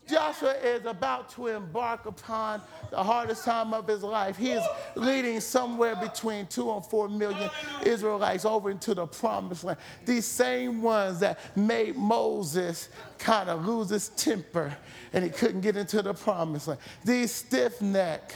Joshua 0.08 0.52
is 0.54 0.86
about 0.86 1.30
to 1.30 1.48
embark 1.48 2.06
upon 2.06 2.62
the 2.90 3.02
hardest 3.02 3.44
time 3.44 3.74
of 3.74 3.86
his 3.86 4.02
life. 4.02 4.36
He 4.36 4.52
is 4.52 4.64
leading 4.94 5.40
somewhere 5.40 5.94
between 5.96 6.46
two 6.46 6.70
and 6.72 6.84
four 6.84 7.08
million 7.08 7.50
Israelites 7.84 8.44
over 8.44 8.70
into 8.70 8.94
the 8.94 9.06
promised 9.06 9.64
land. 9.64 9.78
These 10.06 10.24
same 10.26 10.80
ones 10.82 11.20
that 11.20 11.38
made 11.56 11.96
Moses 11.96 12.88
kind 13.18 13.50
of 13.50 13.66
lose 13.66 13.90
his 13.90 14.08
temper 14.10 14.76
and 15.12 15.24
he 15.24 15.30
couldn't 15.30 15.60
get 15.60 15.76
into 15.76 16.00
the 16.02 16.14
promised 16.14 16.68
land. 16.68 16.80
These 17.04 17.32
stiff 17.32 17.80
neck. 17.82 18.34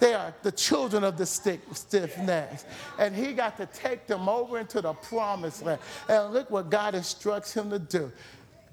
They 0.00 0.12
are 0.12 0.34
the 0.42 0.52
children 0.52 1.04
of 1.04 1.16
the 1.16 1.24
stick, 1.24 1.60
stiff 1.72 2.18
necks. 2.18 2.64
And 2.98 3.14
he 3.14 3.32
got 3.32 3.56
to 3.58 3.66
take 3.66 4.06
them 4.06 4.28
over 4.28 4.58
into 4.58 4.80
the 4.80 4.92
promised 4.92 5.62
land. 5.62 5.80
And 6.08 6.32
look 6.32 6.50
what 6.50 6.68
God 6.68 6.94
instructs 6.94 7.54
him 7.54 7.70
to 7.70 7.78
do. 7.78 8.12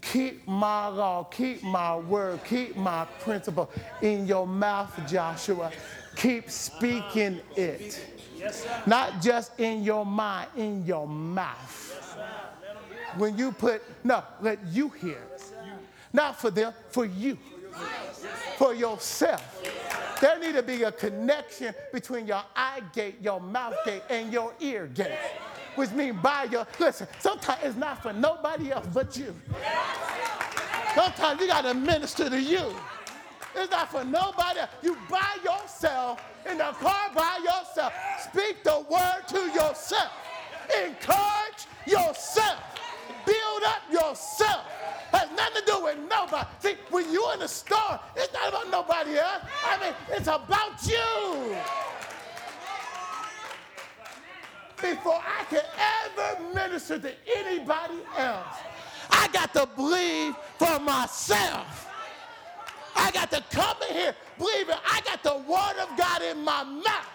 Keep 0.02 0.48
my 0.48 0.88
law, 0.88 1.24
keep 1.24 1.64
my 1.64 1.96
word, 1.96 2.44
keep 2.44 2.76
my 2.76 3.06
principle 3.20 3.70
in 4.02 4.26
your 4.26 4.48
mouth, 4.48 4.92
Joshua. 5.08 5.72
Keep 6.16 6.50
speaking 6.50 7.40
it. 7.56 8.04
Not 8.86 9.22
just 9.22 9.60
in 9.60 9.84
your 9.84 10.06
mind, 10.06 10.50
in 10.58 10.86
your 10.86 11.08
mouth. 11.08 12.18
When 13.18 13.38
you 13.38 13.52
put, 13.52 13.84
no, 14.04 14.24
let 14.42 14.60
you 14.68 14.90
hear. 14.90 15.22
Not 16.14 16.40
for 16.40 16.50
them, 16.50 16.74
for 16.90 17.06
you. 17.06 17.38
For 18.58 18.74
yourself. 18.74 19.64
There 20.20 20.38
need 20.40 20.54
to 20.54 20.64
be 20.64 20.84
a 20.84 20.92
connection 20.92 21.74
between 21.92 22.28
your 22.28 22.44
eye 22.56 22.82
gate, 22.94 23.16
your 23.22 23.40
mouth 23.40 23.76
gate, 23.86 24.04
and 24.10 24.32
your 24.32 24.54
ear 24.60 24.88
gate. 24.88 25.18
Which 25.76 25.92
means 25.92 26.22
by 26.22 26.46
your, 26.46 26.68
listen, 26.80 27.08
sometimes 27.20 27.60
it's 27.64 27.78
not 27.78 28.02
for 28.04 28.14
nobody 28.14 28.72
else 28.72 28.88
but 28.94 29.18
you. 29.18 29.34
Sometimes 30.96 31.40
you 31.40 31.48
got 31.48 31.62
to 31.62 31.74
minister 31.74 32.30
to 32.30 32.42
you. 32.42 32.74
It's 33.56 33.72
not 33.72 33.92
for 33.92 34.04
nobody. 34.04 34.60
You 34.82 34.98
by 35.10 35.38
yourself, 35.44 36.22
in 36.50 36.58
the 36.58 36.72
car 36.80 37.10
by 37.14 37.40
yourself. 37.44 37.94
Speak 38.24 38.64
the 38.64 38.86
word 38.90 39.24
to 39.30 39.40
yourself. 39.54 40.12
Encourage 40.86 41.68
yourself. 41.86 42.60
Build 43.26 43.64
up 43.66 43.82
yourself. 43.92 44.66
Has 45.12 45.30
nothing 45.36 45.62
to 45.62 45.64
do 45.66 45.84
with 45.84 45.98
nobody. 46.10 46.48
See, 46.60 46.76
when 46.90 47.12
you're 47.12 47.34
in 47.34 47.40
the 47.40 47.48
store, 47.48 48.00
it's 48.16 48.34
not 48.34 48.50
about 48.50 48.72
nobody 48.72 49.18
else. 49.18 49.44
I 49.66 49.80
mean, 49.80 49.94
it's 50.10 50.28
about 50.28 50.86
you. 50.86 51.56
Before 54.92 55.22
I 55.26 55.46
can 55.46 55.64
ever 56.18 56.54
minister 56.54 57.00
to 57.00 57.14
anybody 57.38 58.00
else, 58.18 58.58
I 59.10 59.30
got 59.32 59.54
to 59.54 59.66
believe 59.66 60.36
for 60.60 60.80
myself. 60.80 61.88
I 62.94 63.10
got 63.12 63.32
to 63.32 63.42
come 63.52 63.78
in 63.90 63.96
here 63.96 64.16
believing 64.38 64.76
I 64.86 65.00
got 65.06 65.24
the 65.24 65.38
word 65.50 65.82
of 65.82 65.98
God 65.98 66.22
in 66.24 66.44
my 66.44 66.64
mouth. 66.64 67.08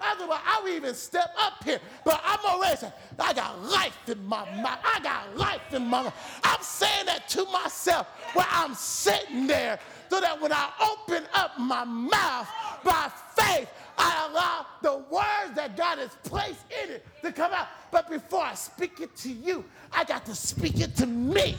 Otherwise, 0.00 0.40
I 0.46 0.60
would 0.62 0.72
even 0.72 0.94
step 0.94 1.30
up 1.38 1.62
here. 1.62 1.78
But 2.06 2.22
I'm 2.24 2.40
already 2.46 2.76
saying, 2.78 2.92
I 3.18 3.34
got 3.34 3.62
life 3.62 3.98
in 4.08 4.24
my 4.24 4.44
mouth. 4.62 4.78
I 4.82 5.00
got 5.02 5.36
life 5.36 5.74
in 5.74 5.86
my 5.86 6.04
mouth. 6.04 6.40
I'm 6.42 6.62
saying 6.62 7.04
that 7.06 7.28
to 7.28 7.44
myself 7.46 8.06
while 8.32 8.46
I'm 8.50 8.74
sitting 8.74 9.46
there 9.46 9.78
so 10.10 10.20
that 10.20 10.40
when 10.40 10.52
I 10.52 10.70
open 10.80 11.24
up 11.34 11.58
my 11.58 11.84
mouth 11.84 12.48
by 12.84 13.10
faith, 13.36 13.68
I 13.96 14.28
allow 14.30 14.66
the 14.82 14.98
words 15.10 15.54
that 15.56 15.76
God 15.76 15.98
has 15.98 16.16
placed 16.24 16.64
in 16.82 16.90
it 16.90 17.06
to 17.22 17.32
come 17.32 17.52
out. 17.52 17.68
But 17.90 18.10
before 18.10 18.42
I 18.42 18.54
speak 18.54 19.00
it 19.00 19.14
to 19.18 19.30
you, 19.30 19.64
I 19.92 20.04
got 20.04 20.26
to 20.26 20.34
speak 20.34 20.80
it 20.80 20.96
to 20.96 21.06
me. 21.06 21.56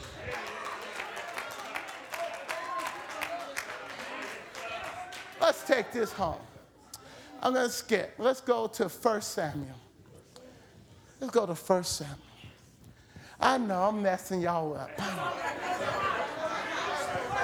Let's 5.40 5.64
take 5.64 5.92
this 5.92 6.12
home. 6.12 6.42
I'm 7.42 7.54
going 7.54 7.68
to 7.68 7.72
skip. 7.72 8.14
Let's 8.18 8.42
go 8.42 8.68
to 8.68 8.88
1 8.88 9.22
Samuel. 9.22 9.76
Let's 11.20 11.34
go 11.34 11.46
to 11.46 11.54
1 11.54 11.84
Samuel. 11.84 12.18
I 13.40 13.58
know 13.58 13.84
I'm 13.84 14.02
messing 14.02 14.42
y'all 14.42 14.76
up. 14.76 16.15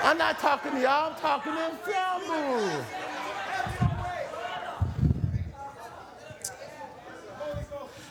I'm 0.04 0.18
not 0.18 0.40
talking 0.40 0.72
to 0.72 0.80
y'all, 0.82 1.12
I'm 1.12 1.20
talking 1.20 1.54
to 1.54 1.78
Samuel. 1.86 2.86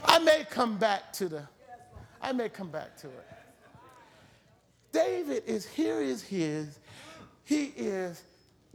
I 0.04 0.18
may 0.18 0.46
come 0.48 0.76
back 0.76 1.12
to 1.14 1.28
the, 1.28 1.42
I 2.20 2.32
may 2.32 2.48
come 2.48 2.68
back 2.68 2.96
to 2.98 3.08
it. 3.08 3.26
David 4.92 5.44
is 5.46 5.66
here 5.66 6.00
is 6.00 6.22
his. 6.22 6.78
He 7.44 7.72
is 7.76 8.22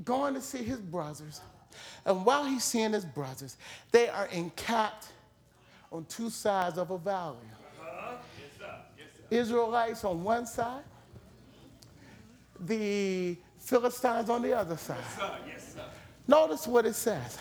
going 0.03 0.33
to 0.33 0.41
see 0.41 0.63
his 0.63 0.79
brothers. 0.79 1.41
And 2.05 2.25
while 2.25 2.45
he's 2.45 2.63
seeing 2.63 2.93
his 2.93 3.05
brothers, 3.05 3.57
they 3.91 4.09
are 4.09 4.27
encamped 4.27 5.07
on 5.91 6.05
two 6.05 6.29
sides 6.29 6.77
of 6.77 6.91
a 6.91 6.97
valley. 6.97 7.37
Uh-huh. 7.81 8.17
Israelites 9.29 10.03
on 10.03 10.23
one 10.23 10.45
side, 10.45 10.83
the 12.59 13.37
Philistines 13.59 14.29
on 14.29 14.41
the 14.41 14.53
other 14.53 14.77
side. 14.77 14.97
Yes, 14.99 15.15
sir. 15.15 15.37
Yes, 15.47 15.73
sir. 15.73 15.81
Notice 16.27 16.67
what 16.67 16.85
it 16.85 16.95
says. 16.95 17.37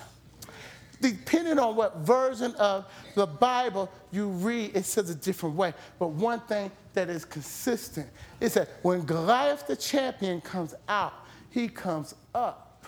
Depending 1.01 1.59
on 1.59 1.77
what 1.77 1.99
version 1.99 2.55
of 2.55 2.87
the 3.15 3.27
Bible 3.27 3.91
you 4.11 4.29
read, 4.29 4.75
it 4.75 4.85
says 4.87 5.11
a 5.11 5.15
different 5.15 5.55
way. 5.55 5.75
But 5.99 6.09
one 6.09 6.41
thing 6.41 6.71
that 6.95 7.11
is 7.11 7.25
consistent 7.25 8.09
is 8.41 8.55
that 8.55 8.69
when 8.83 9.05
Goliath 9.05 9.67
the 9.67 9.77
champion 9.77 10.41
comes 10.41 10.75
out, 10.89 11.13
he 11.51 11.69
comes 11.69 12.15
up. 12.35 12.87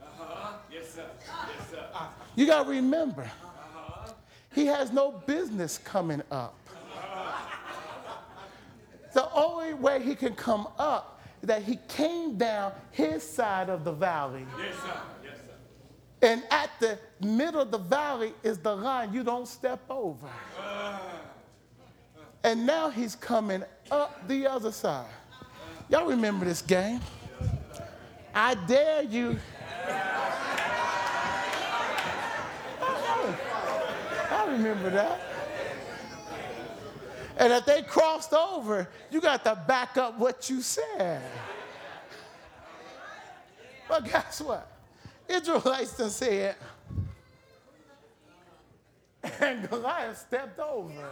Uh-huh. 0.00 0.52
Yes, 0.72 0.94
sir. 0.94 1.04
Yes, 1.26 1.70
sir. 1.70 1.86
You 2.36 2.46
got 2.46 2.64
to 2.64 2.70
remember, 2.70 3.22
uh-huh. 3.22 4.12
he 4.54 4.66
has 4.66 4.92
no 4.92 5.12
business 5.26 5.78
coming 5.78 6.22
up. 6.30 6.56
The 9.12 9.28
only 9.32 9.74
way 9.74 10.02
he 10.02 10.14
can 10.14 10.34
come 10.34 10.68
up 10.78 11.19
that 11.42 11.62
he 11.62 11.78
came 11.88 12.36
down 12.36 12.72
his 12.90 13.22
side 13.22 13.68
of 13.68 13.84
the 13.84 13.92
valley. 13.92 14.46
Yes, 14.58 14.74
sir. 14.76 15.00
Yes, 15.24 15.36
sir. 15.36 16.26
And 16.26 16.42
at 16.50 16.70
the 16.80 16.98
middle 17.20 17.60
of 17.60 17.70
the 17.70 17.78
valley 17.78 18.34
is 18.42 18.58
the 18.58 18.74
line 18.74 19.12
you 19.12 19.22
don't 19.22 19.48
step 19.48 19.80
over. 19.88 20.26
Uh, 20.26 20.62
uh, 20.62 20.64
uh. 20.64 20.98
And 22.44 22.66
now 22.66 22.90
he's 22.90 23.14
coming 23.14 23.64
up 23.90 24.26
the 24.28 24.46
other 24.46 24.72
side. 24.72 25.06
Y'all 25.88 26.06
remember 26.06 26.44
this 26.44 26.62
game? 26.62 27.00
I 28.34 28.54
dare 28.54 29.02
you. 29.02 29.38
I 34.30 34.46
remember 34.48 34.90
that. 34.90 35.29
And 37.40 37.54
if 37.54 37.64
they 37.64 37.80
crossed 37.82 38.34
over, 38.34 38.86
you 39.10 39.18
got 39.18 39.42
to 39.44 39.58
back 39.66 39.96
up 39.96 40.18
what 40.18 40.50
you 40.50 40.60
said. 40.60 41.22
But 43.88 44.04
guess 44.04 44.42
what? 44.42 44.70
Israelites 45.26 45.96
done 45.96 46.10
said, 46.10 46.54
and 49.40 49.68
Goliath 49.70 50.18
stepped 50.18 50.60
over. 50.60 51.08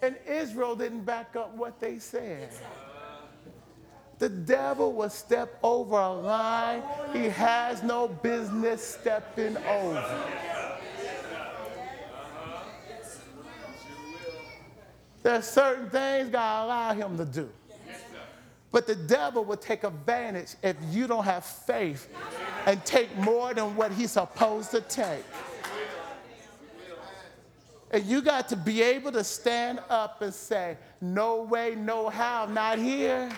And 0.00 0.16
Israel 0.26 0.74
didn't 0.74 1.04
back 1.04 1.36
up 1.36 1.54
what 1.54 1.78
they 1.78 1.98
said. 1.98 2.50
The 4.18 4.30
devil 4.30 4.94
will 4.94 5.10
step 5.10 5.58
over 5.62 5.96
a 5.96 6.12
line 6.12 6.82
he 7.12 7.24
has 7.26 7.82
no 7.82 8.08
business 8.08 8.82
stepping 8.82 9.56
over. 9.58 10.57
There's 15.28 15.44
certain 15.44 15.90
things 15.90 16.30
God 16.30 16.64
allow 16.64 16.94
him 16.94 17.18
to 17.18 17.26
do. 17.26 17.50
But 18.72 18.86
the 18.86 18.94
devil 18.94 19.44
will 19.44 19.58
take 19.58 19.84
advantage 19.84 20.54
if 20.62 20.74
you 20.90 21.06
don't 21.06 21.24
have 21.24 21.44
faith 21.44 22.08
and 22.64 22.82
take 22.86 23.14
more 23.18 23.52
than 23.52 23.76
what 23.76 23.92
he's 23.92 24.12
supposed 24.12 24.70
to 24.70 24.80
take. 24.80 25.22
And 27.90 28.06
you 28.06 28.22
got 28.22 28.48
to 28.48 28.56
be 28.56 28.80
able 28.80 29.12
to 29.12 29.22
stand 29.22 29.80
up 29.90 30.22
and 30.22 30.32
say, 30.32 30.78
No 30.98 31.42
way, 31.42 31.74
no 31.74 32.08
how, 32.08 32.46
not 32.46 32.78
here. 32.78 33.28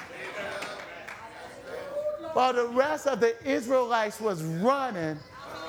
While 2.34 2.52
the 2.52 2.68
rest 2.68 3.08
of 3.08 3.18
the 3.18 3.34
Israelites 3.44 4.20
was 4.20 4.44
running 4.44 5.18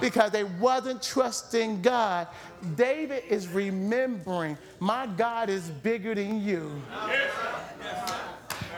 because 0.02 0.32
they 0.32 0.44
wasn't 0.44 1.02
trusting 1.02 1.82
God, 1.82 2.28
David 2.76 3.24
is 3.30 3.48
remembering, 3.48 4.58
my 4.80 5.08
God 5.08 5.50
is 5.50 5.70
bigger 5.70 6.16
than 6.16 6.44
you. 6.44 6.82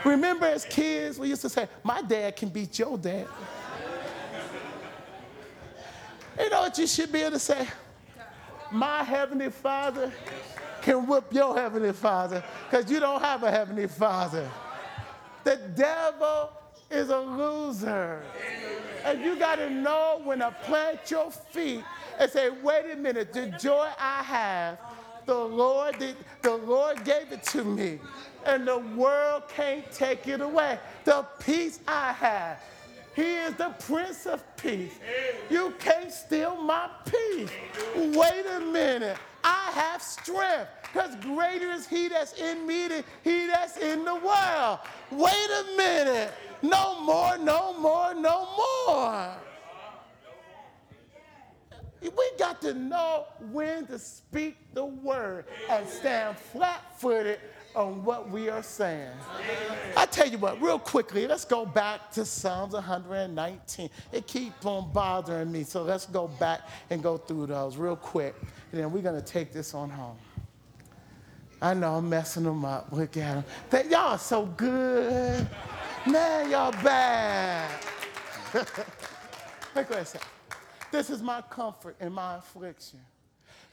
Remember 0.04 0.46
as 0.46 0.66
kids, 0.66 1.18
we 1.18 1.28
used 1.28 1.42
to 1.42 1.48
say, 1.48 1.66
my 1.82 2.02
dad 2.02 2.36
can 2.36 2.50
beat 2.50 2.78
your 2.78 2.98
dad. 2.98 3.26
You 6.38 6.50
know 6.50 6.60
what 6.60 6.76
you 6.78 6.86
should 6.86 7.10
be 7.10 7.20
able 7.20 7.32
to 7.32 7.38
say? 7.38 7.66
My 8.70 9.02
heavenly 9.02 9.50
father 9.50 10.12
can 10.82 11.06
whoop 11.06 11.32
your 11.32 11.56
heavenly 11.56 11.92
father 11.92 12.44
because 12.68 12.90
you 12.90 13.00
don't 13.00 13.22
have 13.22 13.42
a 13.42 13.50
heavenly 13.50 13.86
father. 13.86 14.50
The 15.44 15.56
devil 15.74 16.50
is 16.90 17.08
a 17.08 17.18
loser. 17.18 18.22
And 19.04 19.22
you 19.22 19.36
got 19.36 19.56
to 19.56 19.68
know 19.68 20.20
when 20.24 20.38
to 20.38 20.50
plant 20.62 21.10
your 21.10 21.30
feet 21.30 21.84
and 22.18 22.30
say, 22.30 22.48
wait 22.62 22.90
a 22.92 22.96
minute, 22.96 23.32
the 23.32 23.46
joy 23.60 23.88
I 23.98 24.22
have, 24.22 24.78
the 25.26 25.34
Lord, 25.34 25.98
did, 25.98 26.16
the 26.42 26.56
Lord 26.56 27.04
gave 27.04 27.30
it 27.30 27.42
to 27.44 27.64
me, 27.64 27.98
and 28.46 28.66
the 28.66 28.78
world 28.78 29.44
can't 29.54 29.90
take 29.92 30.26
it 30.26 30.40
away. 30.40 30.78
The 31.04 31.26
peace 31.38 31.80
I 31.86 32.12
have, 32.12 32.62
He 33.14 33.22
is 33.22 33.54
the 33.54 33.74
Prince 33.78 34.26
of 34.26 34.42
Peace. 34.56 34.94
You 35.50 35.74
can't 35.78 36.10
steal 36.10 36.56
my 36.56 36.88
peace. 37.04 37.50
Wait 37.94 38.46
a 38.56 38.60
minute, 38.60 39.16
I 39.42 39.70
have 39.74 40.00
strength. 40.02 40.68
Because 40.82 41.16
greater 41.16 41.72
is 41.72 41.88
he 41.88 42.08
that's 42.08 42.34
in 42.34 42.66
me 42.68 42.86
than 42.86 43.04
he 43.24 43.48
that's 43.48 43.78
in 43.78 44.04
the 44.04 44.14
world. 44.14 44.78
Wait 45.10 45.32
a 45.32 45.76
minute. 45.76 46.32
No 46.64 46.98
more, 47.02 47.36
no 47.36 47.78
more, 47.78 48.14
no 48.14 48.48
more. 48.86 49.36
We 52.00 52.30
got 52.38 52.62
to 52.62 52.72
know 52.72 53.26
when 53.52 53.86
to 53.88 53.98
speak 53.98 54.56
the 54.72 54.86
word 54.86 55.44
and 55.68 55.86
stand 55.86 56.38
flat 56.38 56.98
footed 56.98 57.38
on 57.74 58.02
what 58.02 58.30
we 58.30 58.48
are 58.48 58.62
saying. 58.62 59.10
I 59.94 60.06
tell 60.06 60.26
you 60.26 60.38
what, 60.38 60.60
real 60.62 60.78
quickly, 60.78 61.26
let's 61.26 61.44
go 61.44 61.66
back 61.66 62.10
to 62.12 62.24
Psalms 62.24 62.72
119. 62.72 63.90
It 64.12 64.26
keeps 64.26 64.64
on 64.64 64.90
bothering 64.90 65.52
me, 65.52 65.64
so 65.64 65.82
let's 65.82 66.06
go 66.06 66.28
back 66.28 66.62
and 66.88 67.02
go 67.02 67.18
through 67.18 67.46
those 67.46 67.76
real 67.76 67.96
quick, 67.96 68.34
and 68.72 68.80
then 68.80 68.90
we're 68.90 69.02
going 69.02 69.20
to 69.20 69.26
take 69.26 69.52
this 69.52 69.74
on 69.74 69.90
home. 69.90 70.16
I 71.60 71.74
know 71.74 71.96
I'm 71.96 72.08
messing 72.08 72.44
them 72.44 72.64
up. 72.64 72.88
Look 72.90 73.16
at 73.16 73.34
them. 73.34 73.44
They, 73.70 73.90
y'all 73.90 74.12
are 74.12 74.18
so 74.18 74.46
good. 74.46 75.46
Man, 76.06 76.50
y'all 76.50 76.72
bad. 76.82 77.70
Look 78.54 79.90
what 79.90 79.98
it 79.98 80.06
said. 80.06 80.20
This 80.92 81.08
is 81.08 81.22
my 81.22 81.40
comfort 81.42 81.96
in 82.00 82.12
my 82.12 82.36
affliction. 82.36 83.00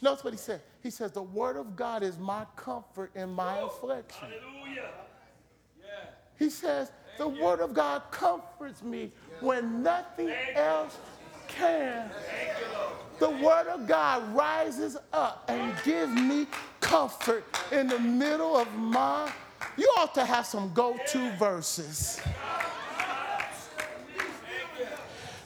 Notice 0.02 0.24
what 0.24 0.34
he 0.34 0.40
said. 0.40 0.62
He 0.82 0.90
says, 0.90 1.12
The 1.12 1.22
word 1.22 1.58
of 1.58 1.76
God 1.76 2.04
is 2.04 2.18
my 2.18 2.46
comfort 2.56 3.12
in 3.16 3.30
my 3.30 3.60
affliction. 3.60 4.28
Hallelujah. 4.30 4.90
He 6.40 6.50
says, 6.50 6.92
The 7.18 7.28
word 7.28 7.60
of 7.60 7.74
God 7.74 8.04
comforts 8.12 8.82
me 8.82 9.12
when 9.42 9.84
nothing 9.84 10.34
else 10.56 10.98
can. 11.48 12.10
The 13.20 13.30
word 13.30 13.68
of 13.68 13.86
God 13.86 14.34
rises 14.34 14.98
up 15.14 15.46
and 15.50 15.76
gives 15.84 16.12
me 16.14 16.48
comfort 16.80 17.44
in 17.72 17.88
the 17.88 18.00
middle 18.00 18.56
of 18.56 18.74
my. 18.74 19.32
You 19.78 19.86
ought 19.98 20.14
to 20.16 20.26
have 20.26 20.46
some 20.46 20.74
go 20.74 21.00
to 21.12 21.32
verses. 21.38 22.20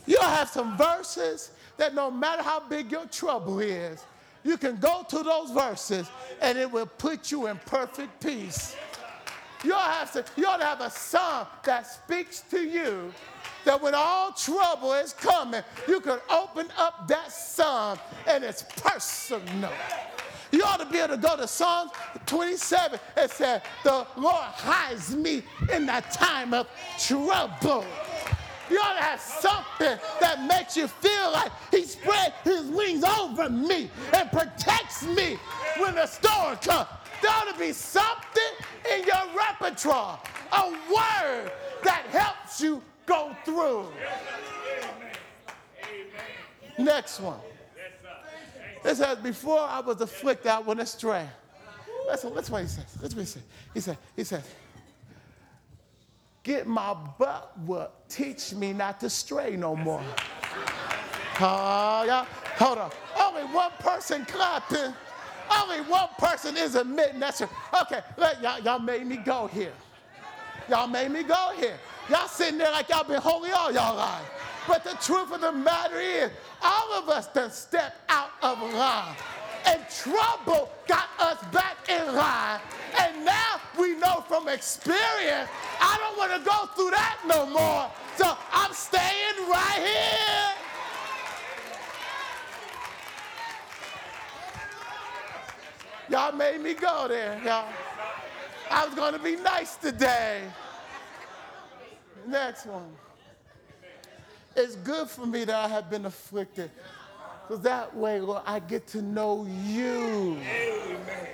You'll 0.05 0.21
have 0.21 0.49
some 0.49 0.77
verses 0.77 1.51
that 1.77 1.95
no 1.95 2.11
matter 2.11 2.43
how 2.43 2.59
big 2.67 2.91
your 2.91 3.05
trouble 3.05 3.59
is, 3.59 4.03
you 4.43 4.57
can 4.57 4.77
go 4.77 5.03
to 5.09 5.23
those 5.23 5.51
verses 5.51 6.07
and 6.41 6.57
it 6.57 6.71
will 6.71 6.85
put 6.85 7.31
you 7.31 7.47
in 7.47 7.57
perfect 7.65 8.21
peace. 8.21 8.75
You 9.63 9.73
ought, 9.73 9.91
have 9.91 10.11
to, 10.13 10.23
you 10.39 10.45
ought 10.45 10.57
to 10.57 10.65
have 10.65 10.81
a 10.81 10.91
song 10.91 11.47
that 11.63 11.87
speaks 11.87 12.41
to 12.51 12.59
you 12.59 13.11
that 13.63 13.81
when 13.81 13.95
all 13.95 14.31
trouble 14.31 14.93
is 14.93 15.13
coming, 15.13 15.63
you 15.87 15.99
can 15.99 16.19
open 16.29 16.67
up 16.77 17.07
that 17.07 17.31
song 17.31 17.97
and 18.27 18.43
it's 18.43 18.63
personal. 18.77 19.71
You 20.51 20.63
ought 20.63 20.79
to 20.79 20.85
be 20.85 20.97
able 20.99 21.15
to 21.15 21.21
go 21.21 21.35
to 21.35 21.47
Psalm 21.47 21.89
27 22.25 22.99
and 23.17 23.31
say, 23.31 23.61
The 23.83 24.05
Lord 24.17 24.35
hides 24.35 25.15
me 25.15 25.43
in 25.71 25.85
the 25.85 26.03
time 26.11 26.53
of 26.53 26.67
trouble. 26.97 27.85
You 28.69 28.79
ought 28.79 28.97
to 28.97 29.03
have 29.03 29.21
something 29.21 29.99
that 30.19 30.45
makes 30.47 30.75
you 30.75 30.87
feel 30.87 31.31
like 31.31 31.51
He 31.71 31.83
spread 31.83 32.33
His 32.43 32.63
wings 32.63 33.03
over 33.03 33.49
me 33.49 33.89
and 34.13 34.31
protects 34.31 35.03
me 35.05 35.37
when 35.77 35.95
the 35.95 36.07
storm 36.07 36.57
comes. 36.57 36.87
There 37.21 37.31
ought 37.31 37.51
to 37.51 37.59
be 37.59 37.73
something 37.73 38.43
in 38.93 39.05
your 39.05 39.37
repertoire, 39.37 40.19
a 40.51 40.69
word 40.69 41.51
that 41.83 42.05
helps 42.09 42.61
you 42.61 42.81
go 43.05 43.35
through. 43.45 43.87
Next 46.77 47.19
one. 47.19 47.39
It 48.85 48.95
says, 48.97 49.17
Before 49.17 49.59
I 49.59 49.79
was 49.79 49.99
afflicted, 50.01 50.47
I 50.47 50.59
went 50.59 50.79
astray. 50.79 51.27
Listen, 52.07 52.33
listen 52.35 52.51
what 52.51 52.61
he 52.61 52.67
says. 52.67 52.85
Listen 53.01 53.17
what 53.17 53.21
he 53.21 53.25
says. 53.25 53.43
He 53.73 53.79
said, 53.79 53.97
he 54.15 54.23
said, 54.23 54.43
Get 56.43 56.67
my 56.67 56.95
butt 57.17 57.57
whooped. 57.65 58.09
Teach 58.09 58.53
me 58.53 58.71
not 58.71 58.99
to 58.99 59.09
stray 59.09 59.55
no 59.55 59.75
more. 59.75 60.03
Oh, 61.41 62.03
yeah. 62.05 62.25
Hold 62.57 62.77
on. 62.77 62.91
Only 63.19 63.41
one 63.51 63.71
person 63.79 64.23
clapping. 64.25 64.93
Only 65.51 65.81
one 65.81 66.09
person 66.19 66.55
is 66.55 66.75
admitting 66.75 67.19
that's 67.19 67.39
true. 67.39 67.49
Okay, 67.81 68.01
let, 68.17 68.41
y'all, 68.41 68.59
y'all 68.59 68.79
made 68.79 69.05
me 69.05 69.17
go 69.17 69.47
here. 69.47 69.73
Y'all 70.69 70.87
made 70.87 71.11
me 71.11 71.23
go 71.23 71.51
here. 71.57 71.77
Y'all 72.09 72.27
sitting 72.27 72.59
there 72.59 72.71
like 72.71 72.89
y'all 72.89 73.03
been 73.03 73.21
holy 73.21 73.51
all 73.51 73.71
y'all 73.71 73.95
life. 73.95 74.44
But 74.67 74.83
the 74.83 74.97
truth 75.01 75.31
of 75.31 75.41
the 75.41 75.51
matter 75.51 75.99
is, 75.99 76.31
all 76.61 76.93
of 76.93 77.09
us 77.09 77.27
done 77.27 77.51
stepped 77.51 77.99
out 78.09 78.31
of 78.41 78.59
line. 78.73 79.15
And 79.67 79.81
trouble 79.89 80.69
got 80.87 81.07
us 81.19 81.43
back 81.51 81.77
in 81.89 82.15
line. 82.15 82.59
And 82.99 83.25
now 83.25 83.59
we 83.79 83.95
know 83.95 84.23
from 84.27 84.47
experience, 84.47 85.49
I 85.79 85.97
don't 85.99 86.17
want 86.17 86.31
to 86.33 86.49
go 86.49 86.65
through 86.75 86.91
that 86.91 87.19
no 87.27 87.45
more. 87.45 87.91
So 88.15 88.37
I'm 88.51 88.73
staying 88.73 89.49
right 89.49 89.81
here. 89.83 90.51
Y'all 96.09 96.31
made 96.31 96.61
me 96.61 96.73
go 96.75 97.07
there, 97.07 97.41
y'all. 97.43 97.67
I 98.69 98.85
was 98.85 98.95
going 98.95 99.13
to 99.13 99.19
be 99.19 99.35
nice 99.35 99.75
today. 99.75 100.43
Next 102.27 102.65
one. 102.67 102.91
It's 104.55 104.75
good 104.77 105.09
for 105.09 105.25
me 105.25 105.43
that 105.43 105.55
I 105.55 105.67
have 105.67 105.89
been 105.89 106.05
afflicted. 106.05 106.71
Because 107.47 107.61
that 107.63 107.95
way, 107.95 108.19
Lord, 108.19 108.43
I 108.45 108.59
get 108.59 108.87
to 108.87 109.01
know 109.01 109.45
you. 109.65 110.37
Amen. 110.41 111.27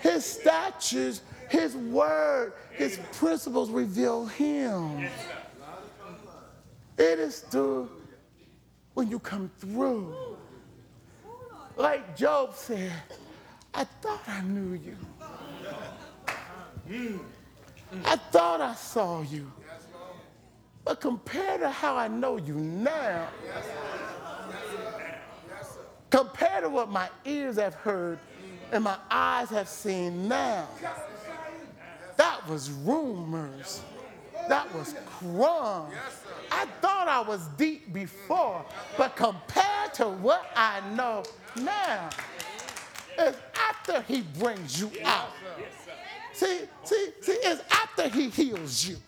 His 0.00 0.24
statutes, 0.24 1.22
his 1.48 1.74
word, 1.74 2.52
his 2.72 3.00
principles 3.12 3.70
reveal 3.70 4.26
him. 4.26 5.08
It 6.98 7.18
is 7.18 7.40
through 7.40 7.90
when 8.94 9.10
you 9.10 9.18
come 9.18 9.50
through. 9.58 10.14
Like 11.76 12.16
Job 12.16 12.54
said, 12.54 12.92
I 13.74 13.84
thought 13.84 14.22
I 14.26 14.40
knew 14.42 14.78
you. 14.78 14.96
I 18.04 18.16
thought 18.16 18.60
I 18.60 18.74
saw 18.74 19.22
you. 19.22 19.52
But 20.86 21.00
compared 21.00 21.60
to 21.62 21.68
how 21.68 21.96
I 21.96 22.06
know 22.06 22.36
you 22.36 22.54
now, 22.54 23.26
compared 26.10 26.62
to 26.62 26.70
what 26.70 26.88
my 26.88 27.08
ears 27.24 27.56
have 27.56 27.74
heard 27.74 28.20
and 28.70 28.84
my 28.84 28.96
eyes 29.10 29.50
have 29.50 29.68
seen 29.68 30.28
now, 30.28 30.68
that 32.16 32.48
was 32.48 32.70
rumors. 32.70 33.82
That 34.48 34.72
was 34.72 34.94
crumbs. 35.06 35.92
I 36.52 36.66
thought 36.80 37.08
I 37.08 37.20
was 37.20 37.48
deep 37.58 37.92
before, 37.92 38.64
but 38.96 39.16
compared 39.16 39.92
to 39.94 40.08
what 40.08 40.46
I 40.54 40.80
know 40.94 41.24
now, 41.56 42.10
it's 43.18 43.38
after 43.58 44.02
he 44.02 44.22
brings 44.38 44.80
you 44.80 44.92
out. 45.04 45.30
See, 46.32 46.60
see, 46.84 47.08
see, 47.22 47.32
it's 47.42 47.62
after 47.72 48.08
he 48.08 48.28
heals 48.28 48.86
you, 48.86 48.98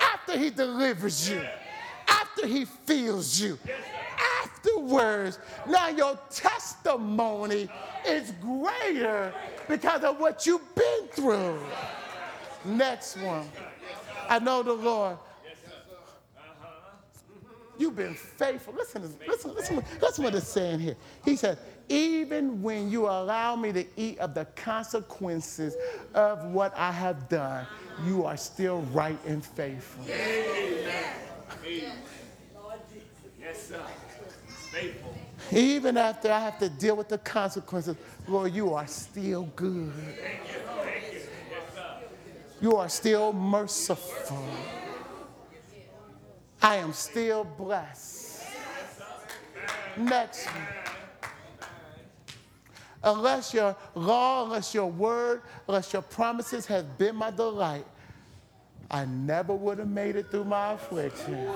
after 0.00 0.38
he 0.38 0.50
delivers 0.50 1.28
you, 1.28 1.40
after 2.08 2.46
he 2.46 2.64
fills 2.64 3.40
you. 3.40 3.58
Afterwards, 4.42 5.38
now 5.68 5.88
your 5.88 6.18
testimony 6.30 7.68
is 8.06 8.32
greater 8.40 9.32
because 9.68 10.02
of 10.02 10.18
what 10.18 10.46
you've 10.46 10.74
been 10.74 11.08
through. 11.12 11.60
Next 12.64 13.16
one. 13.18 13.48
I 14.28 14.38
know 14.38 14.62
the 14.62 14.72
Lord. 14.72 15.18
You've 17.78 17.96
been 17.96 18.14
faithful. 18.14 18.74
Listen, 18.74 19.02
listen, 19.28 19.54
listen, 19.54 19.84
listen 20.00 20.24
what 20.24 20.34
it's 20.34 20.48
saying 20.48 20.80
here. 20.80 20.96
He 21.24 21.36
said, 21.36 21.58
even 21.88 22.62
when 22.62 22.90
you 22.90 23.06
allow 23.06 23.56
me 23.56 23.72
to 23.72 23.84
eat 23.96 24.18
of 24.18 24.34
the 24.34 24.44
consequences 24.56 25.76
of 26.14 26.44
what 26.46 26.76
I 26.76 26.90
have 26.90 27.28
done, 27.28 27.66
you 28.04 28.24
are 28.24 28.36
still 28.36 28.80
right 28.92 29.18
and 29.26 29.44
faithful. 29.44 30.04
Yes, 33.40 33.68
sir. 33.68 33.80
Faithful. 34.48 35.14
Even 35.52 35.96
after 35.96 36.32
I 36.32 36.40
have 36.40 36.58
to 36.58 36.68
deal 36.68 36.96
with 36.96 37.08
the 37.08 37.18
consequences, 37.18 37.96
Lord, 38.26 38.52
you 38.52 38.74
are 38.74 38.86
still 38.88 39.44
good. 39.54 39.92
Thank 39.92 40.40
you 40.48 40.54
Thank 40.82 41.12
you. 41.12 41.20
Yes, 41.50 41.98
you 42.60 42.76
are 42.76 42.88
still 42.88 43.32
merciful. 43.32 44.44
I 46.60 46.76
am 46.76 46.92
still 46.92 47.44
blessed. 47.44 48.44
Next 49.96 50.46
one. 50.46 50.95
Unless 53.06 53.54
your 53.54 53.76
law, 53.94 54.44
unless 54.44 54.74
your 54.74 54.90
word, 54.90 55.42
unless 55.68 55.92
your 55.92 56.02
promises 56.02 56.66
have 56.66 56.98
been 56.98 57.14
my 57.14 57.30
delight, 57.30 57.86
I 58.90 59.04
never 59.04 59.54
would 59.54 59.78
have 59.78 59.88
made 59.88 60.16
it 60.16 60.30
through 60.30 60.44
my 60.44 60.72
affliction. 60.72 61.48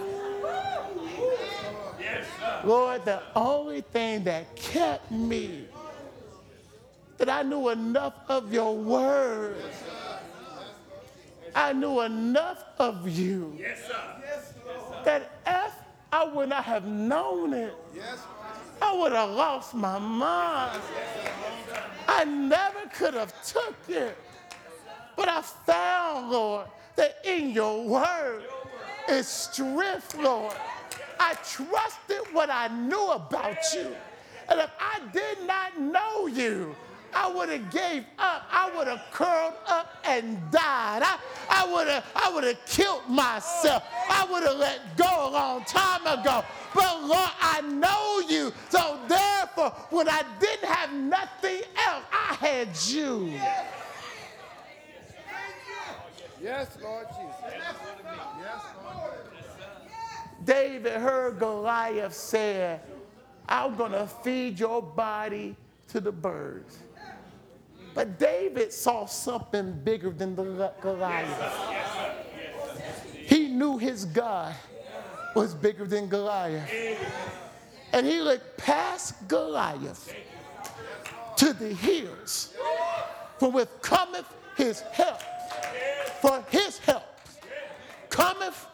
Lord, 2.65 3.05
the 3.05 3.21
only 3.35 3.81
thing 3.81 4.23
that 4.25 4.55
kept 4.55 5.11
me, 5.11 5.67
that 7.19 7.29
I 7.29 7.43
knew 7.43 7.69
enough 7.71 8.15
of 8.29 8.53
your 8.53 8.77
word. 8.77 9.57
I 11.55 11.73
knew 11.73 12.01
enough 12.03 12.63
of 12.79 13.09
you 13.09 13.57
Yes, 13.59 13.85
sir. 13.89 15.03
that 15.05 15.33
if 15.45 15.73
I 16.13 16.25
would 16.25 16.49
not 16.49 16.63
have 16.63 16.87
known 16.87 17.55
it, 17.55 17.75
I 18.83 18.97
would 18.97 19.13
have 19.13 19.31
lost 19.31 19.75
my 19.75 19.99
mind. 19.99 20.81
I 22.09 22.25
never 22.25 22.87
could 22.95 23.15
have 23.15 23.33
took 23.47 23.77
it. 23.89 24.17
But 25.17 25.29
I 25.29 25.43
found, 25.43 26.31
Lord, 26.31 26.67
that 26.97 27.19
in 27.25 27.51
your 27.51 27.85
word 27.85 28.45
is 29.09 29.27
strength, 29.27 30.17
Lord. 30.17 30.55
I 31.19 31.35
trusted 31.35 32.33
what 32.33 32.51
I 32.51 32.69
knew 32.69 33.11
about 33.11 33.59
you. 33.75 33.95
And 34.49 34.61
if 34.61 34.71
I 34.81 35.01
did 35.13 35.47
not 35.47 35.79
know 35.79 36.27
you, 36.27 36.75
I 37.15 37.33
would 37.33 37.49
have 37.49 37.71
gave 37.71 38.05
up. 38.19 38.43
I 38.51 38.71
would 38.77 38.87
have 38.87 39.03
curled 39.13 39.55
up 39.67 39.97
and 40.05 40.39
died. 40.51 41.03
I, 41.03 41.19
I 41.49 41.73
would 41.73 41.89
have 41.89 42.05
I 42.15 42.33
would 42.33 42.45
have 42.45 42.65
killed 42.67 43.09
myself. 43.09 43.83
I 44.09 44.27
would 44.31 44.43
have 44.45 44.57
let 44.57 44.97
go 44.97 45.29
a 45.29 45.31
long 45.31 45.65
time 45.65 46.07
ago. 46.07 46.45
But 46.75 47.03
Lord, 47.03 47.31
I 47.41 47.61
know 47.63 48.23
you. 48.29 48.53
So 48.69 48.99
therefore, 49.09 49.71
when 49.91 50.09
I 50.09 50.23
didn't 50.39 50.69
have 50.69 50.93
nothing 50.93 51.63
else, 51.87 52.05
I 52.13 52.35
had 52.35 52.69
you. 52.87 53.39
Yes, 56.43 56.79
Lord 56.83 57.07
Jesus. 57.09 57.55
Yes, 58.41 58.63
Lord. 58.83 59.11
David 60.45 60.93
heard 60.95 61.39
Goliath 61.39 62.15
say, 62.15 62.81
I'm 63.47 63.77
going 63.77 63.93
to 63.93 64.07
feed 64.07 64.59
your 64.59 64.81
body 64.81 65.55
to 65.89 66.01
the 66.01 66.13
birds. 66.13 66.79
But 67.95 68.19
David 68.19 68.73
saw 68.73 69.07
something 69.07 69.73
bigger 69.85 70.11
than 70.11 70.37
the 70.37 70.73
Goliath. 70.81 71.53
He 73.13 73.49
knew 73.49 73.79
his 73.79 74.05
God 74.05 74.55
was 75.35 75.55
bigger 75.55 75.87
than 75.87 76.09
Goliath. 76.09 76.71
And 77.93 78.07
he 78.07 78.21
looked 78.21 78.57
past 78.57 79.15
Goliath 79.29 80.15
to 81.37 81.53
the 81.53 81.75
hills, 81.75 82.55
from 83.39 83.53
which 83.53 83.69
cometh 83.83 84.27
his 84.57 84.81
help. 84.81 85.21
For 86.21 86.45
his 86.51 86.79
help 86.79 87.03
cometh 88.09 88.67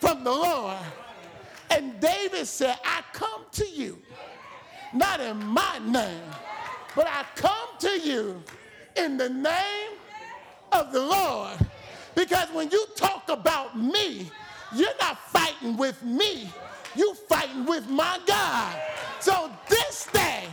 from 0.00 0.24
the 0.24 0.30
Lord. 0.30 0.78
And 1.70 1.98
David 1.98 2.46
said, 2.46 2.78
I 2.84 3.02
come 3.12 3.44
to 3.52 3.66
you, 3.66 3.98
not 4.92 5.20
in 5.20 5.44
my 5.44 5.80
name, 5.84 6.22
but 6.94 7.06
I 7.06 7.24
come 7.34 7.68
to 7.80 8.00
you 8.00 8.42
in 8.96 9.16
the 9.16 9.28
name 9.28 9.90
of 10.72 10.92
the 10.92 11.00
Lord. 11.00 11.58
Because 12.14 12.48
when 12.52 12.70
you 12.70 12.86
talk 12.96 13.28
about 13.28 13.78
me, 13.78 14.30
you're 14.74 14.96
not 15.00 15.18
fighting 15.30 15.76
with 15.76 16.02
me, 16.02 16.48
you're 16.96 17.14
fighting 17.14 17.66
with 17.66 17.88
my 17.88 18.18
God. 18.26 18.76
So 19.20 19.50
this 19.68 20.06
day, 20.12 20.44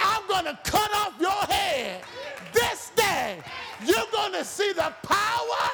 I'm 0.00 0.26
to 0.44 0.58
cut 0.64 0.92
off 0.94 1.14
your 1.20 1.30
head. 1.30 2.02
This 2.52 2.90
day, 2.94 3.38
you're 3.84 4.06
to 4.42 4.48
see 4.48 4.72
the 4.72 4.92
power 5.02 5.68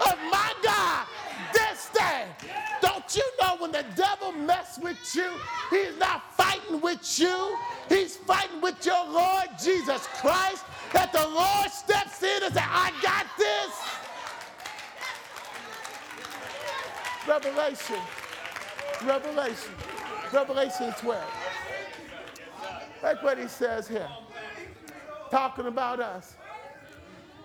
of 0.00 0.18
my 0.30 0.52
God. 0.62 1.06
You 3.14 3.22
know 3.40 3.56
when 3.58 3.72
the 3.72 3.84
devil 3.96 4.32
mess 4.32 4.78
with 4.80 4.98
you, 5.14 5.30
he's 5.70 5.96
not 5.98 6.34
fighting 6.36 6.80
with 6.80 7.18
you. 7.18 7.56
He's 7.88 8.16
fighting 8.16 8.60
with 8.60 8.84
your 8.86 9.04
Lord 9.06 9.48
Jesus 9.62 10.06
Christ. 10.20 10.64
That 10.92 11.12
the 11.12 11.26
Lord 11.26 11.70
steps 11.70 12.22
in 12.22 12.42
and 12.44 12.54
says, 12.54 12.62
I 12.64 12.92
got 13.02 13.26
this. 13.36 13.72
Revelation. 17.26 18.00
Revelation. 19.04 19.74
Revelation 20.32 20.94
12. 21.00 21.24
That's 23.02 23.22
what 23.22 23.38
he 23.38 23.48
says 23.48 23.88
here. 23.88 24.08
Talking 25.30 25.66
about 25.66 26.00
us. 26.00 26.36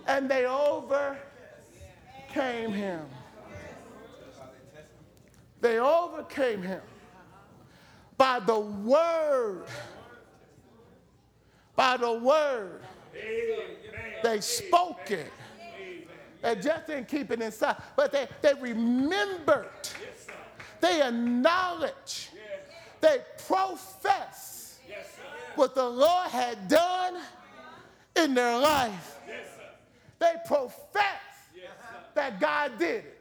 And 0.07 0.29
they 0.29 0.45
overcame 0.45 1.17
him. 2.71 3.01
They 5.65 5.79
overcame 5.79 6.61
him 6.61 6.83
by 8.19 8.39
the 8.39 8.59
word. 8.59 9.65
By 11.75 11.97
the 11.97 12.13
word. 12.13 12.81
They 14.21 14.41
spoke 14.41 15.09
it. 15.09 15.33
They 16.43 16.55
just 16.57 16.85
didn't 16.85 17.07
keep 17.07 17.31
it 17.31 17.41
inside, 17.41 17.77
but 17.95 18.11
they, 18.11 18.27
they 18.43 18.53
remembered. 18.53 19.89
They 20.81 21.01
acknowledged. 21.01 22.29
They 23.01 23.21
profess 23.47 24.77
what 25.55 25.73
the 25.73 25.89
Lord 25.89 26.27
had 26.29 26.67
done 26.67 27.19
in 28.15 28.35
their 28.35 28.59
life. 28.59 29.19
They 30.19 30.33
profess 30.45 31.23
that 32.13 32.39
God 32.39 32.77
did 32.77 33.05
it. 33.05 33.14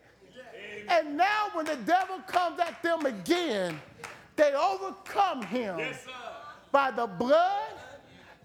And 0.88 1.16
now, 1.16 1.48
when 1.52 1.66
the 1.66 1.76
devil 1.76 2.18
comes 2.26 2.60
at 2.60 2.82
them 2.82 3.06
again, 3.06 3.80
they 4.36 4.52
overcome 4.52 5.42
him 5.42 5.80
by 6.72 6.90
the 6.90 7.06
blood 7.06 7.72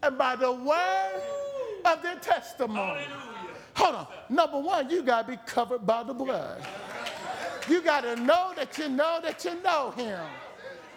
and 0.03 0.17
by 0.17 0.35
the 0.35 0.51
word 0.51 1.21
of 1.85 2.01
their 2.03 2.15
testimony. 2.15 3.01
Hold 3.75 3.95
on. 3.95 4.07
Number 4.29 4.59
one, 4.59 4.89
you 4.89 5.01
got 5.01 5.25
to 5.25 5.33
be 5.33 5.39
covered 5.45 5.85
by 5.85 6.03
the 6.03 6.13
blood. 6.13 6.61
You 7.67 7.81
got 7.81 8.01
to 8.01 8.15
know 8.15 8.53
that 8.55 8.77
you 8.77 8.89
know 8.89 9.19
that 9.23 9.43
you 9.45 9.61
know 9.61 9.91
him. 9.91 10.19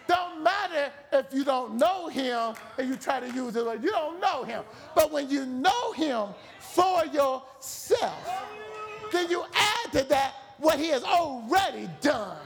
Don't 0.09 0.43
matter 0.43 0.90
if 1.12 1.26
you 1.32 1.45
don't 1.45 1.76
know 1.76 2.09
him 2.09 2.55
and 2.76 2.88
you 2.88 2.97
try 2.97 3.20
to 3.20 3.30
use 3.30 3.55
it. 3.57 3.64
You 3.82 3.90
don't 3.90 4.20
know 4.20 4.43
him. 4.43 4.64
But 4.95 5.12
when 5.12 5.30
you 5.30 5.47
know 5.47 5.93
him 5.93 6.28
for 6.59 7.05
yourself, 7.07 8.45
then 9.12 9.30
you 9.30 9.45
add 9.55 9.93
to 9.93 10.05
that 10.05 10.34
what 10.63 10.79
he 10.79 10.89
has 10.89 11.03
already 11.03 11.89
done. 12.01 12.39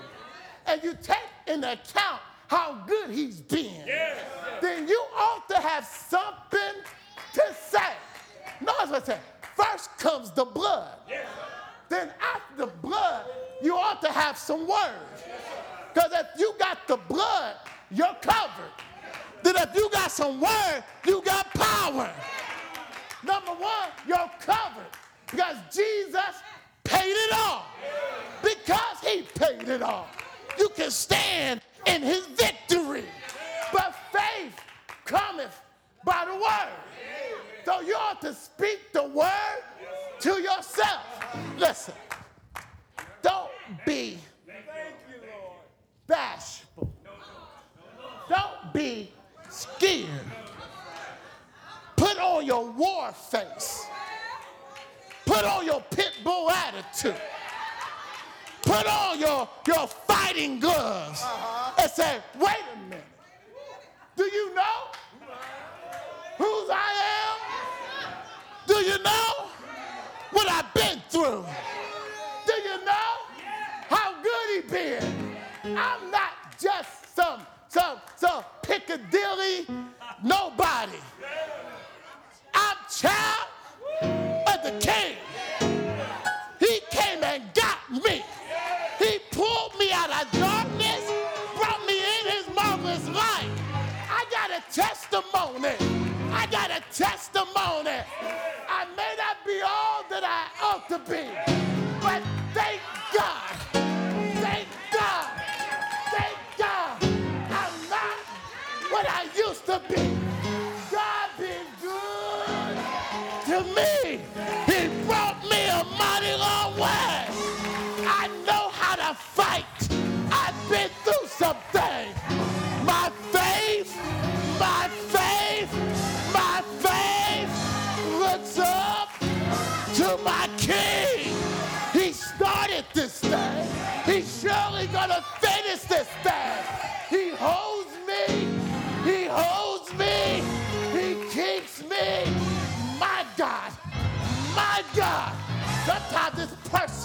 And 0.66 0.82
you 0.82 0.96
take 1.00 1.18
into 1.46 1.70
account 1.70 2.20
how 2.48 2.82
good 2.86 3.10
he's 3.10 3.40
been. 3.40 3.84
Then 4.60 4.88
you 4.88 4.98
ought 5.14 5.46
to 5.50 5.60
have 5.60 5.84
something 5.84 6.82
to 7.34 7.42
say. 7.68 7.92
Notice 8.60 8.90
what 8.90 9.02
I 9.02 9.06
said. 9.06 9.20
First 9.54 9.98
comes 9.98 10.30
the 10.30 10.46
blood. 10.46 10.96
Then 11.88 12.10
after 12.20 12.66
the 12.66 12.72
blood, 12.78 13.26
you 13.62 13.76
ought 13.76 14.00
to 14.00 14.10
have 14.10 14.38
some 14.38 14.66
words. 14.66 15.22
Because 15.92 16.12
if 16.12 16.40
you 16.40 16.54
got 16.58 16.88
the 16.88 16.96
blood, 16.96 17.56
you're 17.90 18.16
covered. 18.22 18.72
Then 19.42 19.56
if 19.56 19.74
you 19.74 19.90
got 19.90 20.10
some 20.10 20.40
word, 20.40 20.84
you 21.06 21.22
got 21.22 21.52
power. 21.52 22.10
Number 23.22 23.52
one, 23.52 23.88
you're 24.08 24.30
covered. 24.40 24.86
Because 25.30 25.56
Jesus 25.72 26.42
paid 26.86 27.12
it 27.12 27.32
all. 27.32 27.66
Because 28.42 29.00
he 29.02 29.22
paid 29.22 29.68
it 29.68 29.82
all. 29.82 30.08
You 30.58 30.68
can 30.70 30.90
stand 30.90 31.60
in 31.86 32.02
his 32.02 32.26
victory. 32.26 33.04
But 33.72 33.94
faith 34.12 34.54
cometh 35.04 35.60
by 36.04 36.24
the 36.26 36.34
word. 36.34 36.72
So 37.64 37.80
you 37.80 37.94
ought 37.94 38.20
to 38.22 38.32
speak 38.32 38.92
the 38.92 39.04
word 39.08 39.62
to 40.20 40.40
yourself. 40.40 41.02
Listen, 41.58 41.94
don't 43.22 43.50
be 43.84 44.18
bashful. 46.06 46.92
Don't 48.28 48.72
be 48.72 49.10
scared. 49.48 50.08
Put 51.96 52.18
on 52.18 52.44
your 52.44 52.70
war 52.70 53.12
face. 53.12 53.86
Put 55.26 55.44
on 55.44 55.66
your 55.66 55.82
pit 55.90 56.12
bull 56.24 56.50
attitude. 56.50 57.20
Put 58.62 58.86
on 58.86 59.18
your, 59.18 59.48
your 59.66 59.86
fighting 59.86 60.58
gloves 60.60 61.20
uh-huh. 61.22 61.82
and 61.82 61.90
say, 61.90 62.18
wait 62.38 62.64
a 62.74 62.78
minute. 62.88 63.04
Do 64.16 64.24
you 64.24 64.54
know 64.54 64.78
whose 66.38 66.70
I 66.70 66.92
am? 67.18 68.12
Do 68.66 68.74
you 68.76 69.02
know 69.02 69.46
what 70.30 70.48
I've 70.50 70.72
been 70.74 71.02
through? 71.10 71.44
Do 72.46 72.52
you 72.54 72.84
know 72.84 73.08
how 73.88 74.14
good 74.22 74.64
he 74.64 74.70
been? 74.70 75.36
I'm 75.76 76.10
not 76.10 76.58
just 76.60 77.14
some 77.14 77.40
some 77.68 77.98
some 78.16 78.44
Piccadilly 78.62 79.66
nobody. 80.22 80.98
I'm 82.54 82.76
child 82.90 83.35
testimony. 97.66 98.02
I 98.68 98.84
may 98.96 99.14
not 99.18 99.36
be 99.44 99.60
all 99.62 100.04
that 100.10 100.24
I 100.24 100.48
ought 100.62 100.88
to 100.88 100.98
be, 101.10 101.85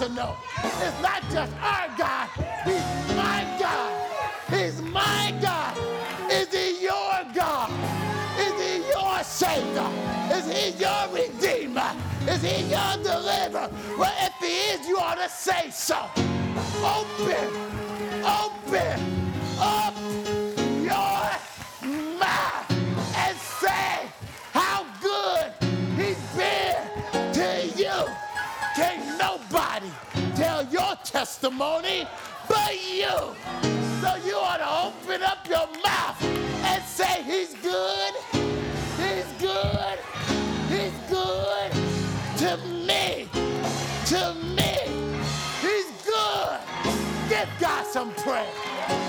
it's 0.02 0.14
personal. 0.14 0.36
It's 0.64 1.02
not 1.02 1.22
just 1.30 1.52
our 1.62 1.88
God. 1.96 2.28
He's 2.64 3.16
my 3.16 3.56
God. 3.58 4.10
He's 4.48 4.82
my 4.82 5.34
God. 5.40 5.78
Is 6.30 6.52
he 6.52 6.82
your 6.82 7.24
God? 7.34 7.70
Is 8.38 8.52
he 8.60 8.88
your 8.88 9.22
Savior? 9.22 9.88
Is 10.30 10.46
he 10.50 10.70
your 10.80 11.08
Redeemer? 11.12 11.92
Is 12.28 12.42
he 12.42 12.64
your 12.70 12.96
deliverer? 13.02 13.70
Well, 13.98 14.14
if 14.20 14.32
he 14.40 14.72
is, 14.72 14.88
you 14.88 14.98
ought 14.98 15.16
to 15.16 15.28
say 15.28 15.70
so. 15.70 16.08
Open, 16.84 17.48
open 18.24 19.00
up 19.60 19.94
your 20.82 22.18
mouth 22.18 22.71
your 30.72 30.96
testimony 31.04 32.06
but 32.48 32.72
you. 32.72 33.12
So 34.00 34.16
you 34.24 34.36
ought 34.36 34.56
to 34.56 34.86
open 34.88 35.22
up 35.22 35.46
your 35.46 35.68
mouth 35.84 36.22
and 36.64 36.82
say 36.84 37.22
he's 37.22 37.54
good. 37.54 38.14
He's 38.96 39.26
good. 39.38 39.98
He's 40.70 40.92
good 41.10 41.72
to 42.38 42.56
me. 42.86 43.28
To 44.06 44.34
me. 44.56 44.74
He's 45.60 45.90
good. 46.04 46.58
Give 47.28 47.48
God 47.60 47.86
some 47.86 48.12
praise. 48.14 49.01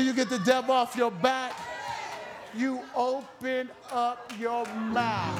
Do 0.00 0.06
you 0.06 0.14
get 0.14 0.30
the 0.30 0.38
devil 0.38 0.74
off 0.74 0.96
your 0.96 1.10
back? 1.10 1.54
You 2.56 2.80
open 2.96 3.68
up 3.92 4.32
your 4.38 4.64
mouth. 4.64 5.38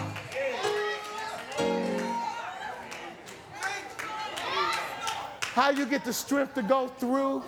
How 5.55 5.70
you 5.70 5.87
get 5.87 6.05
the 6.05 6.12
strength 6.12 6.55
to 6.57 6.62
go 6.62 6.89
through? 6.89 7.43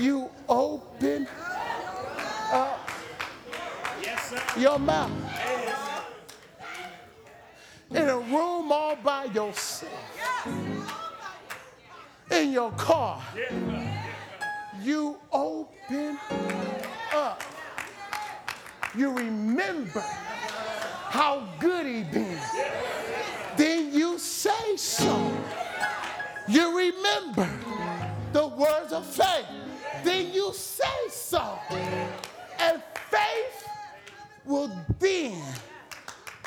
You 0.00 0.28
open 0.48 1.28
up 2.52 2.90
your 4.58 4.80
mouth. 4.80 5.12
In 7.92 8.08
a 8.08 8.18
room 8.18 8.72
all 8.72 8.96
by 8.96 9.26
yourself. 9.26 10.48
In 12.32 12.50
your 12.50 12.72
car 12.72 13.22
you 14.82 15.17
You 18.98 19.12
remember 19.12 20.00
how 20.00 21.48
good 21.60 21.86
he 21.86 22.02
been. 22.02 22.36
Then 23.56 23.94
you 23.94 24.18
say 24.18 24.76
so. 24.76 25.32
You 26.48 26.76
remember 26.76 27.48
the 28.32 28.48
words 28.48 28.92
of 28.92 29.06
faith. 29.06 29.46
Then 30.02 30.32
you 30.32 30.52
say 30.52 31.08
so. 31.10 31.60
And 32.58 32.82
faith 33.08 33.68
will 34.44 34.72
then 34.98 35.44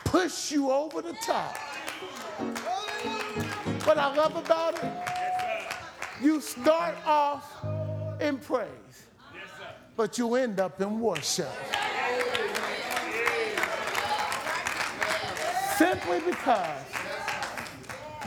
push 0.04 0.52
you 0.52 0.72
over 0.72 1.02
the 1.02 1.16
top. 1.26 1.56
What 3.86 3.98
I 3.98 4.14
love 4.14 4.36
about 4.36 4.78
it, 4.84 4.92
you 6.22 6.42
start 6.42 6.96
off 7.06 7.64
in 8.20 8.40
praise, 8.40 9.06
but 9.96 10.18
you 10.18 10.36
end 10.36 10.60
up 10.60 10.82
in 10.82 11.00
worship. 11.00 11.48
Simply 15.82 16.20
because 16.20 16.86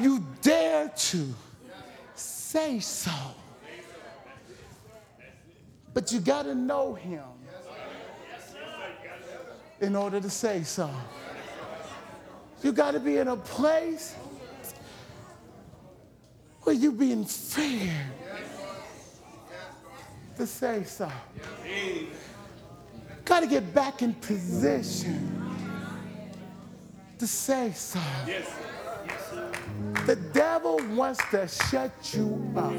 you 0.00 0.26
dare 0.42 0.88
to 0.88 1.32
say 2.16 2.80
so. 2.80 3.12
But 5.92 6.10
you 6.10 6.18
got 6.18 6.46
to 6.46 6.56
know 6.56 6.94
him 6.94 7.22
in 9.80 9.94
order 9.94 10.20
to 10.20 10.28
say 10.28 10.64
so. 10.64 10.90
You 12.64 12.72
got 12.72 12.90
to 12.90 12.98
be 12.98 13.18
in 13.18 13.28
a 13.28 13.36
place 13.36 14.16
where 16.62 16.74
you're 16.74 16.90
being 16.90 17.24
fair 17.24 18.04
to 20.38 20.44
say 20.44 20.82
so. 20.82 21.08
Got 23.24 23.40
to 23.40 23.46
get 23.46 23.72
back 23.72 24.02
in 24.02 24.12
position 24.14 25.43
to 27.18 27.26
say 27.26 27.72
so. 27.72 28.00
The 30.06 30.16
devil 30.32 30.78
wants 30.90 31.20
to 31.30 31.48
shut 31.48 31.92
you 32.12 32.52
up. 32.56 32.72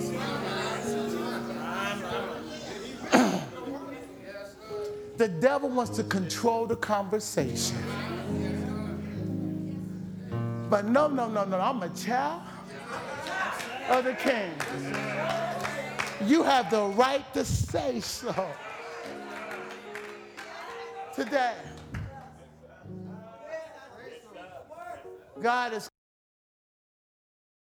the 5.18 5.28
devil 5.28 5.70
wants 5.70 5.96
to 5.98 6.04
control 6.04 6.66
the 6.68 6.76
conversation. 6.76 7.78
But 10.70 10.86
no, 10.86 11.08
no, 11.08 11.30
no, 11.30 11.46
no, 11.46 11.60
I'm 11.60 11.82
a 11.84 11.90
child 11.90 12.42
of 13.90 14.04
the 14.04 14.14
king. 14.14 14.52
You 16.28 16.44
have 16.44 16.70
the 16.72 16.84
right 16.84 17.24
to 17.34 17.46
say 17.46 18.00
so. 18.00 18.50
Today, 21.14 21.54
God 25.42 25.74
is 25.74 25.90